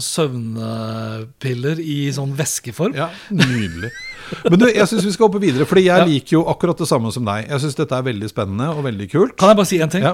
søvnpiller 0.62 1.82
i 1.82 1.98
sånn 2.16 2.32
væskeform. 2.38 2.96
Ja, 2.96 3.10
Nydelig. 3.34 3.92
Men 4.48 4.62
du, 4.62 4.68
jeg 4.72 4.88
syns 4.88 5.04
vi 5.04 5.12
skal 5.12 5.28
hoppe 5.28 5.42
videre, 5.44 5.66
fordi 5.68 5.88
jeg 5.90 6.08
liker 6.08 6.38
jo 6.38 6.44
akkurat 6.52 6.80
det 6.80 6.88
samme 6.88 7.12
som 7.12 7.26
deg. 7.28 7.50
Jeg 7.52 7.64
syns 7.66 7.76
dette 7.76 7.98
er 7.98 8.06
veldig 8.06 8.30
spennende 8.32 8.70
og 8.72 8.86
veldig 8.86 9.08
kult. 9.12 9.34
Kan 9.42 9.52
jeg 9.52 9.60
bare 9.60 9.70
si 9.74 9.82
en 9.84 9.92
ting? 9.92 10.06
Ja. 10.08 10.14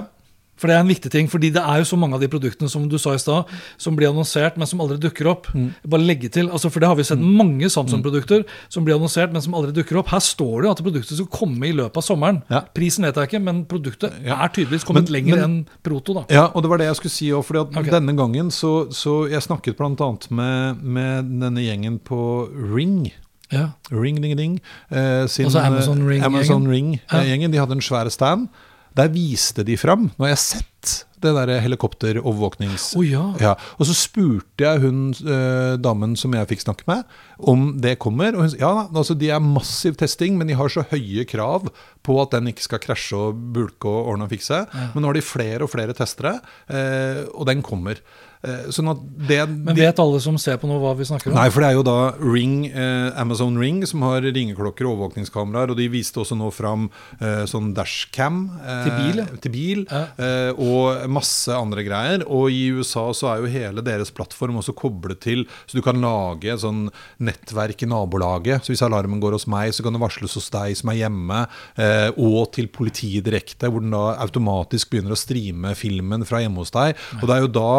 For 0.58 0.66
det 0.68 0.74
er 0.76 0.80
en 0.82 0.90
viktig 0.90 1.10
ting, 1.14 1.28
fordi 1.30 1.50
det 1.54 1.62
er 1.62 1.78
jo 1.78 1.84
så 1.88 1.96
mange 1.98 2.14
av 2.18 2.20
de 2.20 2.28
produktene 2.28 2.68
som 2.68 2.88
du 2.90 2.96
sa 2.98 3.14
i 3.14 3.20
sted, 3.22 3.44
som 3.78 3.96
blir 3.96 4.10
annonsert, 4.10 4.56
men 4.58 4.66
som 4.66 4.80
aldri 4.82 4.98
dukker 4.98 5.28
opp. 5.30 5.46
Mm. 5.54 5.68
Bare 5.86 6.02
legge 6.02 6.28
til, 6.34 6.50
altså 6.50 6.70
For 6.70 6.80
det 6.80 6.88
har 6.88 6.96
vi 6.98 7.04
sett 7.06 7.22
mange 7.22 7.70
Samsung-produkter 7.70 8.44
som 8.68 8.84
blir 8.84 8.96
annonsert, 8.98 9.32
men 9.32 9.42
som 9.44 9.54
aldri 9.54 9.72
dukker 9.72 9.98
opp. 10.00 10.08
Her 10.12 10.20
står 10.20 10.62
det 10.62 10.66
jo 10.68 10.74
at 10.74 10.82
produktet 10.84 11.16
skal 11.20 11.30
komme 11.30 11.68
i 11.68 11.72
løpet 11.72 11.96
av 11.96 12.02
sommeren. 12.02 12.42
Ja. 12.50 12.60
Prisen 12.74 13.04
vet 13.06 13.14
jeg 13.16 13.30
ikke, 13.30 13.42
men 13.42 13.64
produktet 13.70 14.12
Ja. 14.24 14.42
er 14.44 14.48
tydeligvis 14.48 14.84
kommet 14.84 15.08
Men- 15.08 15.12
lenger 15.12 15.44
enn 15.44 15.66
Proto. 15.82 16.14
da. 16.14 16.24
Ja, 16.30 16.46
og 16.54 16.62
det 16.62 16.68
var 16.70 16.78
det 16.78 16.86
jeg 16.86 16.96
skulle 16.96 17.10
si 17.12 17.30
òg. 17.30 17.44
For 17.44 17.56
Ok. 17.56 17.72
denne 17.90 18.16
gangen 18.16 18.50
så, 18.50 18.90
så 18.92 19.28
Jeg 19.30 19.42
snakket 19.42 19.76
bl.a. 19.76 20.16
Med, 20.30 20.82
med 20.82 21.24
denne 21.40 21.60
gjengen 21.62 21.98
på 22.00 22.48
Ring. 22.74 23.12
Ja. 23.50 23.70
Ring 23.90 24.20
Ding 24.20 24.36
Ding. 24.36 24.60
Eh, 24.90 25.26
sin, 25.26 25.46
Altså 25.46 25.60
Amazon 25.64 26.02
eh, 26.02 26.08
Ring-gjengen? 26.20 26.68
Ring, 26.68 27.00
eh. 27.10 27.48
De 27.48 27.58
hadde 27.58 27.72
en 27.72 27.80
svær 27.80 28.10
stand. 28.10 28.48
Der 28.96 29.10
viste 29.12 29.64
de 29.66 29.76
fram 29.80 30.08
Nå 30.16 30.26
har 30.26 30.34
jeg 30.36 30.44
sett 30.44 31.04
det 31.18 31.32
der 31.34 31.50
helikopterovervåknings... 31.64 32.92
Oh, 32.98 33.02
ja. 33.02 33.24
Ja, 33.42 33.56
og 33.78 33.88
så 33.88 33.94
spurte 33.96 34.62
jeg 34.62 34.82
hun 34.84 35.00
eh, 35.18 35.74
damen 35.82 36.14
som 36.18 36.34
jeg 36.36 36.46
fikk 36.52 36.62
snakke 36.62 36.86
med, 36.86 37.02
om 37.38 37.72
det 37.82 37.96
kommer. 38.02 38.36
Og 38.36 38.44
hun 38.44 38.52
sa 38.52 38.60
ja, 38.60 38.70
altså 38.86 39.16
de 39.18 39.32
er 39.34 39.42
massiv 39.42 39.98
testing, 39.98 40.38
men 40.38 40.50
de 40.50 40.54
har 40.58 40.70
så 40.72 40.86
høye 40.92 41.26
krav 41.28 41.68
på 42.06 42.20
at 42.22 42.36
den 42.36 42.52
ikke 42.52 42.68
skal 42.68 42.82
krasje 42.84 43.18
og 43.18 43.42
bulke 43.56 43.90
og 43.90 44.12
ordne 44.14 44.28
og 44.28 44.34
fikse. 44.34 44.62
Men 44.94 45.02
nå 45.02 45.10
har 45.10 45.18
de 45.18 45.26
flere 45.26 45.66
og 45.66 45.72
flere 45.74 45.96
testere, 45.98 46.38
eh, 46.70 47.24
og 47.34 47.50
den 47.50 47.66
kommer. 47.66 47.98
Sånn 48.70 48.86
det 49.26 49.40
Men 49.50 49.74
vet 49.74 49.98
alle 49.98 50.20
som 50.22 50.36
ser 50.38 50.60
på 50.62 50.68
nå 50.70 50.76
hva 50.78 50.92
vi 50.96 51.04
snakker 51.08 51.32
om? 51.32 51.34
Nei, 51.38 51.48
for 51.50 51.64
det 51.64 51.70
er 51.72 51.78
jo 51.78 51.82
da 51.86 51.96
Ring, 52.22 52.66
eh, 52.70 53.08
Amazon 53.18 53.56
Ring 53.58 53.80
som 53.88 54.04
har 54.06 54.22
ringeklokker 54.22 54.86
og 54.86 54.92
overvåkningskameraer. 54.94 55.72
Og 55.72 55.76
de 55.80 55.88
viste 55.90 56.20
også 56.22 56.36
nå 56.38 56.50
fram 56.54 56.86
eh, 57.20 57.42
sånn 57.50 57.72
dashcam 57.74 58.38
eh, 58.62 58.84
Til 58.86 58.94
bil, 58.94 59.22
til 59.42 59.54
bil 59.54 59.82
Ja. 59.90 60.04
eh, 60.22 60.52
og 60.54 61.08
masse 61.10 61.50
andre 61.50 61.82
greier. 61.86 62.22
Og 62.30 62.50
i 62.54 62.68
USA 62.78 63.08
så 63.16 63.32
er 63.32 63.42
jo 63.42 63.50
hele 63.50 63.82
deres 63.82 64.12
plattform 64.14 64.60
også 64.62 64.76
koblet 64.78 65.20
til 65.24 65.44
Så 65.66 65.74
du 65.78 65.82
kan 65.82 65.98
lage 66.00 66.52
et 66.54 66.62
sånn 66.62 66.86
nettverk 67.18 67.82
i 67.82 67.90
nabolaget. 67.90 68.62
Så 68.62 68.72
hvis 68.72 68.84
alarmen 68.86 69.20
går 69.20 69.34
hos 69.34 69.48
meg, 69.50 69.72
så 69.74 69.82
kan 69.82 69.92
det 69.98 70.02
varsles 70.02 70.38
hos 70.38 70.48
deg 70.54 70.76
som 70.78 70.92
er 70.94 71.00
hjemme. 71.02 71.42
Eh, 71.76 72.10
og 72.16 72.52
til 72.54 72.70
politiet 72.70 73.26
direkte, 73.26 73.66
hvor 73.70 73.82
den 73.82 73.90
da 73.94 74.14
automatisk 74.22 74.90
begynner 74.94 75.16
å 75.16 75.18
streame 75.18 75.74
filmen 75.78 76.24
fra 76.28 76.40
hjemme 76.44 76.62
hos 76.62 76.70
deg. 76.74 76.94
Og 77.18 77.26
det 77.26 77.34
er 77.36 77.44
jo 77.44 77.52
da 77.58 77.72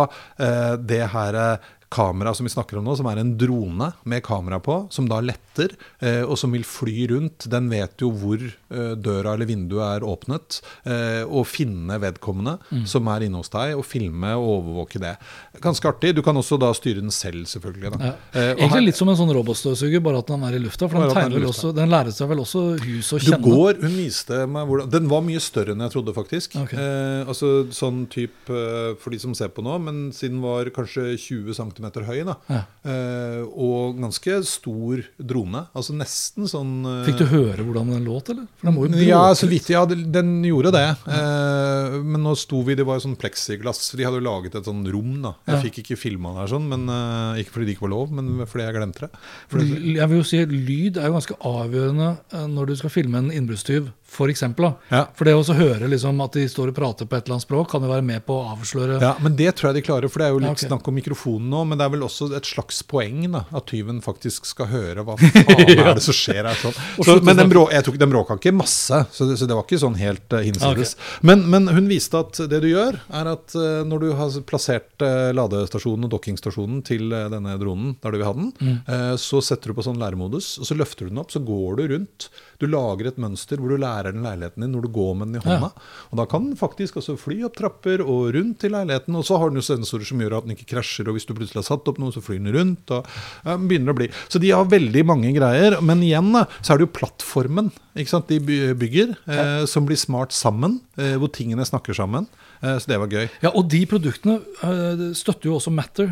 det 0.78 1.04
her 1.14 1.38
eh, 1.40 1.70
kamera 1.90 2.34
som 2.34 2.46
vi 2.46 2.54
snakker 2.54 2.78
om 2.80 2.86
nå, 2.86 2.96
som 2.98 3.10
er 3.10 3.22
en 3.22 3.36
drone 3.40 3.92
med 4.10 4.24
kamera 4.26 4.60
på, 4.64 4.84
som 4.94 5.10
da 5.10 5.20
letter, 5.26 5.74
eh, 6.00 6.22
og 6.22 6.38
som 6.40 6.54
vil 6.54 6.66
fly 6.68 7.10
rundt. 7.14 7.50
Den 7.52 7.70
vet 7.72 8.02
jo 8.04 8.12
hvor 8.14 8.44
eh, 8.44 8.59
døra 8.70 9.34
eller 9.34 9.46
vinduet 9.50 9.84
er 10.00 10.06
åpnet, 10.06 10.60
eh, 10.86 11.24
og 11.26 11.46
finne 11.50 11.98
vedkommende 12.02 12.58
som 12.88 13.08
er 13.10 13.26
inne 13.26 13.40
hos 13.42 13.50
deg, 13.54 13.76
og 13.78 13.86
filme 13.88 14.34
og 14.38 14.50
overvåke 14.60 15.00
det. 15.02 15.16
Ganske 15.62 15.90
artig. 15.90 16.14
Du 16.16 16.22
kan 16.26 16.38
også 16.38 16.58
da 16.62 16.70
styre 16.78 17.02
den 17.02 17.12
selv, 17.14 17.46
selvfølgelig. 17.50 17.92
Ja. 18.00 18.14
Eh, 18.34 18.54
Egentlig 18.56 18.70
her- 18.72 18.86
litt 18.90 18.96
som 19.00 19.10
en 19.10 19.16
sånn 19.20 19.34
robotstøvsuger, 19.36 20.02
bare 20.04 20.20
at 20.22 20.28
den 20.28 20.44
er 20.44 20.56
i 20.56 20.60
lufta. 20.64 20.88
For 20.90 21.02
den, 21.08 21.16
den 21.16 21.34
vel 21.42 21.50
også, 21.50 21.74
den 21.76 21.90
lærer 21.90 22.12
seg 22.16 22.30
vel 22.30 22.40
også 22.46 22.64
hus 22.84 23.14
og 23.14 23.20
Du 23.26 23.32
går, 23.50 23.82
Hun 23.82 23.96
viste 23.98 24.46
meg 24.48 24.68
hvordan 24.68 24.90
Den 24.90 25.08
var 25.10 25.22
mye 25.22 25.40
større 25.42 25.74
enn 25.76 25.82
jeg 25.86 25.92
trodde, 25.96 26.14
faktisk. 26.16 26.56
Okay. 26.64 26.78
Eh, 26.80 27.26
altså 27.30 27.68
sånn 27.74 28.06
type 28.10 28.50
eh, 28.50 28.96
for 29.02 29.10
de 29.14 29.20
som 29.20 29.34
ser 29.38 29.50
på 29.50 29.64
nå, 29.66 29.78
men 29.82 30.12
siden 30.16 30.38
den 30.40 30.44
var 30.46 30.70
kanskje 30.76 31.18
20 31.18 31.54
cm 31.58 32.04
høy, 32.06 32.24
da. 32.28 32.36
Ja. 32.50 32.62
Eh, 32.86 33.42
og 33.50 33.98
ganske 34.00 34.40
stor 34.48 35.04
drone. 35.20 35.66
Altså 35.76 35.96
nesten 35.98 36.48
sånn 36.50 36.74
eh, 36.86 37.06
Fikk 37.10 37.20
du 37.24 37.26
høre 37.34 37.66
hvordan 37.66 37.90
den 37.96 38.06
låt, 38.08 38.30
eller? 38.34 38.48
Ja, 38.62 39.34
så 39.36 39.48
vidt. 39.48 39.70
Ja, 39.72 39.86
den 39.88 40.44
gjorde 40.44 40.72
det. 40.76 40.86
Eh, 41.08 41.98
men 42.04 42.24
nå 42.26 42.34
sto 42.38 42.62
vi 42.68 42.76
Det 42.76 42.86
var 42.86 43.00
jo 43.00 43.06
sånn 43.08 43.18
pleksiglass. 43.20 43.92
De 43.96 44.04
hadde 44.04 44.20
jo 44.20 44.26
laget 44.26 44.56
et 44.60 44.66
sånn 44.68 44.84
rom, 44.92 45.22
da. 45.22 45.34
Jeg 45.48 45.56
Ja. 45.56 45.62
fikk 45.64 45.80
ikke 45.84 45.98
filma 45.98 46.34
her 46.36 46.48
sånn, 46.48 46.68
men 46.68 46.88
eh, 46.90 47.44
ikke 47.44 47.52
fordi 47.56 47.66
det 47.66 47.76
ikke 47.78 47.88
var 47.88 47.94
lov, 47.96 48.12
men 48.12 48.46
fordi 48.46 48.66
jeg 48.66 48.76
glemte 48.76 49.00
det. 49.08 49.10
For 49.48 49.60
l- 49.60 49.96
jeg 49.96 50.10
vil 50.10 50.18
jo 50.18 50.24
si 50.24 50.46
Lyd 50.46 50.98
er 50.98 51.08
jo 51.08 51.14
ganske 51.20 51.38
avgjørende 51.40 52.10
eh, 52.34 52.48
når 52.48 52.66
du 52.68 52.76
skal 52.76 52.90
filme 52.90 53.16
en 53.18 53.32
innbruddstyv, 53.32 53.92
f.eks. 54.10 54.44
Ja. 54.90 55.04
For 55.16 55.28
det 55.30 55.36
å 55.38 55.44
høre 55.56 55.88
liksom 55.92 56.20
at 56.26 56.36
de 56.38 56.46
står 56.50 56.72
og 56.72 56.78
prater 56.78 57.08
på 57.10 57.16
et 57.18 57.26
eller 57.28 57.38
annet 57.38 57.46
språk, 57.46 57.70
kan 57.72 57.84
jo 57.86 57.92
være 57.92 58.06
med 58.06 58.24
på 58.26 58.36
å 58.36 58.48
avsløre 58.56 58.98
Ja, 59.04 59.14
men 59.24 59.36
det 59.40 59.54
tror 59.60 59.70
jeg 59.70 59.80
de 59.80 59.86
klarer, 59.86 60.12
for 60.12 60.22
det 60.24 60.28
er 60.30 60.34
jo 60.36 60.42
litt 60.42 60.50
Ja, 60.50 60.56
okay. 60.58 60.70
snakk 60.72 60.90
om 60.90 60.98
mikrofonen 60.98 61.50
nå. 61.54 61.64
Men 61.70 61.80
det 61.80 61.86
er 61.88 61.94
vel 61.94 62.06
også 62.08 62.30
et 62.38 62.50
slags 62.50 62.82
poeng, 62.90 63.22
da. 63.32 63.44
At 63.56 63.68
tyven 63.72 64.02
faktisk 64.06 64.50
skal 64.50 64.70
høre 64.72 65.06
hva 65.08 65.18
faen 65.22 65.64
er 65.76 65.94
det 66.00 66.04
som 66.06 66.18
skjer 66.18 66.42
her. 66.50 66.58
Sånn. 66.60 66.78
Så, 67.10 67.18
men 67.26 67.38
den, 67.40 67.50
brå, 67.52 67.68
jeg 67.74 67.86
tok, 67.88 67.98
den 68.02 68.12
bråka 68.12 68.38
ikke 68.40 68.54
masse, 68.56 69.04
så 69.14 69.26
det, 69.30 69.38
så 69.40 69.48
det 69.50 69.56
var 69.58 69.66
ikke 69.66 69.80
sånn 69.82 69.96
helt 70.00 70.34
uh, 70.36 70.42
hinsides. 70.46 70.96
Men, 71.26 71.46
men 71.50 71.70
hun 71.74 71.88
viste 71.90 72.20
at 72.20 72.38
det 72.52 72.60
du 72.64 72.70
gjør, 72.72 73.00
er 73.22 73.30
at 73.32 73.56
uh, 73.58 73.82
når 73.88 74.04
du 74.04 74.10
har 74.20 74.36
plassert 74.50 75.06
uh, 75.06 75.30
ladestasjonen 75.36 76.08
og 76.08 76.14
dokkingstasjonen 76.14 76.84
til 76.88 77.08
uh, 77.14 77.28
denne 77.32 77.56
dronen 77.62 77.96
der 78.04 78.14
du 78.16 78.20
vil 78.22 78.28
ha 78.30 78.36
den, 78.38 78.52
Mm. 78.60 79.16
så 79.22 79.40
setter 79.46 79.72
du 79.72 79.78
på 79.78 79.84
sånn 79.86 80.00
læremodus, 80.02 80.58
og 80.60 80.68
så 80.68 80.76
løfter 80.78 81.06
du 81.08 81.14
den 81.14 81.20
opp, 81.22 81.30
så 81.32 81.40
går 81.46 81.78
du 81.80 81.84
rundt. 81.94 82.28
Du 82.60 82.66
lager 82.68 83.08
et 83.08 83.18
mønster 83.22 83.56
hvor 83.62 83.72
du 83.72 83.78
lærer 83.80 84.12
den 84.12 84.26
leiligheten 84.26 84.66
din 84.66 84.74
når 84.76 84.84
du 84.84 84.90
går 84.92 85.14
med 85.16 85.30
den 85.32 85.40
i 85.40 85.44
hånda. 85.46 85.70
Og 86.12 86.20
da 86.20 86.26
kan 86.28 86.44
den 86.50 86.58
faktisk 86.60 86.98
også 87.00 87.16
fly 87.20 87.38
opp 87.48 87.56
trapper 87.56 88.04
og 88.04 88.34
rundt 88.36 88.60
til 88.60 88.74
leiligheten, 88.76 89.16
og 89.16 89.24
så 89.28 89.38
har 89.40 89.50
den 89.54 89.62
jo 89.62 89.66
sensorer 89.66 90.04
som 90.10 90.20
gjør 90.20 90.36
at 90.42 90.48
den 90.48 90.56
ikke 90.58 90.68
krasjer, 90.76 91.08
og 91.08 91.16
hvis 91.16 91.28
du 91.30 91.34
plutselig 91.38 91.62
har 91.62 91.70
satt 91.70 91.88
opp 91.88 92.02
noe, 92.04 92.12
så 92.12 92.20
flyr 92.24 92.42
den 92.44 92.52
rundt, 92.58 92.92
og 92.92 93.08
ja, 93.46 93.56
begynner 93.56 93.96
å 93.96 93.98
bli. 94.02 94.10
Så 94.28 94.42
de 94.44 94.52
har 94.52 94.68
veldig 94.68 95.06
mange 95.08 95.32
greier, 95.38 95.80
men 95.82 96.04
igjen 96.04 96.34
så 96.60 96.74
er 96.76 96.82
det 96.82 96.90
jo 96.90 96.94
plattformen, 97.00 97.72
ikke 98.00 98.12
sant, 98.12 98.28
de 98.32 98.60
bygger, 98.80 99.16
eh, 99.32 99.64
som 99.72 99.88
blir 99.88 100.00
smart 100.00 100.36
sammen, 100.36 100.82
eh, 101.00 101.16
hvor 101.20 101.32
tingene 101.36 101.64
snakker 101.68 101.96
sammen, 101.96 102.28
eh, 102.62 102.76
så 102.76 102.92
det 102.92 103.00
var 103.00 103.08
gøy. 103.16 103.30
Ja, 103.44 103.54
og 103.56 103.70
de 103.72 103.86
produktene 103.90 104.42
eh, 104.68 105.08
støtter 105.16 105.48
jo 105.54 105.56
også 105.62 105.72
Matter, 105.72 106.12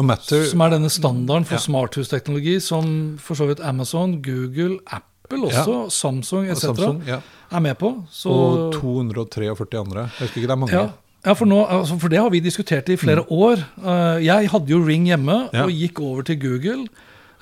Og 0.00 0.06
Matter, 0.08 0.46
som 0.48 0.62
er 0.64 0.70
denne 0.72 0.88
standarden 0.88 1.44
for 1.44 1.58
Ja. 1.58 1.60
smarthusteknologi 1.60 2.54
som 2.64 3.18
for 3.20 3.36
så 3.36 3.44
vidt 3.50 3.60
Amazon, 3.60 4.22
Google, 4.24 4.78
Apple 4.88 5.11
også, 5.40 5.90
Samsung 5.90 6.48
etc. 6.50 7.06
Ja. 7.06 7.20
er 7.50 7.60
med 7.60 7.78
på. 7.78 8.04
Så, 8.10 8.28
og 8.30 8.72
243 8.74 9.78
andre, 9.80 10.08
jeg 10.18 10.26
husker 10.28 10.40
ikke, 10.40 10.46
det 10.48 10.50
er 10.50 10.56
mange. 10.56 10.72
ja, 10.72 10.90
ja 11.26 11.32
for, 11.34 11.46
nå, 11.46 11.64
altså, 11.66 11.98
for 12.00 12.08
det 12.08 12.18
har 12.18 12.30
vi 12.30 12.40
diskutert 12.40 12.88
i 12.88 12.96
flere 12.96 13.24
år. 13.30 13.56
Eh, 13.82 14.24
jeg 14.26 14.48
hadde 14.50 14.68
jo 14.68 14.82
Ring 14.84 15.06
hjemme 15.06 15.48
Ja. 15.52 15.64
og 15.64 15.70
gikk 15.70 16.00
over 16.00 16.22
til 16.22 16.38
Google. 16.40 16.86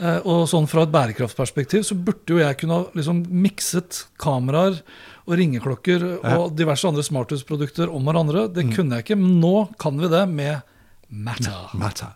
Eh, 0.00 0.18
og 0.24 0.46
sånn 0.48 0.66
fra 0.66 0.82
et 0.82 0.92
bærekraftperspektiv 0.92 1.82
så 1.84 1.94
burde 1.94 2.26
jo 2.28 2.38
jeg 2.38 2.56
kunne 2.58 2.72
ha 2.72 2.84
liksom 2.94 3.26
mikset 3.30 4.06
kameraer 4.18 4.80
og 5.28 5.36
ringeklokker 5.36 6.24
og 6.24 6.56
diverse 6.56 6.88
andre 6.88 7.02
smarthusprodukter 7.02 7.92
om 7.92 8.02
hverandre. 8.04 8.48
Det 8.52 8.64
Mm. 8.64 8.72
kunne 8.74 8.90
jeg 8.96 9.04
ikke, 9.04 9.16
men 9.18 9.40
nå 9.40 9.68
kan 9.78 9.98
vi 10.00 10.08
det 10.08 10.28
med 10.28 10.62
Matter. 11.10 11.70
Matter. 11.74 12.12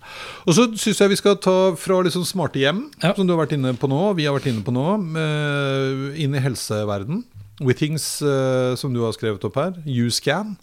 Og 0.47 0.55
så 0.55 0.69
syns 0.79 1.01
jeg 1.03 1.11
vi 1.11 1.17
skal 1.19 1.37
ta 1.43 1.75
fra 1.75 1.97
liksom 2.07 2.23
smarte 2.29 2.61
hjem, 2.63 2.85
Ja. 3.03 3.13
som 3.15 3.27
du 3.27 3.35
har 3.35 3.45
vært 3.47 3.57
inne 3.57 3.73
på 3.75 3.89
nå, 3.91 4.15
vi 4.15 4.25
har 4.29 4.35
vært 4.39 4.47
inne 4.53 4.63
på 4.63 4.71
nå, 4.73 4.87
eh, 5.19 6.23
inn 6.23 6.35
i 6.35 6.39
helseverden. 6.45 7.25
Withings, 7.61 8.23
eh, 8.23 8.75
som 8.77 8.93
du 8.95 9.01
har 9.03 9.13
skrevet 9.13 9.43
opp 9.45 9.55
her. 9.57 9.75
U-scan. 9.87 10.57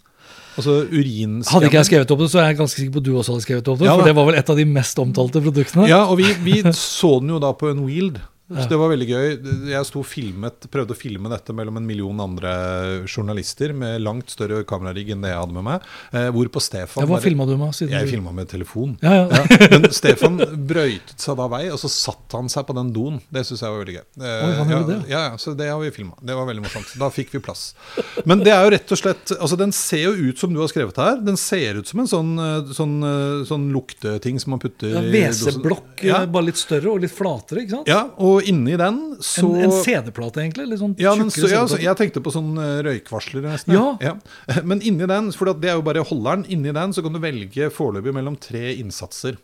Altså 0.56 0.84
urinskanning. 0.88 1.48
Hadde 1.48 1.68
ikke 1.70 1.80
jeg 1.80 1.88
skrevet 1.88 2.10
opp 2.12 2.18
det, 2.20 2.28
så 2.32 2.40
er 2.40 2.48
jeg 2.52 2.58
ganske 2.58 2.76
sikker 2.80 2.92
på 2.92 3.00
at 3.00 3.04
du 3.04 3.12
også 3.16 3.32
hadde 3.32 3.44
skrevet 3.46 3.68
opp 3.72 3.78
det. 3.80 3.86
Ja, 3.88 3.96
for 3.96 4.04
det 4.04 4.14
var 4.16 4.26
vel 4.28 4.34
et 4.36 4.50
av 4.52 4.56
de 4.56 4.64
mest 4.68 4.96
omtalte 5.00 5.40
produktene. 5.40 5.88
Ja, 5.88 6.04
og 6.08 6.18
vi, 6.18 6.28
vi 6.44 6.62
så 6.76 7.20
den 7.20 7.28
jo 7.32 7.38
da 7.40 7.52
på 7.56 7.70
Unwheeled. 7.72 8.20
Så 8.60 8.68
det 8.70 8.78
var 8.80 8.90
veldig 8.92 9.08
gøy. 9.08 9.26
Jeg 9.72 9.88
sto 9.88 10.02
filmet, 10.06 10.66
prøvde 10.72 10.94
å 10.94 10.98
filme 10.98 11.30
dette 11.32 11.54
mellom 11.56 11.78
en 11.80 11.86
million 11.88 12.20
andre 12.24 12.52
journalister 13.08 13.72
med 13.76 14.00
langt 14.04 14.30
større 14.32 14.62
kamerarigg 14.68 15.12
enn 15.14 15.24
det 15.24 15.32
jeg 15.32 15.40
hadde 15.40 15.56
med 15.56 15.66
meg. 15.68 15.86
Eh, 16.12 16.28
hvorpå 16.34 16.62
Stefan 16.62 17.04
Ja, 17.04 17.08
hva 17.10 17.20
filma 17.22 17.46
du 17.48 17.54
med? 17.60 17.74
Jeg 17.82 17.90
du... 18.06 18.10
filma 18.12 18.32
med 18.36 18.48
telefon. 18.50 18.96
Ja, 19.02 19.26
ja. 19.30 19.42
Men 19.72 19.88
Stefan 19.94 20.38
brøytet 20.68 21.20
seg 21.22 21.38
da 21.40 21.48
vei, 21.52 21.64
og 21.72 21.78
så 21.82 21.90
satte 21.92 22.38
han 22.38 22.50
seg 22.52 22.66
på 22.68 22.76
den 22.78 22.92
doen. 22.94 23.20
Det 23.32 23.44
syns 23.48 23.62
jeg 23.64 23.72
var 23.74 23.82
veldig 23.84 23.96
gøy. 23.98 24.04
Eh, 24.22 24.44
Oi, 24.46 24.52
han 24.60 24.72
ja, 24.74 24.80
det, 24.88 24.98
ja, 25.12 25.22
ja, 25.30 25.38
så 25.40 25.54
det 25.58 25.68
har 25.72 25.80
vi 25.82 25.92
filma. 25.94 26.16
Det 26.22 26.36
var 26.38 26.48
veldig 26.50 26.64
morsomt. 26.66 26.92
Da 27.00 27.10
fikk 27.12 27.32
vi 27.36 27.42
plass. 27.44 27.72
Men 28.28 28.42
det 28.44 28.52
er 28.54 28.66
jo 28.66 28.72
rett 28.76 28.92
og 28.94 28.98
slett 29.00 29.32
Altså, 29.42 29.56
den 29.58 29.72
ser 29.74 30.04
jo 30.10 30.28
ut 30.30 30.38
som 30.40 30.52
du 30.54 30.60
har 30.60 30.68
skrevet 30.70 30.98
her. 31.00 31.16
Den 31.24 31.38
ser 31.40 31.78
ut 31.80 31.88
som 31.88 32.02
en 32.02 32.08
sånn, 32.10 32.32
eh, 32.42 32.72
sånn, 32.76 32.94
eh, 33.06 33.44
sånn 33.48 33.68
lukteting 33.74 34.38
som 34.42 34.54
man 34.54 34.60
putter 34.62 34.92
Ja, 34.96 35.02
i 35.02 35.10
WC-blokk, 35.12 36.02
Ja. 36.06 36.22
bare 36.26 36.48
litt 36.50 36.60
større 36.60 36.90
og 36.92 37.00
litt 37.02 37.14
flatere, 37.14 37.62
ikke 37.64 37.76
sant? 37.78 37.88
ja, 37.90 38.02
og 38.22 38.41
inni 38.48 38.76
den 38.80 38.98
så 39.22 39.46
En, 39.54 39.68
en 39.68 39.74
CD-plate, 39.84 40.40
egentlig? 40.42 40.66
Litt 40.70 40.80
sånn 40.80 40.96
ja, 41.00 41.14
men, 41.18 41.30
så, 41.30 41.46
ja, 41.50 41.62
så 41.68 41.78
jeg 41.80 41.96
tenkte 42.00 42.22
på 42.24 42.32
sånn 42.34 42.52
eh, 42.58 42.80
røykvarsler 42.86 43.44
nesten. 43.46 43.76
Ja. 44.02 44.16
Men 44.64 44.82
inni 44.82 45.06
den, 45.10 45.30
for 45.36 45.52
det 45.54 45.70
er 45.70 45.78
jo 45.78 45.86
bare 45.86 46.04
holderen, 46.08 46.44
inni 46.48 46.72
den 46.74 46.92
så 46.96 47.04
kan 47.04 47.14
du 47.16 47.20
velge 47.22 47.70
foreløpig 47.74 48.14
mellom 48.16 48.36
tre 48.40 48.74
innsatser. 48.80 49.38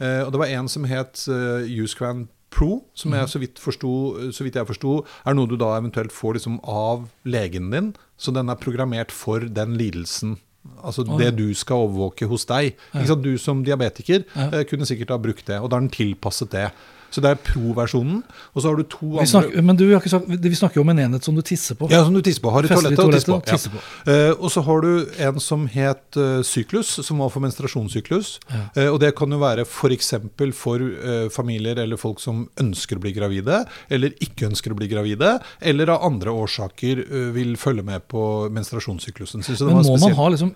Eh, 0.00 0.22
og 0.24 0.32
det 0.34 0.40
var 0.42 0.52
en 0.58 0.68
som 0.72 0.84
het 0.88 1.24
uh, 1.28 1.60
Usecran 1.68 2.28
Pro, 2.50 2.80
som 2.98 3.12
Mhm. 3.12 3.18
jeg 3.20 3.28
så 3.30 3.38
vidt, 3.38 3.58
forsto, 3.62 3.90
så 4.34 4.42
vidt 4.42 4.56
jeg 4.58 4.66
forsto, 4.66 5.04
er 5.26 5.34
noe 5.38 5.46
du 5.46 5.56
da 5.60 5.76
eventuelt 5.78 6.10
får 6.10 6.34
liksom 6.40 6.56
av 6.66 7.04
legen 7.24 7.70
din. 7.70 7.92
Så 8.18 8.32
den 8.34 8.50
er 8.50 8.56
programmert 8.58 9.12
for 9.14 9.38
den 9.46 9.76
lidelsen. 9.78 10.38
Altså 10.84 11.04
det 11.16 11.36
du 11.38 11.54
skal 11.54 11.86
overvåke 11.86 12.26
hos 12.28 12.44
deg. 12.50 12.74
Sant? 12.92 13.22
Du 13.24 13.38
som 13.40 13.62
diabetiker 13.64 14.24
eh, 14.34 14.64
kunne 14.68 14.84
sikkert 14.84 15.08
ha 15.14 15.16
brukt 15.22 15.46
det, 15.46 15.56
og 15.60 15.70
da 15.70 15.78
er 15.78 15.86
den 15.86 15.94
tilpasset 15.94 16.50
det. 16.52 16.66
Så 17.10 17.22
det 17.24 17.34
er 17.34 17.40
pro-versjonen. 17.44 18.22
Og 18.54 18.62
så 18.62 18.70
har 18.70 18.78
du 18.78 18.84
to 18.84 19.12
Vi 19.12 19.22
andre 19.22 19.30
snakker, 19.32 19.66
men 19.66 19.78
du, 19.78 19.86
sagt, 20.10 20.28
vi 20.30 20.54
snakker 20.58 20.80
jo 20.80 20.86
om 20.86 20.92
en 20.94 21.02
enhet 21.06 21.26
som 21.26 21.36
du 21.36 21.42
tisser 21.42 21.78
på. 21.78 21.90
ja, 21.90 22.04
som 22.06 22.14
du 22.14 22.22
tisser 22.22 22.44
på. 22.44 22.52
Har 22.54 22.66
i 22.66 22.70
toalettet 22.70 23.04
og 23.04 23.14
tisser 23.14 23.32
på. 23.32 23.40
toalettet 23.40 23.54
og 23.54 23.58
tisser 23.58 23.74
på. 23.74 23.82
Ja. 24.06 24.30
Uh, 24.30 24.44
og 24.44 24.54
så 24.54 24.64
har 24.66 24.86
du 24.86 24.90
en 25.28 25.42
som 25.42 25.66
het 25.70 26.20
uh, 26.20 26.40
syklus, 26.46 26.92
som 27.06 27.22
var 27.22 27.32
for 27.32 27.42
menstruasjonssyklus. 27.44 28.38
Eh, 28.76 28.88
og 28.88 28.98
det 29.02 29.12
kan 29.18 29.30
jo 29.32 29.40
være 29.40 29.66
f.eks. 29.66 30.14
For, 30.40 30.54
for 30.56 30.84
eh, 30.84 31.26
familier 31.32 31.80
eller 31.82 32.00
folk 32.00 32.20
som 32.22 32.44
ønsker 32.60 32.98
å 32.98 33.04
bli 33.04 33.12
gravide, 33.16 33.62
eller 33.92 34.14
ikke 34.24 34.48
ønsker 34.50 34.74
å 34.74 34.78
bli 34.78 34.88
gravide, 34.90 35.36
eller 35.60 35.94
av 35.94 36.06
andre 36.08 36.34
årsaker 36.44 37.04
eh, 37.04 37.30
vil 37.36 37.56
følge 37.60 37.86
med 37.86 38.06
på 38.10 38.24
jeg 38.50 39.60
Men 39.60 39.86
må 39.86 39.96
man 40.00 40.18
ha 40.18 40.26
liksom 40.32 40.50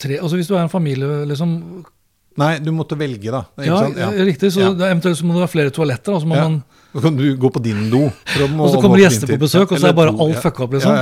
tre 0.00 0.16
Altså 0.18 0.38
Hvis 0.38 0.48
du 0.50 0.56
er 0.56 0.64
en 0.64 0.72
familie, 0.72 1.24
liksom 1.28 1.84
Nei, 2.36 2.58
du 2.58 2.72
måtte 2.74 2.96
velge, 2.98 3.30
da. 3.30 3.44
Ja, 3.62 3.76
sant? 3.84 3.98
eh, 3.98 4.24
riktig. 4.26 4.50
Så 4.52 4.60
Ja. 4.60 4.70
eventuelt 4.90 5.16
så 5.18 5.24
må 5.24 5.34
det 5.36 5.44
være 5.44 5.52
flere 5.54 5.70
toaletter. 5.70 6.12
Da, 6.12 6.18
så 6.20 6.26
må 6.26 6.34
Ja. 6.36 6.48
man 6.48 6.62
Da 6.94 7.00
kan 7.00 7.16
du 7.16 7.36
gå 7.36 7.50
på 7.50 7.60
din 7.62 7.90
do. 7.90 8.04
Og 8.06 8.70
så 8.70 8.80
kommer 8.80 8.98
gjester 8.98 9.26
på 9.26 9.38
besøk, 9.38 9.72
og 9.72 9.78
så 9.78 9.88
er 9.88 9.92
bare 9.92 10.12
ja. 10.14 10.40
fucka 10.40 10.62
opp, 10.62 10.72
liksom. 10.72 10.94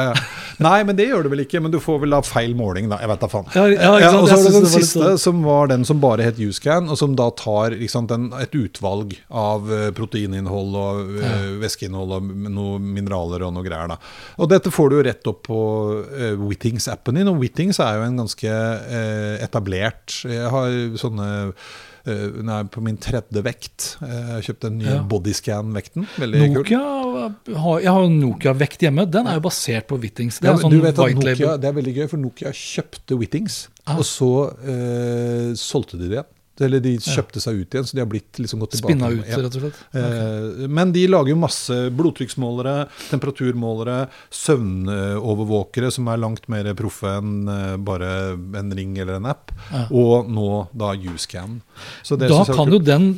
Nei, 0.62 0.82
men 0.84 0.96
det 0.98 1.06
gjør 1.08 1.26
det 1.26 1.32
vel 1.32 1.44
ikke. 1.44 1.60
Men 1.64 1.72
du 1.72 1.78
får 1.82 2.02
vel 2.04 2.14
da 2.16 2.20
feil 2.26 2.54
måling, 2.58 2.88
da. 2.92 2.98
Jeg 3.02 3.10
vet 3.12 3.22
da 3.24 3.28
faen. 3.32 3.48
Ja, 3.56 3.66
ja, 3.70 3.92
ja, 4.02 4.10
og 4.18 4.28
så 4.28 4.36
er 4.38 4.44
det 4.46 4.54
den 4.56 4.66
det 4.66 4.72
siste, 4.74 5.04
sånn- 5.04 5.20
som 5.22 5.42
var 5.46 5.70
den 5.72 5.84
som 5.88 6.00
bare 6.02 6.26
het 6.26 6.40
U-scan, 6.42 6.90
og 6.92 6.98
som 7.00 7.16
da 7.18 7.30
tar 7.38 7.76
sant, 7.88 8.10
en, 8.10 8.30
et 8.40 8.54
utvalg 8.58 9.16
av 9.28 9.70
eh, 9.72 9.90
proteininnhold 9.96 10.76
og 10.78 11.22
eh, 11.22 11.46
væskeinnhold 11.62 12.16
og 12.18 12.32
noen 12.48 12.90
mineraler 12.94 13.46
og 13.46 13.54
noe 13.56 13.66
greier. 13.66 13.94
da. 13.94 13.98
Og 14.38 14.50
dette 14.52 14.72
får 14.72 14.90
du 14.90 14.98
jo 14.98 15.06
rett 15.06 15.30
opp 15.30 15.42
på 15.48 15.60
uh, 16.02 16.34
Wittings-appen 16.40 17.18
din, 17.18 17.30
og 17.30 17.40
Wittings 17.42 17.80
er 17.82 17.98
jo 17.98 18.06
en 18.06 18.20
ganske 18.22 18.50
uh, 18.52 19.34
etablert 19.42 20.22
Jeg 20.28 20.50
har 20.52 20.76
sånne 21.00 21.30
Hun 22.04 22.48
er 22.50 22.64
på 22.64 22.82
min 22.82 22.96
tredje 22.98 23.42
vekt. 23.46 23.96
Eh, 24.02 24.08
Jeg 24.10 24.32
har 24.32 24.40
kjøpt 24.48 24.60
den 24.66 24.78
nye 24.78 24.94
Ja. 24.96 25.02
bodyscan-vekten. 25.06 26.06
Veldig 26.18 26.40
kul. 26.40 26.54
Nokia 26.56 26.80
har, 27.62 27.80
Jeg 27.80 27.92
har 27.92 28.08
Nokia-vekt 28.08 28.78
hjemme. 28.86 29.04
Den 29.10 29.26
er 29.26 29.34
jo 29.38 29.40
basert 29.48 29.86
på 29.86 30.00
Wittings. 30.02 30.40
Det 30.40 30.48
er 30.48 30.52
ja, 30.54 30.58
sånn 30.58 30.70
du 30.70 30.80
vet 30.80 30.98
at 30.98 31.14
Nokia. 31.14 31.56
Det 31.60 31.68
er 31.70 31.72
veldig 31.78 31.94
gøy, 31.96 32.08
for 32.10 32.16
Nokia 32.18 32.50
kjøpte 32.50 33.18
Wittings, 33.18 33.68
Ah. 33.86 33.96
og 33.98 34.04
så 34.04 34.28
uh, 34.62 35.54
solgte 35.58 35.98
de 35.98 36.08
det 36.08 36.18
igjen. 36.18 36.30
Eller 36.60 36.82
de 36.84 36.98
kjøpte 37.00 37.40
seg 37.40 37.62
ut 37.62 37.74
igjen, 37.74 37.86
så 37.88 37.96
de 37.96 38.02
har 38.02 38.08
blitt 38.10 38.36
liksom 38.38 38.60
gått 38.60 38.74
tilbake. 38.76 38.92
Spinna 38.92 39.08
ut, 39.08 39.24
Ja. 39.26 39.38
rett 39.40 39.56
og 39.56 39.62
slett. 39.62 39.78
Okay. 39.88 40.66
Men 40.68 40.92
de 40.92 41.06
lager 41.08 41.32
jo 41.32 41.36
masse 41.40 41.78
blodtrykksmålere, 41.96 42.88
temperaturmålere, 43.08 43.96
søvnovervåkere 44.30 45.90
som 45.92 46.08
er 46.12 46.20
langt 46.20 46.48
mer 46.52 46.68
proffe 46.78 47.08
enn 47.18 47.48
eh, 47.48 47.76
bare 47.82 48.10
en 48.60 48.72
ring 48.76 48.96
eller 48.98 49.16
en 49.18 49.30
app. 49.32 49.52
Og 49.90 50.28
nå 50.30 50.48
da 50.76 50.92
U-scan. 50.94 51.60
Så 52.04 52.18
det 52.20 52.28
Da 52.28 52.44
kan 52.44 52.70
jo 52.70 52.78
den 52.78 53.08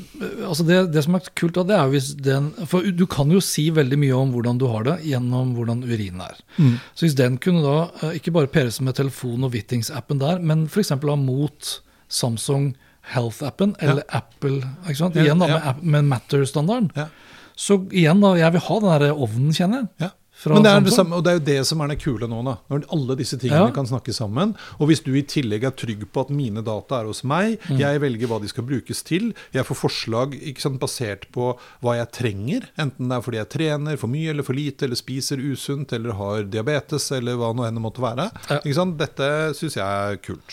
altså 0.47 0.65
det, 0.67 0.93
det 0.95 1.05
som 1.05 1.19
er 1.19 1.27
kult, 1.35 1.57
da, 1.59 1.65
det 1.67 1.77
er 1.77 1.91
hvis 1.91 2.13
den 2.17 2.53
For 2.71 2.87
du 2.95 3.05
kan 3.11 3.31
jo 3.33 3.41
si 3.45 3.67
veldig 3.75 3.99
mye 4.01 4.15
om 4.17 4.33
hvordan 4.35 4.59
du 4.61 4.67
har 4.71 4.87
det 4.87 4.99
gjennom 5.09 5.55
hvordan 5.57 5.83
urinen 5.85 6.23
er. 6.25 6.39
Mm. 6.57 6.79
Så 6.95 7.07
hvis 7.07 7.19
den 7.19 7.39
kunne 7.43 7.65
da 7.65 7.77
eh, 8.03 8.19
ikke 8.21 8.35
bare 8.35 8.51
peres 8.51 8.81
med 8.81 8.97
telefon 8.99 9.45
og 9.45 9.55
Wittings-appen 9.55 10.23
der, 10.23 10.39
men 10.41 10.67
f.eks. 10.71 10.95
ha 10.95 11.17
mot 11.19 11.79
Samsung 12.09 12.75
Health-appen 13.13 13.77
eller 13.85 14.05
Apple 14.09 14.63
ikke 14.89 14.97
sant? 14.99 15.17
Igjen 15.21 15.39
da 15.43 15.49
ja. 15.51 15.61
med, 15.77 15.85
med 15.85 16.11
Matter-standarden. 16.15 16.91
Ja. 16.97 17.09
Så 17.55 17.83
igjen, 17.93 18.21
da, 18.25 18.35
jeg 18.41 18.53
vil 18.57 18.65
ha 18.67 18.81
den 18.83 18.95
der 19.05 19.13
ovnen, 19.15 19.53
kjenner 19.55 19.85
jeg. 19.85 19.89
Ja. 20.09 20.15
Men 20.51 20.65
det 20.65 20.71
er 20.75 20.81
det 20.83 20.93
samme, 20.93 21.15
og 21.15 21.23
det 21.25 21.31
er 21.31 21.37
jo 21.39 21.43
det 21.47 21.61
som 21.69 21.81
er 21.85 21.93
det 21.93 21.97
kule 22.03 22.27
nå, 22.29 22.41
da. 22.45 22.57
Når 22.69 22.83
alle 22.93 23.15
disse 23.17 23.37
tingene 23.39 23.69
Ja. 23.69 23.73
kan 23.73 23.87
snakke 23.87 24.13
sammen. 24.13 24.57
Og 24.83 24.89
hvis 24.91 25.01
du 25.05 25.13
i 25.15 25.23
tillegg 25.23 25.63
er 25.65 25.71
trygg 25.71 26.03
på 26.13 26.25
at 26.25 26.31
mine 26.35 26.61
data 26.67 26.99
er 27.01 27.07
hos 27.07 27.23
meg, 27.23 27.61
Mm. 27.71 27.79
jeg 27.79 28.01
velger 28.03 28.27
hva 28.27 28.41
de 28.43 28.49
skal 28.51 28.65
brukes 28.67 29.03
til, 29.05 29.33
jeg 29.55 29.65
får 29.65 29.79
forslag 29.79 30.35
ikke 30.35 30.61
sant, 30.61 30.81
basert 30.81 31.31
på 31.33 31.57
hva 31.81 31.97
jeg 31.97 32.11
trenger, 32.13 32.67
enten 32.77 33.09
det 33.09 33.17
er 33.17 33.23
fordi 33.23 33.39
jeg 33.39 33.49
trener 33.55 33.97
for 33.97 34.09
mye 34.09 34.31
eller 34.31 34.43
for 34.43 34.53
lite, 34.55 34.83
eller 34.83 34.97
spiser 34.97 35.39
usunt, 35.39 35.93
eller 35.93 36.13
har 36.13 36.43
diabetes, 36.43 37.13
eller 37.13 37.37
hva 37.37 37.55
nå 37.55 37.65
enn 37.69 37.75
det 37.79 37.83
måtte 37.87 38.03
være. 38.03 38.31
Ja. 38.51 38.59
Dette 38.99 39.55
syns 39.55 39.77
jeg 39.77 39.87
er 39.87 40.17
kult. 40.17 40.51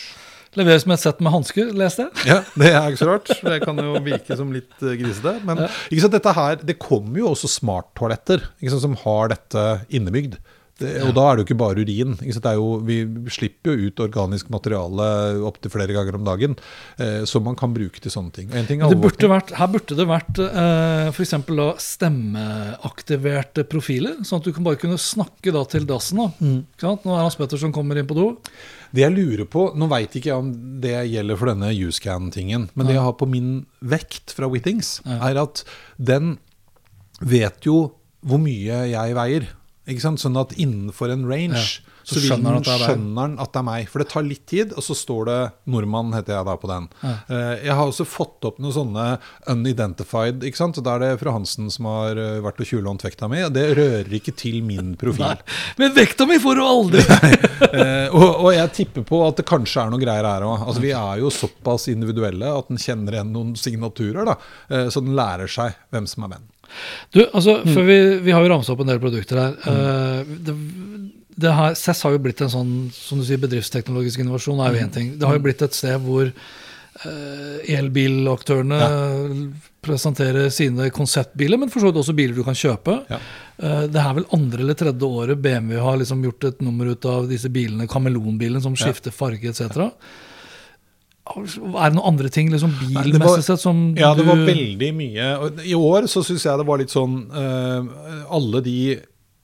Leveres 0.58 0.84
med 0.84 0.98
et 0.98 1.04
sett 1.06 1.20
med 1.24 1.32
hansker, 1.32 1.70
leste 1.76 2.04
jeg. 2.06 2.24
Ja, 2.28 2.40
Det 2.58 2.72
er 2.72 2.88
ikke 2.90 3.00
så 3.00 3.10
rart. 3.10 3.30
Det 3.52 3.60
kan 3.64 3.78
jo 3.80 3.94
virke 4.04 4.36
som 4.36 4.52
litt 4.52 4.74
eh, 4.84 4.96
grisete. 5.00 5.38
Men 5.48 5.64
ikke 5.66 6.02
sant, 6.04 6.16
dette 6.16 6.34
her, 6.36 6.58
det 6.60 6.80
kommer 6.82 7.22
jo 7.22 7.30
også 7.32 7.48
smarttoaletter 7.48 8.50
som 8.72 8.98
har 9.04 9.32
dette 9.32 9.68
innebygd. 9.94 10.36
Det, 10.82 10.92
og 11.04 11.12
da 11.14 11.24
er 11.28 11.36
det 11.36 11.42
jo 11.42 11.46
ikke 11.50 11.58
bare 11.60 11.82
urin. 11.84 12.14
Ikke 12.18 12.34
sant? 12.34 12.46
Det 12.46 12.52
er 12.52 12.58
jo, 12.58 12.68
vi 12.86 12.96
slipper 13.32 13.76
jo 13.76 13.88
ut 13.90 14.02
organisk 14.02 14.48
materiale 14.52 15.06
opptil 15.46 15.72
flere 15.72 15.94
ganger 15.94 16.16
om 16.18 16.24
dagen. 16.26 16.56
Eh, 16.96 17.22
som 17.28 17.44
man 17.46 17.56
kan 17.58 17.74
bruke 17.74 18.02
til 18.02 18.12
sånne 18.14 18.34
ting. 18.34 18.50
En 18.56 18.68
ting 18.68 18.82
er 18.82 18.92
Det 18.92 19.00
burde 19.02 19.30
vært, 19.30 19.54
her 19.58 19.70
burde 19.72 19.98
det 19.98 20.08
vært 20.08 20.42
eh, 20.42 21.22
eksempel 21.22 21.62
stemmeaktiverte 21.82 23.66
profiler, 23.70 24.20
sånn 24.26 24.42
at 24.42 24.48
du 24.48 24.54
kan 24.56 24.66
bare 24.66 24.80
kunne 24.80 25.00
snakke 25.00 25.54
da 25.54 25.64
til 25.68 25.86
dassen. 25.88 26.22
da. 26.24 26.30
Ikke 26.64 26.88
sant? 26.88 27.06
Nå 27.06 27.16
er 27.16 27.26
Hans 27.26 27.38
Pettersen 27.40 27.74
kommer 27.74 28.00
inn 28.00 28.08
på 28.08 28.18
do. 28.18 28.30
Det 28.92 29.04
jeg 29.06 29.14
lurer 29.14 29.46
på, 29.48 29.70
Nå 29.78 29.88
veit 29.88 30.12
ikke 30.18 30.30
jeg 30.30 30.42
om 30.42 30.50
det 30.82 30.94
gjelder 31.08 31.38
for 31.40 31.48
denne 31.52 31.70
U-scan-tingen, 31.72 32.68
men 32.74 32.88
det 32.88 32.96
jeg 32.98 33.04
har 33.06 33.16
på 33.16 33.28
min 33.30 33.64
vekt 33.80 34.34
fra 34.36 34.50
Wittings, 34.52 34.98
er 35.08 35.40
at 35.40 35.64
den 35.96 36.36
vet 37.20 37.64
jo 37.64 37.94
hvor 38.22 38.38
mye 38.42 38.84
jeg 38.92 39.16
veier. 39.18 39.48
Ikke 39.88 40.04
sant? 40.04 40.20
Sånn 40.22 40.38
at 40.38 40.52
innenfor 40.54 41.10
en 41.10 41.24
range 41.26 41.80
så 42.02 42.18
så, 42.18 42.24
skjønner 42.26 42.58
den 42.58 42.72
er 42.72 42.84
skjønner 42.86 43.22
han 43.22 43.36
at 43.42 43.52
det 43.52 43.62
er 43.62 43.68
meg. 43.68 43.90
For 43.92 44.02
det 44.02 44.08
tar 44.12 44.26
litt 44.26 44.44
tid, 44.50 44.74
og 44.76 44.84
så 44.84 44.96
står 44.98 45.28
det 45.30 45.40
'nordmann', 45.66 46.14
heter 46.16 46.38
jeg 46.38 46.48
da 46.48 46.56
på 46.56 46.70
den. 46.70 46.88
Ja. 47.02 47.14
Jeg 47.62 47.76
har 47.78 47.86
også 47.86 48.06
fått 48.08 48.44
opp 48.48 48.58
noen 48.62 48.74
sånne 48.74 49.06
unidentified, 49.50 50.42
ikke 50.46 50.58
sant? 50.58 50.80
Da 50.82 50.96
er 50.96 51.04
det 51.04 51.20
fru 51.20 51.32
Hansen 51.34 51.70
som 51.72 51.88
har 51.90 52.18
eh, 52.18 52.40
vært 52.44 52.60
og 52.62 52.68
tjuvlånt 52.68 53.04
vekta 53.06 53.28
mi. 53.30 53.42
Det 53.52 53.66
rører 53.78 54.16
ikke 54.18 54.34
til 54.38 54.60
min 54.66 54.94
profil. 55.00 55.32
Nei. 55.32 55.58
Men 55.80 55.94
vekta 55.96 56.26
mi 56.28 56.38
får 56.42 56.60
du 56.60 56.64
aldri! 56.66 57.06
Eh, 57.72 58.10
og, 58.12 58.42
og 58.44 58.48
jeg 58.52 58.68
tipper 58.76 59.04
på 59.06 59.18
at 59.24 59.38
det 59.38 59.44
kanskje 59.48 59.80
er 59.80 59.92
noen 59.92 60.02
greier 60.02 60.26
her 60.26 60.44
òg. 60.44 60.64
Altså, 60.66 60.82
vi 60.82 60.90
er 60.92 61.20
jo 61.22 61.30
såpass 61.32 61.86
individuelle 61.88 62.50
at 62.52 62.68
den 62.68 62.80
kjenner 62.80 63.16
igjen 63.16 63.30
noen 63.32 63.54
signaturer. 63.56 64.26
da, 64.28 64.34
eh, 64.68 64.90
Så 64.92 65.00
den 65.00 65.14
lærer 65.16 65.48
seg 65.48 65.78
hvem 65.94 66.08
som 66.10 66.26
er 66.26 66.34
venn. 66.34 66.44
Du, 67.14 67.22
altså, 67.30 67.54
for 67.64 67.86
vi, 67.88 67.96
vi 68.26 68.34
har 68.34 68.44
jo 68.44 68.50
ramsa 68.52 68.74
opp 68.74 68.82
en 68.84 68.92
del 68.92 69.00
produkter 69.00 69.40
her. 69.40 69.56
Mm. 69.64 70.36
det, 70.44 70.44
det 70.50 70.56
her 71.40 71.74
CESS 71.78 72.02
har 72.06 72.16
jo 72.16 72.22
blitt 72.26 72.42
en 72.44 72.52
sånn 72.52 72.72
som 72.94 73.20
du 73.20 73.26
sier, 73.26 73.40
bedriftsteknologisk 73.40 74.20
innovasjon. 74.20 74.60
er 74.60 74.76
jo 74.76 74.84
en 74.84 74.94
ting. 74.94 75.14
Det 75.18 75.28
har 75.28 75.38
jo 75.38 75.44
blitt 75.46 75.62
et 75.64 75.76
sted 75.76 76.00
hvor 76.04 76.28
uh, 76.28 77.58
elbilaktørene 77.72 78.80
presenterer 79.82 80.50
sine 80.54 80.90
konseptbiler, 80.94 81.58
men 81.58 81.72
for 81.72 81.82
så 81.82 81.90
vidt 81.90 82.02
også 82.02 82.16
biler 82.16 82.36
du 82.36 82.44
kan 82.46 82.58
kjøpe. 82.58 82.98
Ja. 83.10 83.20
Uh, 83.62 83.84
det 83.88 84.02
er 84.02 84.18
vel 84.18 84.28
andre 84.36 84.66
eller 84.66 84.78
tredje 84.78 85.08
året 85.08 85.40
BMW 85.40 85.80
har 85.80 85.96
liksom 86.02 86.24
gjort 86.28 86.50
et 86.50 86.60
nummer 86.64 86.92
ut 86.92 87.08
av 87.08 87.30
disse 87.30 87.50
bilene, 87.52 87.88
kameleonbilen 87.90 88.62
som 88.64 88.76
skifter 88.78 89.14
farge 89.14 89.48
etc. 89.48 89.88
Er 91.22 91.44
det 91.46 91.94
noen 91.94 92.08
andre 92.12 92.28
ting 92.34 92.48
liksom 92.50 92.72
bilmessig 92.80 93.44
sett 93.46 93.62
som 93.62 93.92
Ja, 93.96 94.10
det 94.18 94.24
var 94.26 94.40
veldig 94.42 94.88
mye. 94.96 95.28
I 95.64 95.74
år 95.78 96.08
så 96.10 96.24
syns 96.26 96.44
jeg 96.48 96.58
det 96.58 96.66
var 96.66 96.80
litt 96.82 96.92
sånn 96.92 97.14
uh, 97.30 98.26
Alle 98.34 98.62
de 98.66 98.76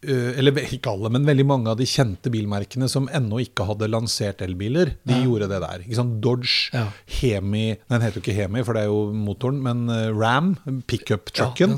eller 0.03 0.55
ikke 0.63 0.93
alle, 0.93 1.11
men 1.11 1.25
veldig 1.27 1.45
mange 1.49 1.71
av 1.73 1.79
de 1.81 1.87
kjente 1.89 2.31
bilmerkene 2.31 2.87
som 2.91 3.09
ennå 3.11 3.41
ikke 3.43 3.67
hadde 3.67 3.89
lansert 3.91 4.43
elbiler, 4.47 4.93
de 5.09 5.17
gjorde 5.25 5.49
det 5.51 5.59
der. 5.65 5.83
Ikke 5.87 5.99
sant? 5.99 6.21
Dodge, 6.23 6.71
Ja. 6.73 6.85
Hemi 7.19 7.65
Nei, 7.69 7.99
den 7.99 8.05
heter 8.05 8.21
jo 8.21 8.23
ikke 8.23 8.37
Hemi, 8.37 8.63
for 8.65 8.75
det 8.79 8.83
er 8.85 8.91
jo 8.93 9.13
motoren, 9.13 9.59
men 9.63 9.89
eh, 9.91 10.11
Ram, 10.15 10.53
pickup-trucken. 10.87 11.75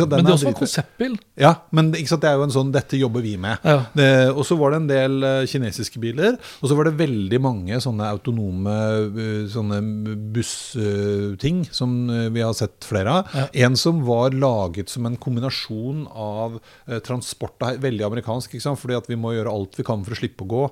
sant? 0.00 0.10
Men 0.10 0.24
det 0.26 0.32
er 0.32 0.36
også 0.38 0.50
en 0.50 0.58
konseptbil. 0.58 1.14
Ja, 1.40 1.52
men 1.70 1.92
det 1.92 2.00
er 2.24 2.36
jo 2.36 2.42
en 2.42 2.50
sånn 2.54 2.72
'dette 2.72 2.98
jobber 2.98 3.22
vi 3.22 3.36
med'. 3.36 3.58
Ja. 3.64 4.30
Og 4.34 4.44
så 4.46 4.56
var 4.58 4.70
det 4.72 4.80
en 4.82 4.88
del 4.90 5.22
eh, 5.22 5.46
kinesiske 5.46 6.00
biler, 6.00 6.38
og 6.62 6.68
så 6.68 6.76
var 6.76 6.84
det 6.90 6.96
veldig 6.98 7.40
mange 7.40 7.78
sånne 7.80 8.08
autonome 8.10 8.74
eh, 9.14 9.46
sånne 9.48 9.80
bussting 10.34 11.64
som 11.70 12.10
eh, 12.10 12.28
vi 12.34 12.42
har 12.44 12.54
sett 12.56 12.84
flere 12.86 13.20
av. 13.20 13.28
En 13.52 13.76
som 13.76 14.02
var 14.06 14.30
laget 14.36 14.88
som 14.90 15.06
en 15.06 15.16
kombinasjon 15.20 16.06
av 16.10 16.58
eh, 16.86 16.98
transport, 17.04 17.56
det 17.60 17.68
er 17.68 17.80
veldig 17.82 18.06
amerikansk, 18.06 18.54
ikke 18.56 18.64
sant? 18.64 18.80
fordi 18.80 18.96
at 18.96 19.08
vi 19.10 19.18
må 19.20 19.34
gjøre 19.34 19.52
alt 19.52 19.76
vi 19.76 19.84
kan 19.86 20.04
for 20.06 20.16
å 20.16 20.18
slippe 20.18 20.46
å 20.46 20.50
gå. 20.50 20.62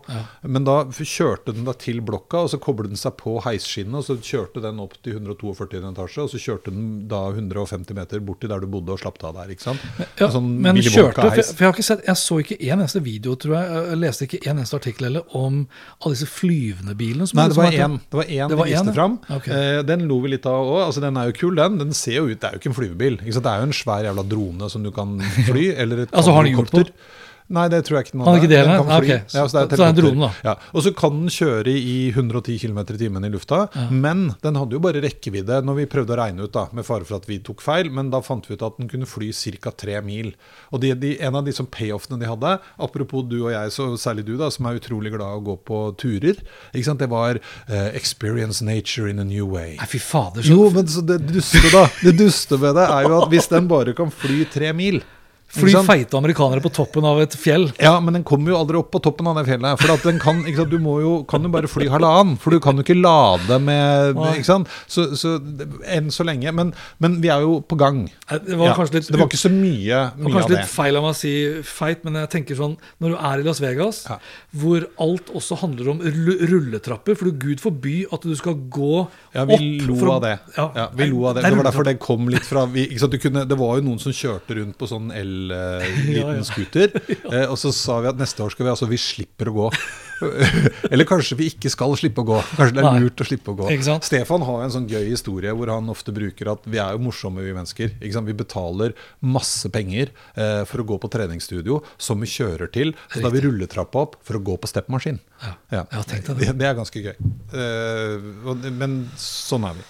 Men 0.49 0.65
da 0.65 0.79
kjørte 0.89 1.53
den 1.57 1.67
da 1.69 1.75
til 1.77 2.01
blokka, 2.05 2.45
og 2.47 2.53
så 2.53 2.61
koblet 2.63 2.93
den 2.93 3.01
seg 3.01 3.17
på 3.21 3.37
heisskinnet, 3.45 4.01
og 4.01 4.07
så 4.07 4.17
kjørte 4.17 4.63
den 4.65 4.81
opp 4.83 4.97
til 5.05 5.19
142 5.19 5.83
etasje, 5.93 6.25
og 6.25 6.33
så 6.33 6.41
kjørte 6.43 6.73
den 6.73 7.07
da 7.11 7.27
150 7.35 7.97
meter 7.99 8.23
bort 8.25 8.41
til 8.43 8.53
der 8.53 8.65
du 8.65 8.69
bodde 8.71 8.95
og 8.95 9.03
slapp 9.03 9.21
av 9.25 9.37
der. 9.37 9.53
ikke 9.53 9.67
sant? 9.67 9.85
Ja, 10.19 10.31
sånn 10.33 10.49
men 10.63 10.79
kjørte 10.81 11.19
for, 11.19 11.29
Wonka-heis. 11.29 11.53
for 11.53 11.65
jeg 11.65 11.71
har 11.71 11.77
ikke 11.77 11.89
sett, 11.89 12.05
jeg 12.09 12.21
så 12.23 12.39
ikke 12.43 12.59
en 12.59 12.79
eneste 12.79 13.03
video, 13.05 13.35
tror 13.41 13.57
jeg. 13.59 13.85
Jeg 13.89 14.01
leste 14.03 14.29
ikke 14.29 14.41
en 14.45 14.57
eneste 14.57 14.79
artikkel 14.79 15.09
heller 15.09 15.37
om 15.39 15.61
alle 15.99 16.17
disse 16.17 16.29
flyvende 16.31 16.97
bilene. 16.99 17.29
Som 17.29 17.41
Nei, 17.41 17.49
det 17.53 17.59
var 17.59 17.73
én. 17.75 17.99
Det 18.09 18.21
var 18.21 18.33
én 18.33 18.53
Det 18.53 18.59
de 18.59 18.69
viste 18.73 18.95
fram. 18.97 19.19
Okay. 19.39 19.53
Eh, 19.55 19.83
den 19.89 20.07
lo 20.09 20.21
vi 20.25 20.33
litt 20.35 20.47
av 20.49 20.65
òg. 20.65 20.81
Altså, 20.87 21.03
den 21.05 21.19
er 21.21 21.31
jo 21.31 21.37
kul, 21.39 21.59
den. 21.59 21.79
Den 21.83 21.93
ser 21.97 22.21
jo 22.21 22.27
ut, 22.29 22.39
Det 22.39 22.49
er 22.49 22.57
jo 22.57 22.63
ikke 22.63 22.71
en 22.73 22.79
flyvebil. 22.79 23.19
Ikke 23.23 23.37
sant? 23.37 23.47
Det 23.49 23.53
er 23.53 23.63
jo 23.65 23.69
en 23.69 23.77
svær 23.77 24.09
jævla 24.09 24.25
drone 24.29 24.71
som 24.71 24.87
du 24.87 24.91
kan 24.95 25.19
fly. 25.49 25.65
Eller 25.83 26.05
et 26.07 26.15
Altså, 26.15 26.35
har 26.37 26.47
den 26.47 26.57
gjort? 26.57 26.78
Helikopter. 26.79 27.17
Nei, 27.49 27.65
det 27.73 27.81
tror 27.87 27.97
jeg 27.99 28.09
ikke 28.09 28.19
Har 28.21 28.35
den 28.35 28.43
ikke 28.43 28.51
det, 28.51 28.59
Den 28.61 28.75
kan 28.77 28.91
Ah, 28.93 28.99
okay. 29.01 29.21
Ja, 29.33 29.45
så 29.49 29.57
det 29.57 29.61
er 29.61 29.69
Så 29.69 29.81
det 29.81 29.85
er 29.87 29.93
en 29.95 29.97
drone, 29.97 30.21
da. 30.21 30.31
Ja. 30.45 30.55
Og 30.77 30.85
så 30.85 30.93
kan 30.97 31.15
den 31.17 31.31
kjøre 31.33 31.73
i 31.73 32.11
110 32.13 32.59
km 32.61 32.81
i 32.83 32.99
timen 33.01 33.25
i 33.25 33.31
lufta. 33.33 33.61
Men 33.91 34.35
den 34.45 34.59
hadde 34.61 34.77
jo 34.77 34.83
bare 34.85 35.01
rekkevidde 35.01 35.63
når 35.65 35.79
vi 35.81 35.87
prøvde 35.89 36.13
å 36.13 36.19
regne 36.21 36.45
ut, 36.45 36.53
da, 36.53 36.67
med 36.77 36.85
fare 36.85 37.09
for 37.09 37.17
at 37.17 37.29
vi 37.29 37.41
tok 37.45 37.65
feil. 37.65 37.91
Men 37.95 38.13
da 38.13 38.21
fant 38.25 38.45
vi 38.49 38.59
ut 38.59 38.65
at 38.67 38.77
den 38.77 38.91
kunne 38.93 39.09
fly 39.09 39.33
ca. 39.65 39.73
tre 39.73 40.01
mil. 40.05 40.35
Og 40.73 40.85
de, 40.85 40.93
de, 40.95 41.15
en 41.25 41.41
av 41.41 41.45
de 41.49 41.57
som 41.57 41.67
payoffene 41.67 42.21
de 42.21 42.29
hadde, 42.29 42.55
apropos 42.77 43.25
du 43.25 43.39
og 43.47 43.53
jeg, 43.55 43.73
så 43.73 43.89
særlig 43.97 44.27
du, 44.29 44.37
da, 44.37 44.51
som 44.53 44.69
er 44.69 44.81
utrolig 44.83 45.15
glad 45.17 45.25
i 45.25 45.41
å 45.41 45.45
gå 45.49 45.57
på 45.65 45.83
turer, 45.97 46.45
det 46.99 47.09
var 47.09 47.39
uh, 47.39 47.89
'experience 47.97 48.61
nature 48.61 49.09
in 49.09 49.19
a 49.19 49.25
new 49.25 49.47
way'. 49.49 49.79
Nei, 49.79 49.89
fy 49.89 49.99
fader. 49.99 50.43
Så, 50.43 50.53
Jo, 50.53 50.69
men 50.71 50.87
så 50.87 51.01
det 51.01 51.21
duste 51.33 51.71
da 51.73 51.89
Det 52.03 52.17
duste 52.19 52.59
ved 52.61 52.75
det 52.77 52.89
er 52.89 53.09
jo 53.09 53.23
at 53.23 53.31
hvis 53.33 53.49
den 53.49 53.69
bare 53.69 53.95
kan 53.95 54.11
fly 54.11 54.45
tre 54.45 54.73
mil, 54.73 55.01
Fly 55.49 55.73
feite 55.87 56.13
amerikanere 56.19 56.61
på 56.61 56.69
toppen 56.77 57.07
av 57.09 57.23
et 57.23 57.33
fjell. 57.41 57.71
Ja, 57.81 57.95
men 58.05 58.13
den 58.19 58.25
kommer 58.29 58.53
jo 58.53 58.59
aldri 58.61 58.77
opp 58.77 58.91
på 58.93 59.01
toppen 59.01 59.27
av 59.31 59.39
det 59.41 59.47
fjellet. 59.49 59.79
For 59.81 59.95
at 59.95 60.03
den 60.05 60.19
kan, 60.21 60.43
ikke 60.45 60.61
sant, 60.61 60.75
du 60.75 60.79
må 60.85 60.99
jo, 61.01 61.13
kan 61.31 61.41
jo 61.43 61.49
bare 61.55 61.71
fly 61.73 61.87
halvannen, 61.89 62.35
for 62.43 62.53
du 62.53 62.61
kan 62.61 62.77
jo 62.77 62.85
ikke 62.85 62.99
lade 63.01 63.57
med? 63.65 64.19
Så, 64.45 65.07
så 65.17 65.33
enn 65.89 66.11
så 66.13 66.27
lenge. 66.29 66.53
Men, 66.53 66.75
men 67.01 67.17
vi 67.25 67.31
er 67.33 67.47
jo 67.47 67.63
på 67.65 67.79
gang. 67.81 68.03
Det 68.29 68.59
var 68.61 68.75
Ja, 68.75 68.87
litt, 68.93 69.09
det 69.09 69.17
var 69.17 69.25
ikke 69.31 69.41
så 69.41 69.49
mye, 69.55 70.03
det 70.13 70.21
var 70.21 70.29
mye 70.29 70.35
kanskje 70.37 70.53
det. 70.53 70.59
litt 70.61 70.73
feil 70.75 71.01
av 71.01 71.07
meg 71.09 71.17
å 71.17 71.19
si 71.23 71.33
feit, 71.65 72.05
men 72.05 72.21
jeg 72.21 72.31
tenker 72.37 72.59
sånn 72.59 72.77
Når 73.01 73.15
du 73.15 73.17
er 73.31 73.41
i 73.41 73.47
Las 73.49 73.63
Vegas, 73.65 74.03
Ja. 74.11 74.19
hvor 74.53 74.85
alt 75.01 75.33
også 75.33 75.57
handler 75.63 75.89
om 75.95 76.05
rulletrapper 76.05 77.17
For 77.19 77.31
Gud 77.41 77.61
forby 77.63 78.03
at 78.13 78.23
du 78.27 78.35
skal 78.39 78.55
gå 78.69 79.07
Ja, 79.35 79.45
vi 79.49 79.57
opp 79.81 79.89
lo 79.89 79.97
fra, 80.03 80.15
av 80.19 80.23
det. 80.27 80.35
Ja, 80.57 80.89
vi 80.95 81.09
lo 81.11 81.25
av 81.31 81.39
det. 81.39 81.45
Det 81.49 81.57
var 81.57 81.69
derfor 81.71 81.89
det 81.89 81.97
kom 82.03 82.29
litt 82.33 82.45
fra 82.49 82.67
vi, 82.71 82.87
sant, 83.01 83.13
du 83.17 83.19
kunne, 83.23 83.47
Det 83.49 83.59
var 83.59 83.79
jo 83.81 83.87
noen 83.89 84.01
som 84.03 84.13
kjørte 84.15 84.59
rundt 84.61 84.77
på 84.79 84.89
sånn 84.91 85.09
el-liten 85.39 86.15
Ja, 86.19 86.35
ja. 86.37 86.45
scooter. 86.47 86.93
eh, 87.33 87.47
og 87.47 87.57
så 87.61 87.73
sa 87.75 88.01
vi 88.05 88.11
at 88.11 88.21
neste 88.21 88.45
år 88.45 88.55
skal 88.55 88.69
vi 88.69 88.73
altså 88.75 88.89
vi 88.91 89.01
slipper 89.01 89.51
å 89.53 89.57
gå. 89.57 89.71
Eller 90.93 91.07
kanskje 91.09 91.37
vi 91.39 91.49
ikke 91.53 91.71
skal 91.73 91.95
slippe 91.99 92.23
å 92.25 92.27
gå. 92.27 92.39
Kanskje 92.57 92.77
det 92.79 92.85
er 92.85 93.03
lurt 93.05 93.23
å 93.23 93.27
slippe 93.29 93.53
å 93.55 93.59
gå. 93.61 93.69
Stefan 94.07 94.45
har 94.47 94.65
en 94.65 94.75
sånn 94.75 94.89
gøy 94.91 95.07
historie 95.13 95.53
hvor 95.55 95.71
han 95.73 95.91
ofte 95.93 96.15
bruker 96.15 96.51
at 96.55 96.67
vi 96.69 96.81
er 96.83 96.97
jo 96.97 97.03
morsomme, 97.07 97.45
vi 97.45 97.55
mennesker. 97.55 97.95
Vi 97.99 98.37
betaler 98.39 98.97
masse 99.23 99.71
penger 99.73 100.11
eh, 100.35 100.65
for 100.69 100.83
å 100.83 100.89
gå 100.89 100.99
på 101.03 101.11
treningsstudio 101.13 101.81
som 102.01 102.21
vi 102.25 102.31
kjører 102.31 102.73
til. 102.75 102.95
Så 103.13 103.23
da 103.25 103.33
vi 103.35 103.45
rulletrappa 103.47 104.05
opp 104.09 104.19
for 104.27 104.41
å 104.41 104.43
gå 104.45 104.59
på 104.59 104.71
steppmaskin 104.71 105.21
Ja. 105.45 105.55
Ja, 105.71 106.03
det. 106.11 106.51
Det 106.59 106.67
er 106.67 106.77
ganske 106.77 107.03
gøy. 107.05 107.15
Eh, 107.55 108.69
men 108.75 109.01
sånn 109.21 109.67
er 109.69 109.79
vi. 109.79 109.87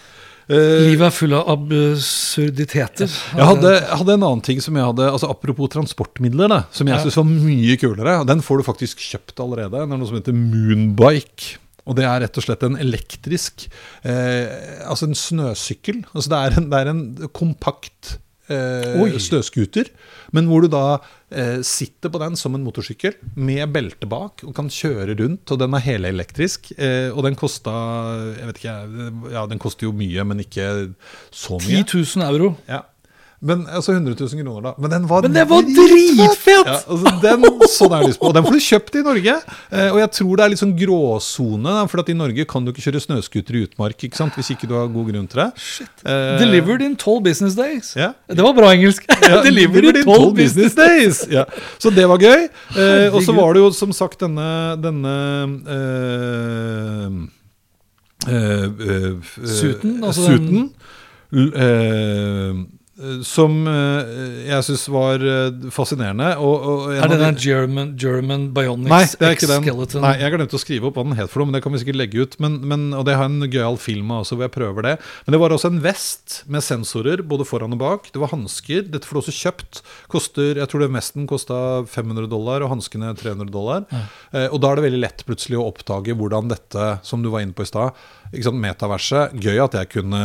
Eh, 0.48 0.80
Livet 0.88 1.04
er 1.10 1.12
full 1.12 1.34
av 1.36 1.48
absurditeter. 1.52 3.10
jeg 3.36 3.44
hadde, 3.50 3.72
hadde 4.00 4.14
en 4.16 4.22
annen 4.24 4.40
ting 4.44 4.62
som 4.64 4.76
jeg 4.78 4.86
hadde 4.86 5.08
altså 5.12 5.28
Apropos 5.28 5.68
transportmidler, 5.74 6.48
da, 6.48 6.60
som 6.72 6.88
jeg 6.88 6.96
Ja. 6.96 7.02
synes 7.04 7.16
var 7.20 7.24
mye 7.28 7.76
kulere. 7.76 8.14
Den 8.26 8.40
får 8.40 8.58
du 8.58 8.64
faktisk 8.64 8.96
kjøpt 8.98 9.36
allerede. 9.44 9.70
Det 9.76 9.82
er 9.82 9.96
noe 9.98 10.06
som 10.08 10.16
heter 10.16 10.32
Moonbike. 10.32 11.58
Og 11.88 11.96
det 11.96 12.04
er 12.04 12.20
rett 12.20 12.36
og 12.36 12.44
slett 12.44 12.62
en 12.64 12.76
elektrisk 12.76 13.68
eh, 14.04 14.84
Altså 14.88 15.04
en 15.08 15.14
snøsykkel. 15.16 16.04
Altså 16.14 16.28
det 16.28 16.38
er 16.38 16.56
en, 16.60 16.70
det 16.70 16.78
er 16.80 16.88
en 16.92 17.28
kompakt 17.32 18.18
eh, 18.52 19.16
snøscooter, 19.22 19.90
men 20.36 20.48
hvor 20.50 20.64
du 20.64 20.70
da 20.72 20.98
eh, 21.30 21.60
sitter 21.66 22.12
på 22.12 22.20
den 22.22 22.36
som 22.40 22.56
en 22.56 22.64
motorsykkel 22.66 23.16
med 23.36 23.72
belte 23.74 24.08
bak 24.10 24.44
og 24.46 24.54
kan 24.56 24.70
kjøre 24.72 25.16
rundt. 25.20 25.48
Og 25.52 25.62
den 25.62 25.76
er 25.76 25.84
helelektrisk. 25.84 26.72
Eh, 26.76 27.08
og 27.12 27.24
den 27.26 27.38
kosta 27.38 27.74
Jeg 28.38 28.50
vet 28.50 28.62
ikke, 28.62 28.76
ja, 29.34 29.46
den 29.50 29.62
koster 29.62 29.88
jo 29.88 29.96
mye, 29.96 30.24
men 30.28 30.44
ikke 30.44 30.68
så 31.30 31.60
mye. 31.60 31.84
10 31.84 32.18
000 32.18 32.28
euro. 32.28 32.54
Ja. 32.68 32.84
Men 33.40 33.60
altså 33.70 33.92
100 33.94 34.16
000 34.18 34.42
kroner, 34.42 34.62
da. 34.64 34.70
Men 34.82 34.90
den 34.90 35.04
var, 35.06 35.22
Men 35.22 35.32
den 35.36 35.46
var 35.46 35.62
dritfett! 35.62 36.66
Ja, 36.66 36.78
altså, 36.90 37.12
den, 37.22 37.44
sånn 37.70 37.92
er 37.94 38.00
jeg 38.02 38.08
lyst 38.10 38.18
på. 38.18 38.26
Og 38.26 38.34
den 38.34 38.46
får 38.48 38.56
du 38.56 38.62
kjøpt 38.64 38.96
i 38.98 39.02
Norge. 39.06 39.34
Eh, 39.70 39.90
og 39.92 39.98
jeg 40.02 40.10
tror 40.16 40.32
det 40.40 40.44
er 40.46 40.50
litt 40.54 40.62
sånn 40.62 40.72
gråsone, 40.80 41.74
for 41.92 42.02
i 42.10 42.16
Norge 42.18 42.46
kan 42.50 42.66
du 42.66 42.72
ikke 42.72 42.82
kjøre 42.88 43.02
snøscooter 43.04 43.58
i 43.60 43.62
utmark 43.68 44.02
ikke 44.08 44.18
sant? 44.18 44.34
hvis 44.34 44.50
ikke 44.56 44.66
du 44.66 44.74
har 44.74 44.90
god 44.90 45.12
grunn 45.12 45.28
til 45.30 45.42
det. 45.44 45.46
Eh, 46.02 46.32
Delivered 46.42 46.82
in 46.82 46.96
12 46.98 47.22
business 47.28 47.54
days. 47.58 47.92
Ja. 47.98 48.10
Det 48.26 48.42
var 48.42 48.56
bra 48.58 48.72
engelsk. 48.74 49.06
ja, 49.22 49.38
Delivered 49.46 50.00
in 50.02 50.08
12 50.08 50.34
business 50.40 50.74
days! 50.78 51.22
Ja. 51.30 51.44
Så 51.78 51.92
det 51.94 52.08
var 52.10 52.18
gøy. 52.18 52.48
Eh, 52.74 53.06
og 53.14 53.22
så 53.22 53.36
var 53.38 53.54
det 53.54 53.62
jo 53.62 53.70
som 53.76 53.94
sagt 53.94 54.18
denne, 54.26 54.48
denne 54.82 55.14
eh, 55.76 57.06
eh, 58.34 58.66
eh, 58.66 59.14
Suiten, 59.46 60.00
altså 60.02 60.26
Suiten. 60.26 60.68
L- 61.38 61.54
eh, 61.54 62.64
som 63.22 63.52
eh, 63.70 64.08
jeg 64.48 64.64
syns 64.66 64.84
var 64.90 65.22
eh, 65.22 65.68
fascinerende. 65.74 66.32
Og, 66.42 66.64
og 66.66 66.86
Er 66.96 67.06
det 67.12 67.18
de- 67.20 67.24
den 67.28 67.36
German, 67.38 67.92
German 68.00 68.48
Bionics 68.56 68.90
Nei, 68.90 69.02
det 69.06 69.28
er 69.28 69.36
ikke 69.36 69.50
den. 69.52 69.62
X-skeleton? 69.62 70.02
Nei, 70.02 70.14
Jeg 70.18 70.34
glemte 70.34 70.58
å 70.58 70.62
skrive 70.62 70.88
opp 70.90 70.98
hva 70.98 71.04
den 71.06 71.14
het, 71.20 71.30
for 71.30 71.40
noe, 71.42 71.46
men 71.50 71.58
det 71.58 71.62
kan 71.62 71.72
vi 71.76 71.78
sikkert 71.84 72.00
legge 72.00 72.24
ut. 72.26 72.34
Men, 72.42 72.58
men, 72.66 72.88
og 72.98 73.06
det 73.06 73.14
har 73.20 73.30
en 73.30 73.46
gøyal 73.46 73.78
film 73.78 74.10
av 74.10 74.24
også, 74.24 74.34
hvor 74.38 74.48
jeg 74.48 74.54
prøver 74.56 74.88
det. 74.88 74.94
Men 75.26 75.36
det 75.36 75.40
var 75.44 75.54
også 75.54 75.70
en 75.70 75.80
vest 75.84 76.40
med 76.50 76.66
sensorer 76.66 77.22
både 77.22 77.46
foran 77.46 77.76
og 77.78 77.82
bak. 77.84 78.10
Det 78.14 78.18
var 78.22 78.34
hansker. 78.34 78.88
Dette 78.90 79.06
får 79.06 79.20
du 79.20 79.22
også 79.22 79.36
kjøpt. 79.38 79.82
Koster, 80.10 80.58
jeg 80.58 80.68
tror 80.72 80.82
det 80.82 80.90
vesten 80.98 81.28
kosta 81.30 81.60
500 81.86 82.26
dollar, 82.34 82.66
og 82.66 82.74
hanskene 82.74 83.14
300 83.14 83.52
dollar. 83.54 83.86
Eh, 84.32 84.48
og 84.50 84.58
da 84.64 84.72
er 84.74 84.80
det 84.82 84.88
veldig 84.88 85.04
lett 85.06 85.24
plutselig 85.28 85.60
å 85.60 85.68
oppdage 85.70 86.18
hvordan 86.18 86.50
dette, 86.50 86.90
som 87.06 87.22
du 87.22 87.30
var 87.30 87.46
inne 87.46 87.54
på 87.54 87.62
i 87.62 87.70
stad, 87.70 87.94
metaverset 88.58 89.38
Gøy 89.40 89.62
at 89.64 89.74
jeg 89.78 89.88
kunne 89.94 90.22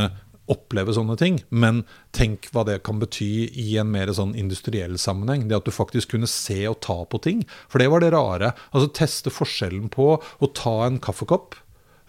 oppleve 0.51 0.93
sånne 0.95 1.15
ting, 1.19 1.39
men 1.49 1.83
tenk 2.15 2.49
hva 2.51 2.65
det 2.67 2.81
kan 2.83 2.99
bety 2.99 3.47
i 3.63 3.77
en 3.79 3.91
mer 3.93 4.11
sånn 4.15 4.35
industriell 4.35 4.97
sammenheng. 4.99 5.47
Det 5.47 5.55
at 5.61 5.67
du 5.67 5.71
faktisk 5.71 6.15
kunne 6.15 6.29
se 6.29 6.65
og 6.67 6.81
ta 6.83 6.97
på 7.07 7.21
ting. 7.23 7.43
For 7.71 7.79
det 7.79 7.87
var 7.93 8.03
det 8.03 8.11
rare. 8.15 8.53
Altså 8.71 8.91
teste 8.91 9.31
forskjellen 9.33 9.87
på 9.93 10.17
å 10.19 10.49
ta 10.57 10.75
en 10.85 10.99
kaffekopp 11.03 11.55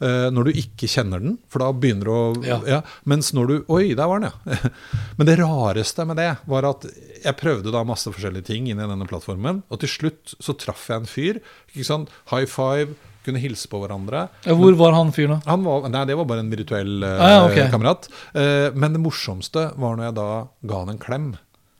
eh, 0.03 0.26
når 0.35 0.51
du 0.51 0.61
ikke 0.64 0.91
kjenner 0.91 1.22
den, 1.22 1.39
for 1.49 1.62
da 1.62 1.70
begynner 1.72 2.11
du 2.11 2.14
å 2.14 2.45
Ja. 2.45 2.59
ja. 2.66 2.80
Mens 3.07 3.32
når 3.37 3.47
du 3.53 3.57
Oi, 3.72 3.95
der 3.95 4.11
var 4.11 4.20
den, 4.20 4.32
ja. 4.35 4.70
Men 5.18 5.30
det 5.30 5.39
rareste 5.39 6.07
med 6.09 6.18
det 6.18 6.30
var 6.51 6.66
at 6.68 6.87
jeg 7.24 7.39
prøvde 7.41 7.72
da 7.74 7.87
masse 7.87 8.11
forskjellige 8.11 8.51
ting 8.51 8.66
inn 8.68 8.82
i 8.82 8.91
denne 8.91 9.09
plattformen, 9.09 9.62
og 9.70 9.82
til 9.85 9.95
slutt 9.95 10.35
så 10.43 10.59
traff 10.59 10.89
jeg 10.91 11.05
en 11.05 11.11
fyr. 11.11 11.43
ikke 11.72 11.87
sant? 11.87 12.11
High 12.35 12.51
five, 12.51 12.99
kunne 13.24 13.40
hilse 13.42 13.68
på 13.72 13.80
hverandre. 13.82 14.26
Hvor 14.46 14.76
var 14.78 14.92
han 14.96 15.12
fyren, 15.16 15.38
da? 15.38 15.50
Han 15.50 15.64
var, 15.66 15.88
nei, 15.92 16.04
det 16.10 16.16
var 16.20 16.28
bare 16.28 16.44
en 16.44 16.52
virtuell 16.52 17.02
eh, 17.06 17.16
Ah, 17.24 17.30
ja, 17.34 17.40
okay. 17.48 17.70
kamerat. 17.72 18.08
Eh, 18.36 18.68
men 18.76 18.94
det 18.96 19.02
morsomste 19.04 19.70
var 19.80 19.96
når 19.96 20.10
jeg 20.10 20.16
da 20.20 20.28
ga 20.70 20.82
han 20.84 20.94
en 20.94 21.02
klem. 21.02 21.28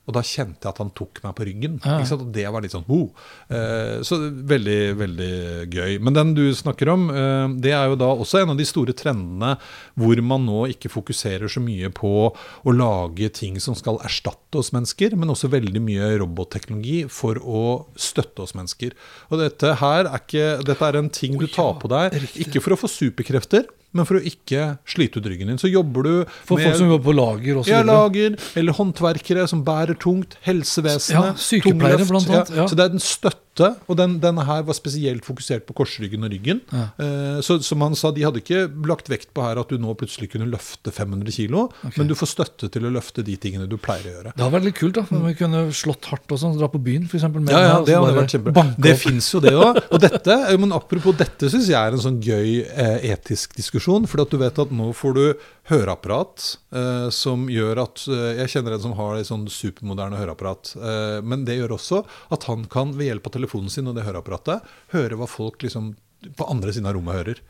Og 0.05 0.13
da 0.17 0.21
kjente 0.21 0.67
jeg 0.67 0.71
at 0.75 0.81
han 0.83 0.91
tok 0.97 1.23
meg 1.25 1.33
på 1.37 1.47
ryggen. 1.49 1.79
Ja. 1.81 1.97
Og 2.17 2.27
det 2.35 2.45
var 2.53 2.65
litt 2.65 2.75
sånn 2.75 2.85
oh. 2.93 3.07
eh, 3.49 4.03
Så 4.05 4.19
veldig, 4.21 4.81
veldig 5.01 5.37
gøy. 5.73 5.97
Men 6.05 6.17
den 6.19 6.35
du 6.37 6.45
snakker 6.57 6.91
om, 6.93 7.07
eh, 7.09 7.47
det 7.65 7.73
er 7.73 7.89
jo 7.89 7.99
da 8.01 8.11
også 8.13 8.43
en 8.43 8.53
av 8.53 8.61
de 8.61 8.67
store 8.69 8.93
trendene 8.97 9.55
hvor 9.97 10.21
man 10.27 10.45
nå 10.45 10.67
ikke 10.75 10.93
fokuserer 10.93 11.49
så 11.51 11.63
mye 11.65 11.89
på 11.95 12.13
å 12.29 12.75
lage 12.75 13.31
ting 13.33 13.57
som 13.63 13.77
skal 13.79 14.01
erstatte 14.05 14.61
oss 14.61 14.75
mennesker, 14.77 15.17
men 15.17 15.33
også 15.33 15.51
veldig 15.53 15.83
mye 15.85 16.11
robotteknologi 16.21 17.05
for 17.13 17.41
å 17.41 17.65
støtte 17.97 18.45
oss 18.45 18.55
mennesker. 18.59 18.93
Og 19.33 19.41
dette 19.41 19.77
her 19.81 20.05
er 20.05 20.21
ikke 20.21 20.43
Dette 20.65 20.87
er 20.87 20.99
en 20.99 21.09
ting 21.13 21.39
du 21.39 21.47
tar 21.51 21.79
på 21.81 21.89
deg, 21.91 22.15
ikke 22.45 22.61
for 22.63 22.75
å 22.75 22.79
få 22.79 22.91
superkrefter, 22.91 23.67
men 23.95 24.07
for 24.09 24.19
å 24.19 24.23
ikke 24.27 24.65
slite 24.91 25.21
ut 25.23 25.27
ryggen 25.31 25.53
din. 25.53 25.59
Så 25.63 25.71
jobber 25.71 26.03
du 26.03 26.13
For 26.49 26.59
folk 26.59 26.75
som 26.81 26.89
jobber 26.91 27.05
på 27.07 27.15
lager 27.15 27.61
også? 27.61 27.71
ja, 27.71 27.83
lager, 27.87 28.35
eller 28.59 28.75
håndverkere 28.75 29.47
som 29.51 29.63
bærer 29.67 29.95
tungt, 30.03 30.35
helsevesenet, 30.43 31.15
Ja, 31.15 31.35
sykepleiere 31.39 32.03
tungløft, 32.03 32.11
blant 32.11 32.33
annet, 32.35 32.51
ja. 32.59 32.67
Så 32.67 32.75
det 32.79 32.89
er 32.89 32.97
en 32.99 33.05
støtte, 33.05 33.54
og 33.63 33.99
den, 33.99 34.19
denne 34.23 34.45
her 34.49 34.65
var 34.67 34.77
spesielt 34.77 35.27
fokusert 35.27 35.67
på 35.69 35.77
korsryggen 35.79 36.27
og 36.27 36.33
ryggen. 36.35 36.63
Ja. 36.75 36.89
Eh, 36.99 37.39
så 37.45 37.59
som 37.63 37.85
han 37.85 37.95
sa, 37.99 38.11
de 38.15 38.25
hadde 38.27 38.43
ikke 38.43 38.67
lagt 38.89 39.11
vekt 39.13 39.31
på 39.37 39.45
her 39.45 39.61
at 39.61 39.71
du 39.71 39.79
nå 39.81 39.95
plutselig 39.99 40.31
kunne 40.33 40.49
løfte 40.51 40.93
500 40.95 41.35
kilo, 41.35 41.69
men 41.95 42.11
du 42.11 42.17
får 42.19 42.33
støtte 42.35 42.71
til 42.73 42.89
å 42.89 42.93
løfte 42.95 43.25
de 43.27 43.37
tingene 43.41 43.69
du 43.71 43.77
pleier 43.81 44.09
å 44.09 44.15
gjøre. 44.17 44.35
Det 44.35 44.45
hadde 44.45 44.57
vært 44.57 44.69
litt 44.69 44.79
kult 44.81 44.99
da, 44.99 45.07
om 45.15 45.27
vi 45.29 45.35
kunne 45.39 45.65
slått 45.75 46.11
hardt 46.11 46.35
og 46.35 46.41
sånn, 46.41 46.57
dra 46.59 46.71
på 46.73 46.81
byen 46.83 47.07
f.eks. 47.09 47.27
Ja, 47.53 47.63
ja, 47.63 47.79
det 47.85 47.97
hadde 47.99 48.17
vært 48.19 48.35
kjempebra. 48.35 48.67
Det 48.87 48.95
fins 49.01 49.31
jo 49.33 49.41
det 49.45 49.55
òg. 49.57 49.81
Og 49.91 50.01
dette, 50.03 50.37
eh, 50.49 50.59
men 50.61 50.75
apropos 50.77 51.17
dette, 51.19 51.51
syns 51.53 51.69
jeg 51.71 51.79
er 51.79 51.97
en 51.97 52.05
sånn 52.05 52.21
gøy 52.25 52.63
eh, 52.65 53.11
etisk 53.13 53.57
diskusjon. 53.59 54.09
For 54.11 54.25
du 54.25 54.39
vet 54.41 54.59
at 54.61 54.73
nå 54.75 54.91
får 54.97 55.17
du 55.17 55.25
høreapparat 55.71 56.45
eh, 56.77 57.07
som 57.15 57.47
gjør 57.49 57.79
at 57.85 58.03
Jeg 58.05 58.51
kjenner 58.53 58.75
en 58.77 58.83
som 58.83 58.95
har 58.99 59.17
et 59.17 59.29
sånn 59.29 59.47
supermoderne 59.51 60.19
høreapparat. 60.19 60.75
Men 61.25 61.45
det 61.47 61.57
gjør 61.59 61.77
også 61.77 62.03
at 62.35 62.47
han 62.49 62.67
kan 62.71 62.93
ved 62.99 63.09
hjelp 63.09 63.29
av 63.29 63.35
telefonen 63.45 63.73
sin 63.73 63.91
og 63.91 63.97
det 63.97 64.09
høreapparatet 64.09 64.75
høre 64.97 65.21
hva 65.21 65.31
folk 65.31 65.63
liksom 65.63 65.95
på 66.33 66.47
andre 66.49 66.73
siden 66.73 66.89
av 66.89 66.97
rommet 66.97 67.19
hører. 67.19 67.41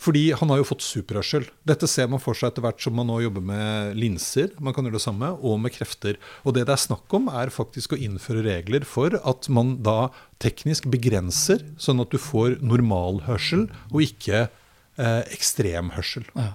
Fordi 0.00 0.28
han 0.36 0.50
har 0.52 0.60
jo 0.60 0.66
fått 0.68 0.84
superhørsel. 0.84 1.46
Dette 1.68 1.88
ser 1.88 2.08
man 2.12 2.20
for 2.20 2.36
seg 2.36 2.50
etter 2.50 2.64
hvert 2.64 2.82
som 2.84 2.96
man 2.98 3.08
nå 3.08 3.18
jobber 3.24 3.44
med 3.44 3.96
linser, 3.96 4.50
man 4.60 4.76
kan 4.76 4.86
gjøre 4.86 4.98
det 4.98 5.04
samme, 5.04 5.30
og 5.40 5.60
med 5.62 5.72
krefter. 5.72 6.18
Og 6.44 6.56
det 6.56 6.66
det 6.68 6.74
er 6.76 6.82
snakk 6.82 7.16
om, 7.16 7.30
er 7.32 7.52
faktisk 7.54 7.94
å 7.94 8.00
innføre 8.00 8.44
regler 8.44 8.84
for 8.88 9.16
at 9.16 9.48
man 9.52 9.78
da 9.86 10.10
teknisk 10.42 10.88
begrenser, 10.92 11.64
sånn 11.80 12.02
at 12.04 12.12
du 12.12 12.20
får 12.20 12.58
normalhørsel 12.64 13.66
og 13.92 14.04
ikke 14.04 14.46
eh, 14.46 15.22
ekstremhørsel. 15.36 16.28
Ja. 16.36 16.52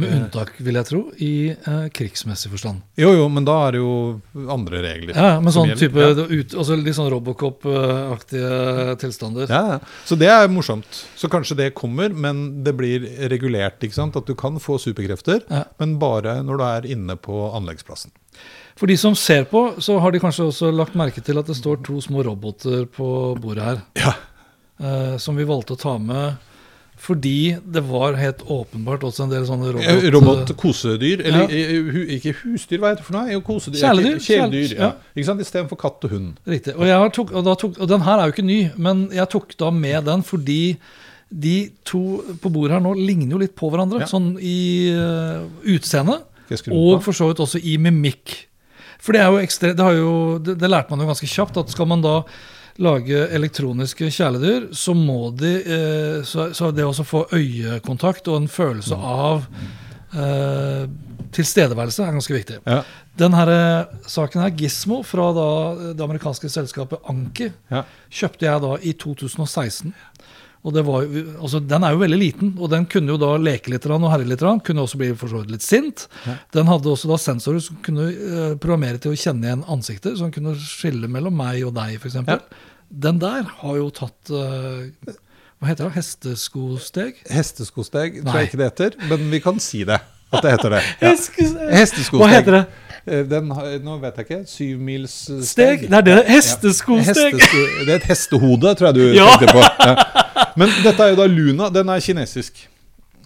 Med 0.00 0.08
unntak, 0.16 0.54
vil 0.64 0.74
jeg 0.78 0.86
tro, 0.88 1.00
i 1.20 1.50
eh, 1.52 1.82
krigsmessig 1.92 2.48
forstand. 2.54 2.78
Jo, 2.96 3.10
jo, 3.12 3.26
men 3.28 3.44
da 3.44 3.58
er 3.66 3.74
det 3.76 3.80
jo 3.82 4.20
andre 4.54 4.80
regler. 4.86 5.12
Ja, 5.12 5.34
men 5.44 5.52
sånn 5.52 5.74
type, 5.76 6.00
Ja. 6.00 6.14
ut, 6.16 6.54
også 6.56 6.78
litt 6.80 6.96
sånn 6.96 7.10
Robocop-aktige 7.12 8.96
tilstander. 9.02 9.50
Ja, 9.52 9.60
ja. 9.74 9.78
så 10.08 10.16
det 10.16 10.30
er 10.32 10.48
morsomt. 10.48 11.02
Så 11.18 11.28
kanskje 11.28 11.56
det 11.58 11.74
kommer, 11.76 12.08
men 12.08 12.62
det 12.64 12.72
blir 12.78 13.04
regulert. 13.28 13.80
ikke 13.84 13.94
sant? 13.98 14.16
At 14.16 14.26
du 14.26 14.34
kan 14.34 14.56
få 14.58 14.78
superkrefter, 14.80 15.42
Ja. 15.50 15.64
men 15.78 15.98
bare 15.98 16.42
når 16.42 16.56
du 16.58 16.64
er 16.64 16.90
inne 16.96 17.16
på 17.16 17.52
anleggsplassen. 17.54 18.10
For 18.76 18.86
de 18.86 18.96
som 18.96 19.14
ser 19.14 19.44
på, 19.44 19.74
så 19.78 20.00
har 20.00 20.10
de 20.12 20.18
kanskje 20.20 20.48
også 20.48 20.72
lagt 20.74 20.94
merke 20.96 21.22
til 21.22 21.36
at 21.38 21.46
det 21.46 21.56
står 21.56 21.82
to 21.84 22.00
små 22.00 22.24
roboter 22.24 22.86
på 22.86 23.36
bordet 23.38 23.62
her. 23.62 23.82
Ja. 23.96 24.14
eh, 24.80 25.16
som 25.18 25.36
vi 25.36 25.44
valgte 25.44 25.76
å 25.76 25.78
ta 25.78 25.98
med 25.98 26.36
Fordi 27.02 27.56
det 27.74 27.82
var 27.88 28.14
helt 28.14 28.44
åpenbart 28.46 29.02
også 29.08 29.24
en 29.24 29.32
del 29.32 29.46
sånne 29.48 29.72
robot... 29.74 29.88
Eh, 29.90 30.04
Robot-kosedyr. 30.14 31.24
Eller 31.26 31.40
Ja. 31.40 31.46
eh, 31.50 31.88
hu, 31.90 32.02
ikke 32.14 32.34
husdyr, 32.44 32.78
hva 32.78 32.92
heter 32.92 33.02
det 33.02 33.08
for 33.08 33.16
noe? 33.16 33.32
Jo, 33.32 33.40
kosedyr. 33.42 33.80
Kjæledyr, 33.80 34.20
Kjæledyr. 34.22 34.74
Ja. 34.76 34.82
ja. 34.84 34.90
Ikke 35.16 35.26
sant? 35.26 35.42
Istedenfor 35.42 35.80
katt 35.80 36.06
og 36.06 36.14
hund. 36.14 36.36
Riktig. 36.46 36.76
Og, 36.78 37.08
tok, 37.16 37.32
og, 37.34 37.48
tok, 37.58 37.80
og 37.82 37.90
den 37.90 38.04
her 38.06 38.22
er 38.22 38.30
jo 38.30 38.36
ikke 38.36 38.46
ny, 38.46 38.60
men 38.78 39.08
jeg 39.10 39.26
tok 39.34 39.56
da 39.58 39.72
med 39.74 40.06
den 40.06 40.22
fordi 40.22 40.60
de 41.32 41.56
to 41.88 42.20
på 42.42 42.52
bordet 42.52 42.76
her 42.76 42.84
nå 42.84 42.92
ligner 42.98 43.34
jo 43.34 43.42
litt 43.42 43.56
på 43.58 43.70
hverandre. 43.72 44.04
Ja. 44.04 44.10
Sånn 44.10 44.34
i 44.38 44.92
uh, 44.94 45.42
utseende, 45.74 46.20
og 46.70 47.02
for 47.02 47.16
så 47.16 47.30
vidt 47.30 47.42
også 47.42 47.58
i 47.58 47.78
mimikk. 47.80 48.36
For 49.02 49.16
det 49.16 49.24
er 49.24 49.32
jo 49.32 49.42
ekstra, 49.42 49.72
det, 49.74 49.86
jo, 49.98 50.38
det, 50.38 50.58
det 50.60 50.70
lærte 50.70 50.92
man 50.92 51.02
jo 51.02 51.08
ganske 51.10 51.26
kjapt, 51.26 51.58
at 51.58 51.72
skal 51.72 51.88
man 51.90 52.04
da 52.04 52.20
lage 52.78 53.26
elektroniske 53.36 54.08
kjæledyr, 54.10 54.70
så 54.72 54.94
må 54.96 55.30
de 55.36 55.52
eh, 55.60 56.22
så, 56.24 56.50
så 56.56 56.70
det 56.72 56.84
også 56.84 57.04
få 57.04 57.26
øyekontakt 57.32 58.28
og 58.28 58.36
en 58.42 58.48
følelse 58.48 58.96
Mm. 58.96 59.04
av 59.04 59.46
eh, 60.14 60.86
tilstedeværelse 61.32 62.02
er 62.04 62.12
ganske 62.12 62.34
viktig. 62.36 62.58
Ja. 62.66 62.82
Den 63.18 63.32
her 63.36 63.48
eh, 63.52 63.84
saken 64.08 64.42
her, 64.42 64.50
Gizmo, 64.56 65.02
fra 65.04 65.30
da 65.36 65.46
det 65.96 66.04
amerikanske 66.04 66.48
selskapet 66.52 66.98
Anki, 67.08 67.50
Ja. 67.72 67.82
kjøpte 68.10 68.46
jeg 68.48 68.60
da 68.64 68.74
i 68.82 68.92
2016. 68.92 69.94
Og 70.62 70.70
det 70.76 70.84
var, 70.86 71.02
altså, 71.42 71.58
Den 71.66 71.82
er 71.82 71.90
jo 71.90 71.98
veldig 72.04 72.18
liten, 72.20 72.50
og 72.62 72.68
den 72.70 72.84
kunne 72.86 73.10
jo 73.10 73.16
da 73.18 73.32
leke 73.42 73.72
litt 73.72 73.86
og 73.90 74.04
herje 74.12 74.28
litt. 74.30 74.44
Kunne 74.62 74.84
også 74.84 75.00
bli 75.00 75.08
for 75.18 75.26
så 75.32 75.40
vidt 75.42 75.50
litt 75.56 75.64
sint. 75.66 76.04
Den 76.54 76.68
hadde 76.70 76.86
også 76.92 77.10
da 77.10 77.16
sensorer 77.18 77.58
som 77.64 77.80
kunne 77.82 78.04
eh, 78.12 78.52
programmere 78.62 79.00
til 79.02 79.10
å 79.10 79.18
kjenne 79.18 79.48
igjen 79.48 79.64
ansikter, 79.66 80.14
så 80.14 80.28
den 80.28 80.36
kunne 80.36 80.54
skille 80.62 81.10
mellom 81.10 81.34
meg 81.34 81.64
og 81.66 81.74
deg, 81.80 81.96
f.eks. 81.98 82.20
Ja. 82.28 82.38
Den 82.92 83.18
der 83.18 83.42
har 83.58 83.76
jo 83.80 83.88
tatt 83.96 84.30
eh, 84.30 85.12
Hva 85.58 85.70
heter 85.72 85.88
det? 85.88 85.96
Hesteskosteg? 85.96 87.18
Hesteskosteg 87.32 88.20
tror 88.22 88.38
jeg 88.42 88.50
ikke 88.52 88.60
det 88.62 88.70
heter, 88.70 88.96
men 89.10 89.26
vi 89.34 89.40
kan 89.42 89.58
si 89.62 89.82
det. 89.88 89.98
At 90.32 90.46
det 90.46 90.54
heter 90.54 90.76
det. 90.78 90.82
Ja. 91.02 91.10
Hesteskosteg. 91.12 92.22
Hva 92.22 92.30
heter 92.32 92.56
det? 92.60 92.64
Eh, 93.02 93.24
Den, 93.28 93.50
nå 93.82 93.98
vet 94.02 94.20
jeg 94.22 94.28
ikke. 94.28 94.40
Syvmilssteg. 94.48 95.42
Steg? 95.48 95.86
Det 95.90 95.98
er 95.98 96.06
det. 96.06 96.18
Hesteskosteg. 96.30 97.34
Hestesko- 97.34 97.86
det 97.86 97.88
er 97.90 97.96
et 97.98 98.06
hestehode, 98.12 98.74
tror 98.78 98.92
jeg 98.92 99.00
du 99.00 99.04
Ja. 99.18 99.26
tenkte 99.34 99.56
på. 99.58 99.64
Ja. 99.88 100.21
Men 100.56 100.68
dette 100.84 101.02
er 101.02 101.14
jo 101.14 101.16
da 101.22 101.26
Luna. 101.30 101.68
Den 101.74 101.88
er 101.88 102.00
kinesisk. 102.00 102.68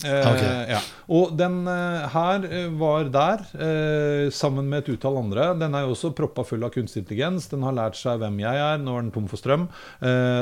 Eh, 0.04 0.26
Ok. 0.30 0.42
ja. 0.68 0.80
Og 1.12 1.36
den 1.38 1.60
eh, 1.70 2.06
her 2.10 2.46
eh, 2.50 2.66
var 2.80 3.10
der, 3.14 3.44
eh, 3.54 4.26
sammen 4.34 4.68
med 4.70 4.84
et 4.84 4.96
utall 4.96 5.20
andre. 5.20 5.52
Den 5.58 5.76
er 5.76 5.86
jo 5.86 5.94
også 5.94 6.12
proppa 6.16 6.44
full 6.46 6.64
av 6.66 6.74
kunstig 6.74 7.04
intelligens. 7.04 7.46
Den 7.52 7.62
har 7.66 7.76
lært 7.76 7.98
seg 7.98 8.18
hvem 8.22 8.40
jeg 8.42 8.62
er. 8.62 8.80
Nå 8.82 8.96
er 8.96 9.06
den 9.06 9.14
tom 9.14 9.30
for 9.30 9.40
strøm. 9.40 9.68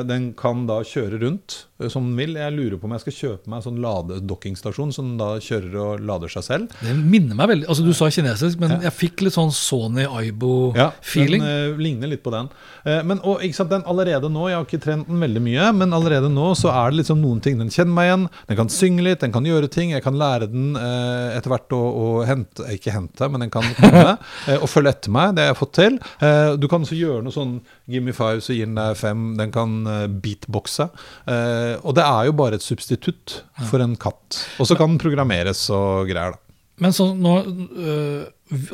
Den 0.09 0.33
kan 0.39 0.65
da 0.69 0.81
kjøre 0.87 1.21
rundt 1.23 1.65
som 1.93 2.07
den 2.07 2.17
vil. 2.19 2.37
Jeg 2.39 2.55
lurer 2.55 2.79
på 2.81 2.89
om 2.89 2.95
jeg 2.95 3.05
skal 3.05 3.17
kjøpe 3.17 3.51
meg 3.51 3.61
en 3.61 3.67
sånn 3.67 3.81
ladedokkingstasjon 3.83 4.95
som 4.95 5.11
den 5.11 5.21
da 5.21 5.31
kjører 5.43 5.77
og 5.83 6.05
lader 6.07 6.33
seg 6.33 6.47
selv. 6.47 6.77
Det 6.81 6.95
minner 6.97 7.37
meg 7.39 7.51
veldig 7.51 7.69
Altså 7.71 7.85
Du 7.85 7.93
sa 7.97 8.09
kinesisk, 8.13 8.61
men 8.63 8.77
jeg 8.85 8.95
fikk 8.95 9.25
litt 9.25 9.37
sånn 9.37 9.53
Sony 9.55 10.07
Aibo-feeling. 10.07 11.43
den 11.45 11.75
eh, 11.75 11.81
ligner 11.81 12.13
litt 12.13 12.23
på 12.25 12.33
den. 12.35 12.51
Men 12.85 13.21
og, 13.25 13.43
ikke 13.45 13.59
sant, 13.59 13.73
den 13.73 13.87
allerede 13.89 14.29
nå, 14.31 14.49
Jeg 14.51 14.59
har 14.59 14.67
ikke 14.67 14.83
trent 14.85 15.09
den 15.09 15.21
veldig 15.21 15.43
mye, 15.43 15.71
men 15.77 15.97
allerede 15.97 16.31
nå 16.33 16.53
så 16.59 16.71
er 16.73 16.93
det 16.93 17.03
liksom 17.03 17.21
noen 17.23 17.41
ting 17.45 17.59
den 17.59 17.73
kjenner 17.73 17.97
meg 17.97 18.09
igjen. 18.09 18.27
Den 18.49 18.61
kan 18.61 18.73
synge 18.73 19.07
litt, 19.07 19.21
den 19.25 19.35
kan 19.35 19.49
gjøre 19.49 19.71
ting. 19.73 19.95
Jeg 19.95 20.05
kan 20.05 20.19
lære 20.21 20.51
den 20.53 20.54
eh, 20.79 21.37
etter 21.37 21.53
hvert 21.53 21.75
å, 21.77 21.81
å 21.81 22.07
hente 22.29 22.67
Ikke 22.75 22.95
hente, 22.95 23.29
men 23.31 23.45
den 23.45 23.53
kan 23.55 23.67
komme 23.79 24.05
eh, 24.49 24.59
og 24.59 24.69
følge 24.71 24.95
etter 24.95 25.15
meg. 25.15 25.35
Det 25.37 25.45
har 25.45 25.53
jeg 25.53 25.61
fått 25.61 25.75
til. 25.79 25.99
Eh, 26.25 26.53
du 26.61 26.69
kan 26.71 26.87
også 26.87 26.99
gjøre 26.99 27.25
noe 27.27 27.35
sånn 27.35 27.57
Give 27.91 28.05
me 28.07 28.15
five, 28.17 28.41
så 28.45 28.57
gir 28.57 28.69
den 28.69 28.79
deg 28.79 28.97
fem. 28.99 29.27
Den 29.41 29.53
kan 29.55 29.77
beatboxe. 30.25 30.89
Eh, 31.31 31.75
og 31.83 31.97
det 31.99 32.07
er 32.07 32.31
jo 32.31 32.37
bare 32.39 32.59
et 32.59 32.65
substitutt 32.65 33.41
for 33.69 33.85
en 33.85 33.97
katt. 34.01 34.41
Og 34.59 34.69
så 34.69 34.77
kan 34.79 34.95
den 34.95 35.03
programmeres 35.03 35.67
og 35.75 36.09
greier, 36.11 36.37
da. 36.37 36.41
Men 36.83 36.95
sånn 36.95 37.21
nå 37.23 37.35
øh, 37.39 38.25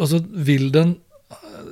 Altså, 0.01 0.19
vil 0.33 0.71
den 0.75 0.97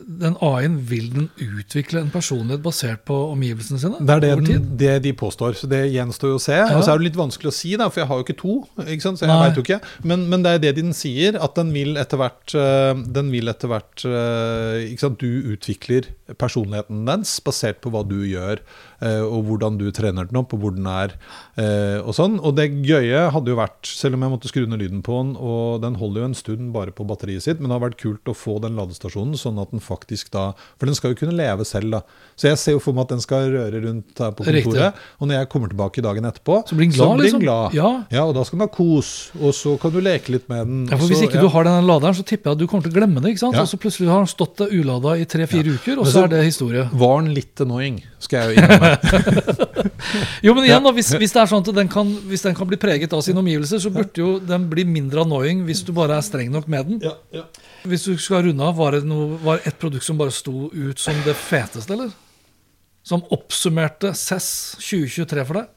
den 0.09 0.36
AI-en 0.40 0.78
vil 0.88 1.11
den 1.12 1.26
utvikle 1.36 2.00
en 2.00 2.11
personlighet 2.12 2.62
basert 2.64 3.02
på 3.09 3.16
omgivelsene 3.34 3.80
sine? 3.82 3.98
Det 4.00 4.14
er 4.14 4.22
det, 4.24 4.30
den, 4.46 4.68
det 4.80 4.94
de 5.04 5.12
påstår, 5.12 5.52
så 5.61 5.68
det 5.68 5.82
gjenstår 5.92 6.32
jo 6.32 6.38
å 6.38 6.42
se. 6.42 6.56
Og 6.72 6.80
så 6.80 6.94
er 6.94 7.00
det 7.00 7.09
litt 7.11 7.18
vanskelig 7.18 7.50
å 7.50 7.54
si, 7.54 7.74
da, 7.76 7.90
for 7.92 8.00
jeg 8.00 8.09
har 8.09 8.22
jo 8.22 8.24
ikke 8.24 8.38
to. 8.40 8.54
Ikke 8.86 9.04
sant? 9.04 9.20
Så 9.20 9.28
jeg 9.28 9.42
vet 9.44 9.61
jo 9.61 9.66
ikke. 9.66 9.80
Men, 10.09 10.24
men 10.32 10.46
det 10.46 10.54
er 10.56 10.64
det 10.64 10.72
den 10.80 10.96
sier, 10.96 11.36
at 11.36 11.59
den 11.61 11.74
vil 11.76 12.00
etter 12.00 12.20
hvert 12.20 12.56
øh, 12.56 13.02
Den 13.18 13.28
vil 13.34 13.52
etter 13.52 13.68
hvert 13.68 14.06
øh, 14.09 14.78
ikke 14.86 15.04
sant? 15.04 15.20
Du 15.20 15.52
utvikler 15.52 16.09
personligheten 16.40 17.04
dens 17.09 17.36
basert 17.44 17.82
på 17.84 17.92
hva 17.92 18.02
du 18.09 18.22
gjør, 18.24 18.64
og 19.01 19.44
hvordan 19.46 19.78
du 19.78 19.90
trener 19.94 20.26
den 20.28 20.36
opp, 20.40 20.53
og 20.55 20.61
hvor 20.61 20.74
den 20.74 20.86
er, 20.86 21.12
øh, 21.59 22.03
og 22.07 22.14
sånn. 22.16 22.38
Og 22.42 22.55
det 22.57 22.68
gøye 22.84 23.30
hadde 23.34 23.53
jo 23.53 23.57
vært, 23.59 23.86
selv 23.86 24.14
om 24.18 24.22
jeg 24.26 24.32
måtte 24.32 24.49
skru 24.51 24.66
ned 24.66 24.80
lyden 24.82 25.03
på 25.07 25.14
den, 25.22 25.36
og 25.36 25.80
den 25.82 25.94
holder 26.01 26.20
jo 26.24 26.28
en 26.30 26.34
stund 26.34 26.72
bare 26.74 26.90
på 26.94 27.07
batteriet 27.07 27.42
sitt, 27.42 27.61
men 27.61 27.70
det 27.70 27.78
har 27.78 27.84
vært 27.90 27.99
kult 28.01 28.24
å 28.30 28.34
få 28.36 28.59
den 28.64 28.74
ladestasjonen, 28.78 29.36
sånn 29.38 29.61
at 29.62 29.70
den 29.70 29.80
faktisk 29.80 30.30
da 30.34 30.53
For 30.78 30.86
den 30.86 30.94
skal 30.94 31.12
jo 31.14 31.18
kunne 31.20 31.36
leve 31.36 31.64
selv, 31.64 31.90
da. 31.90 32.01
Så 32.38 32.49
jeg 32.51 32.59
ser 32.59 32.72
jo 32.76 32.80
for 32.82 32.92
meg 32.96 33.07
at 33.07 33.14
den 33.14 33.20
skal 33.20 33.49
røre 33.53 33.82
rundt 33.84 34.18
her 34.18 34.32
på 34.32 34.44
Riktig. 34.46 34.64
kontoret. 34.72 34.94
Og 35.20 35.28
når 35.28 35.38
jeg 35.40 35.49
kommer 35.53 35.68
tilbake 35.72 36.03
dagen 36.03 36.24
etterpå, 36.28 36.59
Så 36.68 36.74
blir 36.76 36.88
den 36.88 36.94
glad, 36.96 37.14
blir 37.18 37.24
liksom? 37.28 37.40
glad. 37.40 37.74
Ja. 37.74 38.24
og 38.24 38.34
da 38.34 38.44
skal 38.44 38.59
den 38.59 38.68
ha 38.68 38.74
kos, 38.74 39.30
og 39.40 39.53
så 39.55 39.78
kan 39.80 39.90
du 39.94 40.01
leke 40.01 40.30
litt 40.34 40.49
med 40.49 40.66
den. 40.66 40.86
Ja, 40.88 40.96
for 40.96 41.07
Hvis 41.09 41.18
så- 41.22 41.28
ikke 41.28 41.34
ja. 41.38 41.40
du 41.42 41.49
har 41.49 41.64
den 41.64 41.86
laderen, 41.86 42.14
så 42.14 42.24
tipper 42.24 42.51
jeg 42.51 42.53
at 42.53 42.59
du 42.59 42.66
kommer 42.66 42.82
til 42.84 42.92
å 42.92 42.96
glemme 42.99 43.20
det. 43.22 43.30
ikke 43.34 43.38
sant? 43.46 43.55
Ja. 43.55 43.62
Og 43.62 43.68
så 43.68 43.78
plutselig 43.78 44.09
har 44.09 44.18
den 44.24 44.26
stått 44.32 44.57
der 44.57 44.68
ulada 44.74 45.14
i 45.18 45.24
tre-fire 45.24 45.74
uker, 45.78 45.99
og 45.99 46.07
så 46.07 46.12
så- 46.12 46.24
er 46.24 46.28
det 46.28 46.44
historie. 46.44 46.88
Var 46.92 47.22
den 47.22 47.34
litt 47.34 47.61
annoying, 47.61 48.03
skal 48.18 48.38
jeg 48.49 48.57
jo 48.57 48.62
innrømme. 48.62 48.88
Jo, 50.47 50.55
men 50.55 50.64
igjen 50.64 50.84
da, 50.84 50.93
hvis, 50.95 51.11
hvis 51.18 51.34
det 51.34 51.41
er 51.43 51.51
sånn 51.51 51.64
at 51.64 51.70
den 51.76 51.91
kan, 51.91 52.11
hvis 52.30 52.45
den 52.47 52.57
kan 52.57 52.68
bli 52.70 52.78
preget 52.80 53.12
av 53.14 53.22
sine 53.26 53.41
omgivelser, 53.43 53.80
så 53.82 53.91
burde 53.93 54.22
jo 54.22 54.36
den 54.43 54.68
bli 54.70 54.84
mindre 54.89 55.24
annoying 55.24 55.64
hvis 55.66 55.82
du 55.86 55.93
bare 55.97 56.18
er 56.18 56.26
streng 56.26 56.53
nok 56.55 56.68
med 56.70 56.93
den. 56.93 57.03
ja, 57.05 57.16
ja. 57.34 57.47
Hvis 57.89 58.09
du 58.09 58.16
skal 58.20 58.43
runde 58.49 58.64
av, 58.64 58.74
var 58.78 58.97
det 58.97 59.07
noe, 59.07 59.39
var 59.43 59.62
et 59.68 59.76
produkt 59.78 60.07
som 60.07 60.18
bare 60.18 60.34
sto 60.34 60.68
ut 60.72 60.99
som 61.01 61.18
det 61.26 61.36
feteste, 61.39 61.95
eller? 61.95 62.11
Som 63.07 63.22
oppsummerte 63.34 64.11
CES 64.18 64.49
2023 64.82 65.45
for 65.49 65.61
deg? 65.61 65.70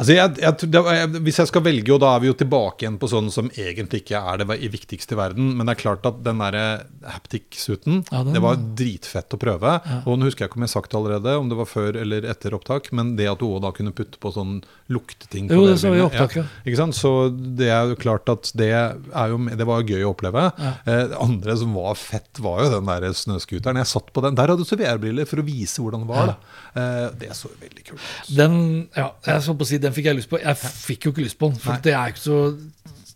Altså 0.00 0.14
jeg, 0.16 0.32
jeg, 0.40 0.70
det, 0.72 0.80
hvis 1.26 1.38
jeg 1.42 1.50
skal 1.50 1.64
velge, 1.64 1.92
og 1.92 2.00
da 2.00 2.14
er 2.14 2.22
vi 2.22 2.30
jo 2.30 2.36
tilbake 2.40 2.86
igjen 2.86 2.96
på 3.00 3.10
sånn 3.10 3.28
som 3.32 3.50
egentlig 3.52 4.00
ikke 4.02 4.20
er 4.32 4.40
det 4.40 4.46
viktigste 4.72 5.16
i 5.16 5.18
verden, 5.20 5.50
men 5.58 5.68
det 5.68 5.74
er 5.76 5.82
klart 5.82 6.06
at 6.08 6.22
den 6.24 6.40
derre 6.40 6.64
haptic-suiten, 7.04 8.02
Ja, 8.10 8.22
det 8.24 8.40
var 8.42 8.60
dritfett 8.78 9.36
å 9.36 9.40
prøve. 9.40 9.74
Og 10.06 10.16
nå 10.16 10.28
husker 10.28 10.46
jeg 10.46 10.50
ikke 10.50 10.60
om 10.60 10.64
jeg 10.64 10.72
har 10.72 10.76
sagt 10.78 10.94
det 10.94 11.00
allerede, 11.00 11.36
om 11.40 11.50
det 11.52 11.58
var 11.58 11.68
før 11.68 11.98
eller 12.00 12.28
etter 12.32 12.56
opptak, 12.56 12.88
men 12.96 13.12
det 13.18 13.28
at 13.30 13.42
du 13.42 13.48
òg 13.50 13.60
da 13.64 13.72
kunne 13.76 13.92
putte 13.96 14.20
på 14.20 14.32
sånn 14.34 14.60
lukteting 14.90 15.50
på 15.50 15.58
Jo, 15.58 15.66
det 15.68 15.76
sa 15.82 15.92
vi 15.92 16.00
i 16.00 16.04
opptaket. 16.04 16.40
Ja, 16.42 16.64
ikke 16.64 16.80
sant? 16.80 16.96
Så 16.98 17.12
det 17.30 17.68
er 17.70 17.92
jo 17.92 17.98
klart 18.00 18.30
at 18.32 18.50
det, 18.58 18.70
jo, 18.70 19.40
det 19.60 19.68
var 19.68 19.82
jo 19.82 19.94
gøy 19.94 20.06
å 20.06 20.14
oppleve. 20.14 20.48
Eh, 20.60 21.04
det 21.12 21.20
andre 21.20 21.56
som 21.60 21.76
var 21.76 21.98
fett, 22.00 22.40
var 22.42 22.64
jo 22.64 22.72
den 22.78 22.88
der 22.88 23.08
snøscooteren. 23.20 23.80
Jeg 23.82 23.90
satt 23.92 24.10
på 24.14 24.24
den. 24.24 24.38
Der 24.38 24.54
hadde 24.54 24.64
du 24.64 24.76
VR-briller 24.80 25.28
for 25.28 25.42
å 25.42 25.46
vise 25.46 25.82
hvordan 25.82 26.06
det 26.06 26.10
var. 26.10 26.34
Eh, 26.74 27.06
det 27.20 27.30
så 27.36 27.52
veldig 27.60 27.86
kult 27.86 28.00
ut. 28.00 28.32
Den, 28.40 28.56
ja, 28.96 29.10
jeg 29.26 29.44
så 29.46 29.54
på 29.58 29.66
å 29.66 29.70
si, 29.70 29.80
den 29.90 29.96
fikk 29.98 30.08
jeg 30.10 30.18
lyst 30.22 30.30
på. 30.32 30.40
Jeg 30.40 30.56
fikk 30.62 31.06
jo 31.08 31.12
ikke 31.14 31.26
lyst 31.26 31.38
på 31.40 31.50
den, 31.50 31.60
for 31.60 31.74
Nei. 31.76 31.82
det 31.84 31.94
er 31.98 32.14
ikke 32.14 32.24
så 32.24 32.40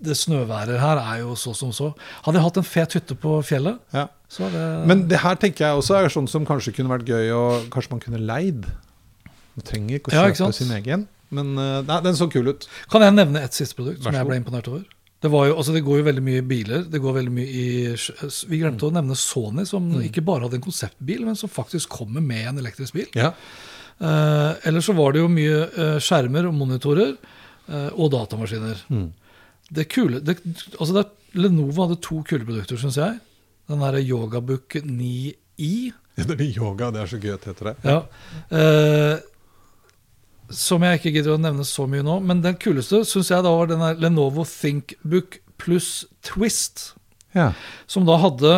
det 0.05 0.17
snøværet 0.19 0.81
her 0.83 0.99
er 1.01 1.21
jo 1.23 1.35
så 1.39 1.55
som 1.57 1.71
så. 1.73 1.93
Hadde 2.27 2.37
jeg 2.41 2.45
hatt 2.45 2.59
en 2.61 2.67
fet 2.67 2.97
hytte 2.99 3.15
på 3.17 3.37
fjellet, 3.47 3.79
Ja. 3.95 4.09
så 4.29 4.45
hadde 4.49 4.61
jeg 4.61 4.87
Men 4.91 5.05
det 5.09 5.21
her 5.23 5.39
tenker 5.41 5.65
jeg 5.69 5.79
også 5.79 5.95
er 5.97 6.09
sånn 6.13 6.29
som 6.29 6.45
kanskje 6.45 6.75
kunne 6.77 6.91
vært 6.93 7.07
gøy, 7.09 7.31
og 7.33 7.71
kanskje 7.73 7.91
man 7.95 8.01
kunne 8.03 8.21
leid. 8.21 8.67
Man 9.55 9.65
trenger 9.65 10.01
ikke 10.01 10.11
å 10.11 10.15
Ja, 10.17 10.25
kjøpe 10.27 10.51
ikke 10.51 10.59
sin 10.59 10.75
egen, 10.77 11.07
men 11.31 11.55
eh, 11.57 11.83
nei, 11.87 12.01
den 12.05 12.19
så 12.19 12.29
kul 12.29 12.49
ut. 12.51 12.67
Kan 12.91 13.07
jeg 13.07 13.15
nevne 13.15 13.43
et 13.47 13.55
siste 13.57 13.79
produkt 13.79 14.03
som 14.03 14.13
jeg 14.13 14.27
ble 14.29 14.37
imponert 14.43 14.69
over? 14.69 14.83
Det, 15.25 15.31
var 15.33 15.47
jo, 15.49 15.55
altså 15.57 15.73
det 15.73 15.85
går 15.87 16.03
jo 16.03 16.05
veldig 16.11 16.23
mye 16.27 16.41
i 16.43 16.45
biler. 16.45 16.83
Det 16.91 17.01
går 17.01 17.15
veldig 17.17 17.33
mye 17.33 17.49
i, 17.49 17.69
Vi 18.51 18.59
glemte 18.61 18.85
å 18.91 18.93
nevne 18.93 19.15
Sony, 19.17 19.65
som 19.65 19.87
ikke 20.05 20.21
bare 20.27 20.45
hadde 20.45 20.59
en 20.59 20.67
konseptbil, 20.67 21.23
men 21.25 21.39
som 21.39 21.49
faktisk 21.49 21.89
kommer 21.89 22.21
med 22.21 22.51
en 22.51 22.59
elektrisk 22.61 22.93
bil. 22.99 23.07
Ja. 23.17 23.31
Eh, 24.01 24.69
ellers 24.69 24.89
så 24.89 24.95
var 24.97 25.15
det 25.15 25.23
jo 25.23 25.31
mye 25.33 25.61
eh, 25.67 25.99
skjermer 26.03 26.49
og 26.49 26.57
monitorer 26.59 27.13
eh, 27.15 27.91
og 27.93 28.11
datamaskiner. 28.15 28.81
Det 29.75 29.87
kule, 29.93 30.21
det, 30.21 30.39
altså 30.79 30.97
det, 30.99 31.07
Lenovo 31.39 31.87
hadde 31.87 32.03
to 32.05 32.21
kule 32.27 32.47
produkter, 32.47 32.79
syns 32.79 32.99
jeg. 33.01 33.21
Den 33.71 33.85
derre 33.85 34.03
Yogabook 34.03 34.81
9i. 34.83 35.75
Ja, 36.15 36.23
det 36.29 36.37
blir 36.39 36.53
yoga, 36.55 36.93
det 36.95 37.01
er 37.03 37.09
så 37.11 37.19
gøy 37.19 37.33
at 37.35 37.43
det 37.43 37.49
heter 37.51 37.69
det. 37.73 37.91
Ja. 37.91 37.95
Eh, 38.55 39.17
som 40.55 40.85
jeg 40.87 41.01
ikke 41.01 41.11
gidder 41.17 41.35
å 41.35 41.41
nevne 41.43 41.65
så 41.67 41.89
mye 41.91 42.05
nå. 42.07 42.21
Men 42.23 42.43
den 42.45 42.55
kuleste 42.61 43.01
syns 43.09 43.33
jeg 43.33 43.43
da 43.43 43.51
var 43.51 43.67
den 43.71 43.83
der 43.83 43.99
Lenovo 43.99 44.45
ThinkBook 44.47 45.41
pluss 45.59 46.05
Twist. 46.23 46.93
Ja. 47.35 47.51
Som 47.91 48.07
da 48.07 48.21
hadde 48.23 48.53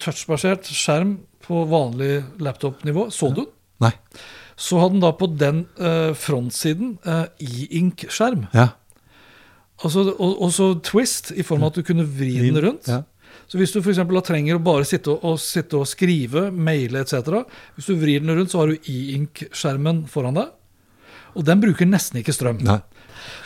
touchbasert 0.00 0.70
skjerm 0.72 1.18
på 1.44 1.64
vanlig 1.68 2.22
laptop-nivå. 2.40 3.08
Så 3.12 3.34
du 3.34 3.42
den? 3.42 3.52
Nei. 3.84 3.92
Så 4.58 4.80
hadde 4.82 4.96
den 4.96 5.04
da 5.04 5.12
på 5.14 5.28
den 5.38 5.62
eh, 5.78 6.10
frontsiden 6.18 6.96
eh, 7.06 7.28
e-ink-skjerm. 7.46 8.48
Ja. 8.56 8.72
Altså, 9.78 10.02
og, 10.16 10.32
og 10.42 10.50
så 10.54 10.72
twist, 10.82 11.30
i 11.38 11.46
form 11.46 11.62
av 11.62 11.70
at 11.70 11.78
du 11.78 11.86
kunne 11.86 12.06
vri 12.06 12.34
den 12.42 12.58
rundt. 12.64 12.90
Ja. 12.90 13.04
Så 13.48 13.60
hvis 13.60 13.72
du 13.72 13.78
for 13.80 13.96
da 13.96 14.22
trenger 14.24 14.58
å 14.58 14.62
bare 14.62 14.84
sitte 14.88 15.14
og, 15.14 15.22
og, 15.24 15.38
sitte 15.40 15.78
og 15.78 15.86
skrive, 15.88 16.48
maile 16.52 17.04
etc., 17.04 17.44
hvis 17.76 17.88
du 17.88 17.94
vrir 18.00 18.24
den 18.24 18.34
rundt, 18.34 18.52
så 18.52 18.64
har 18.64 18.72
du 18.72 18.90
e-ink-skjermen 18.90 20.04
foran 20.10 20.36
deg. 20.36 20.50
Og 21.38 21.46
den 21.46 21.62
bruker 21.62 21.88
nesten 21.88 22.20
ikke 22.20 22.34
strøm. 22.34 22.60
Nei. 22.66 22.80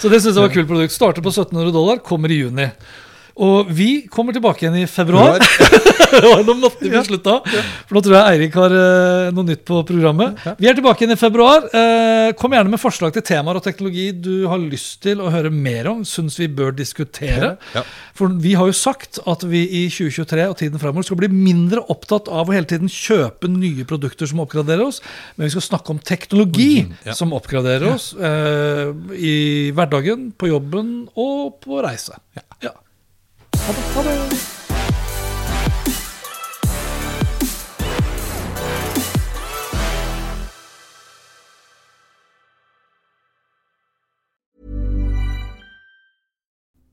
Så 0.00 0.08
det 0.08 0.22
syns 0.22 0.34
jeg 0.34 0.40
var 0.40 0.50
et 0.50 0.56
kult 0.56 0.70
produkt. 0.70 0.94
Starter 0.94 1.24
på 1.24 1.32
1700 1.32 1.74
dollar, 1.74 2.00
kommer 2.04 2.32
i 2.32 2.40
juni. 2.40 2.70
Og 3.40 3.70
vi 3.72 4.04
kommer 4.12 4.34
tilbake 4.36 4.66
igjen 4.66 4.82
i 4.82 4.86
februar. 4.90 5.40
nå 6.20 6.54
måtte 6.60 6.84
vi 6.84 6.90
beslutta, 6.92 7.38
for 7.88 7.96
nå 7.96 8.02
tror 8.04 8.16
jeg 8.18 8.34
Eirik 8.34 8.56
har 8.58 8.74
eh, 8.76 9.30
noe 9.32 9.48
nytt 9.48 9.64
på 9.68 9.80
programmet. 9.88 10.42
Vi 10.58 10.68
er 10.68 10.76
tilbake 10.76 11.04
igjen 11.04 11.14
i 11.14 11.20
februar. 11.20 11.64
Eh, 11.72 12.32
kom 12.38 12.52
gjerne 12.52 12.72
med 12.72 12.82
forslag 12.82 13.14
til 13.16 13.24
temaer 13.26 13.58
og 13.58 13.64
teknologi 13.64 14.10
du 14.12 14.44
har 14.50 14.60
lyst 14.60 15.00
til 15.06 15.22
å 15.24 15.30
høre 15.32 15.52
mer 15.52 15.88
om, 15.94 16.02
syns 16.08 16.36
vi 16.40 16.50
bør 16.52 16.74
diskutere. 16.76 17.54
Ja. 17.72 17.84
For 18.18 18.32
vi 18.42 18.52
har 18.58 18.68
jo 18.68 18.76
sagt 18.76 19.22
at 19.28 19.46
vi 19.48 19.64
i 19.80 19.82
2023 19.88 20.46
og 20.50 20.58
tiden 20.60 20.82
fremover 20.82 21.08
skal 21.08 21.20
bli 21.22 21.32
mindre 21.32 21.84
opptatt 21.92 22.28
av 22.28 22.50
å 22.50 22.56
hele 22.56 22.68
tiden 22.68 22.92
kjøpe 22.92 23.48
nye 23.50 23.86
produkter 23.88 24.28
som 24.28 24.44
oppgraderer 24.44 24.84
oss, 24.84 25.00
men 25.36 25.48
vi 25.48 25.54
skal 25.56 25.68
snakke 25.70 25.94
om 25.94 26.02
teknologi 26.02 26.84
ja. 27.06 27.16
som 27.16 27.32
oppgraderer 27.36 27.88
oss 27.94 28.12
eh, 28.12 28.92
i 29.16 29.36
hverdagen, 29.72 30.30
på 30.36 30.52
jobben 30.52 30.94
og 31.16 31.62
på 31.64 31.80
reise. 31.84 32.20
Ja. 32.36 32.74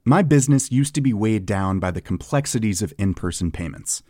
My 0.05 0.21
business 0.21 0.71
used 0.71 0.93
to 0.93 1.01
be 1.01 1.11
weighed 1.11 1.47
down 1.47 1.79
by 1.79 1.89
the 1.89 2.01
complexities 2.01 2.83
of 2.83 2.93
in 2.99 3.15
person 3.15 3.49
payments. 3.51 4.03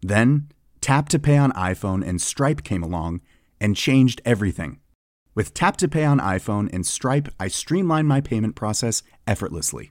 Then, 0.00 0.50
Tap 0.80 1.08
to 1.08 1.18
Pay 1.18 1.36
on 1.36 1.50
iPhone 1.52 2.06
and 2.06 2.22
Stripe 2.22 2.62
came 2.62 2.84
along 2.84 3.22
and 3.60 3.76
changed 3.76 4.20
everything. 4.24 4.78
With 5.34 5.52
Tap 5.52 5.76
to 5.78 5.88
Pay 5.88 6.04
on 6.04 6.20
iPhone 6.20 6.72
and 6.72 6.86
Stripe, 6.86 7.28
I 7.40 7.48
streamlined 7.48 8.06
my 8.06 8.20
payment 8.20 8.54
process 8.54 9.02
effortlessly. 9.26 9.90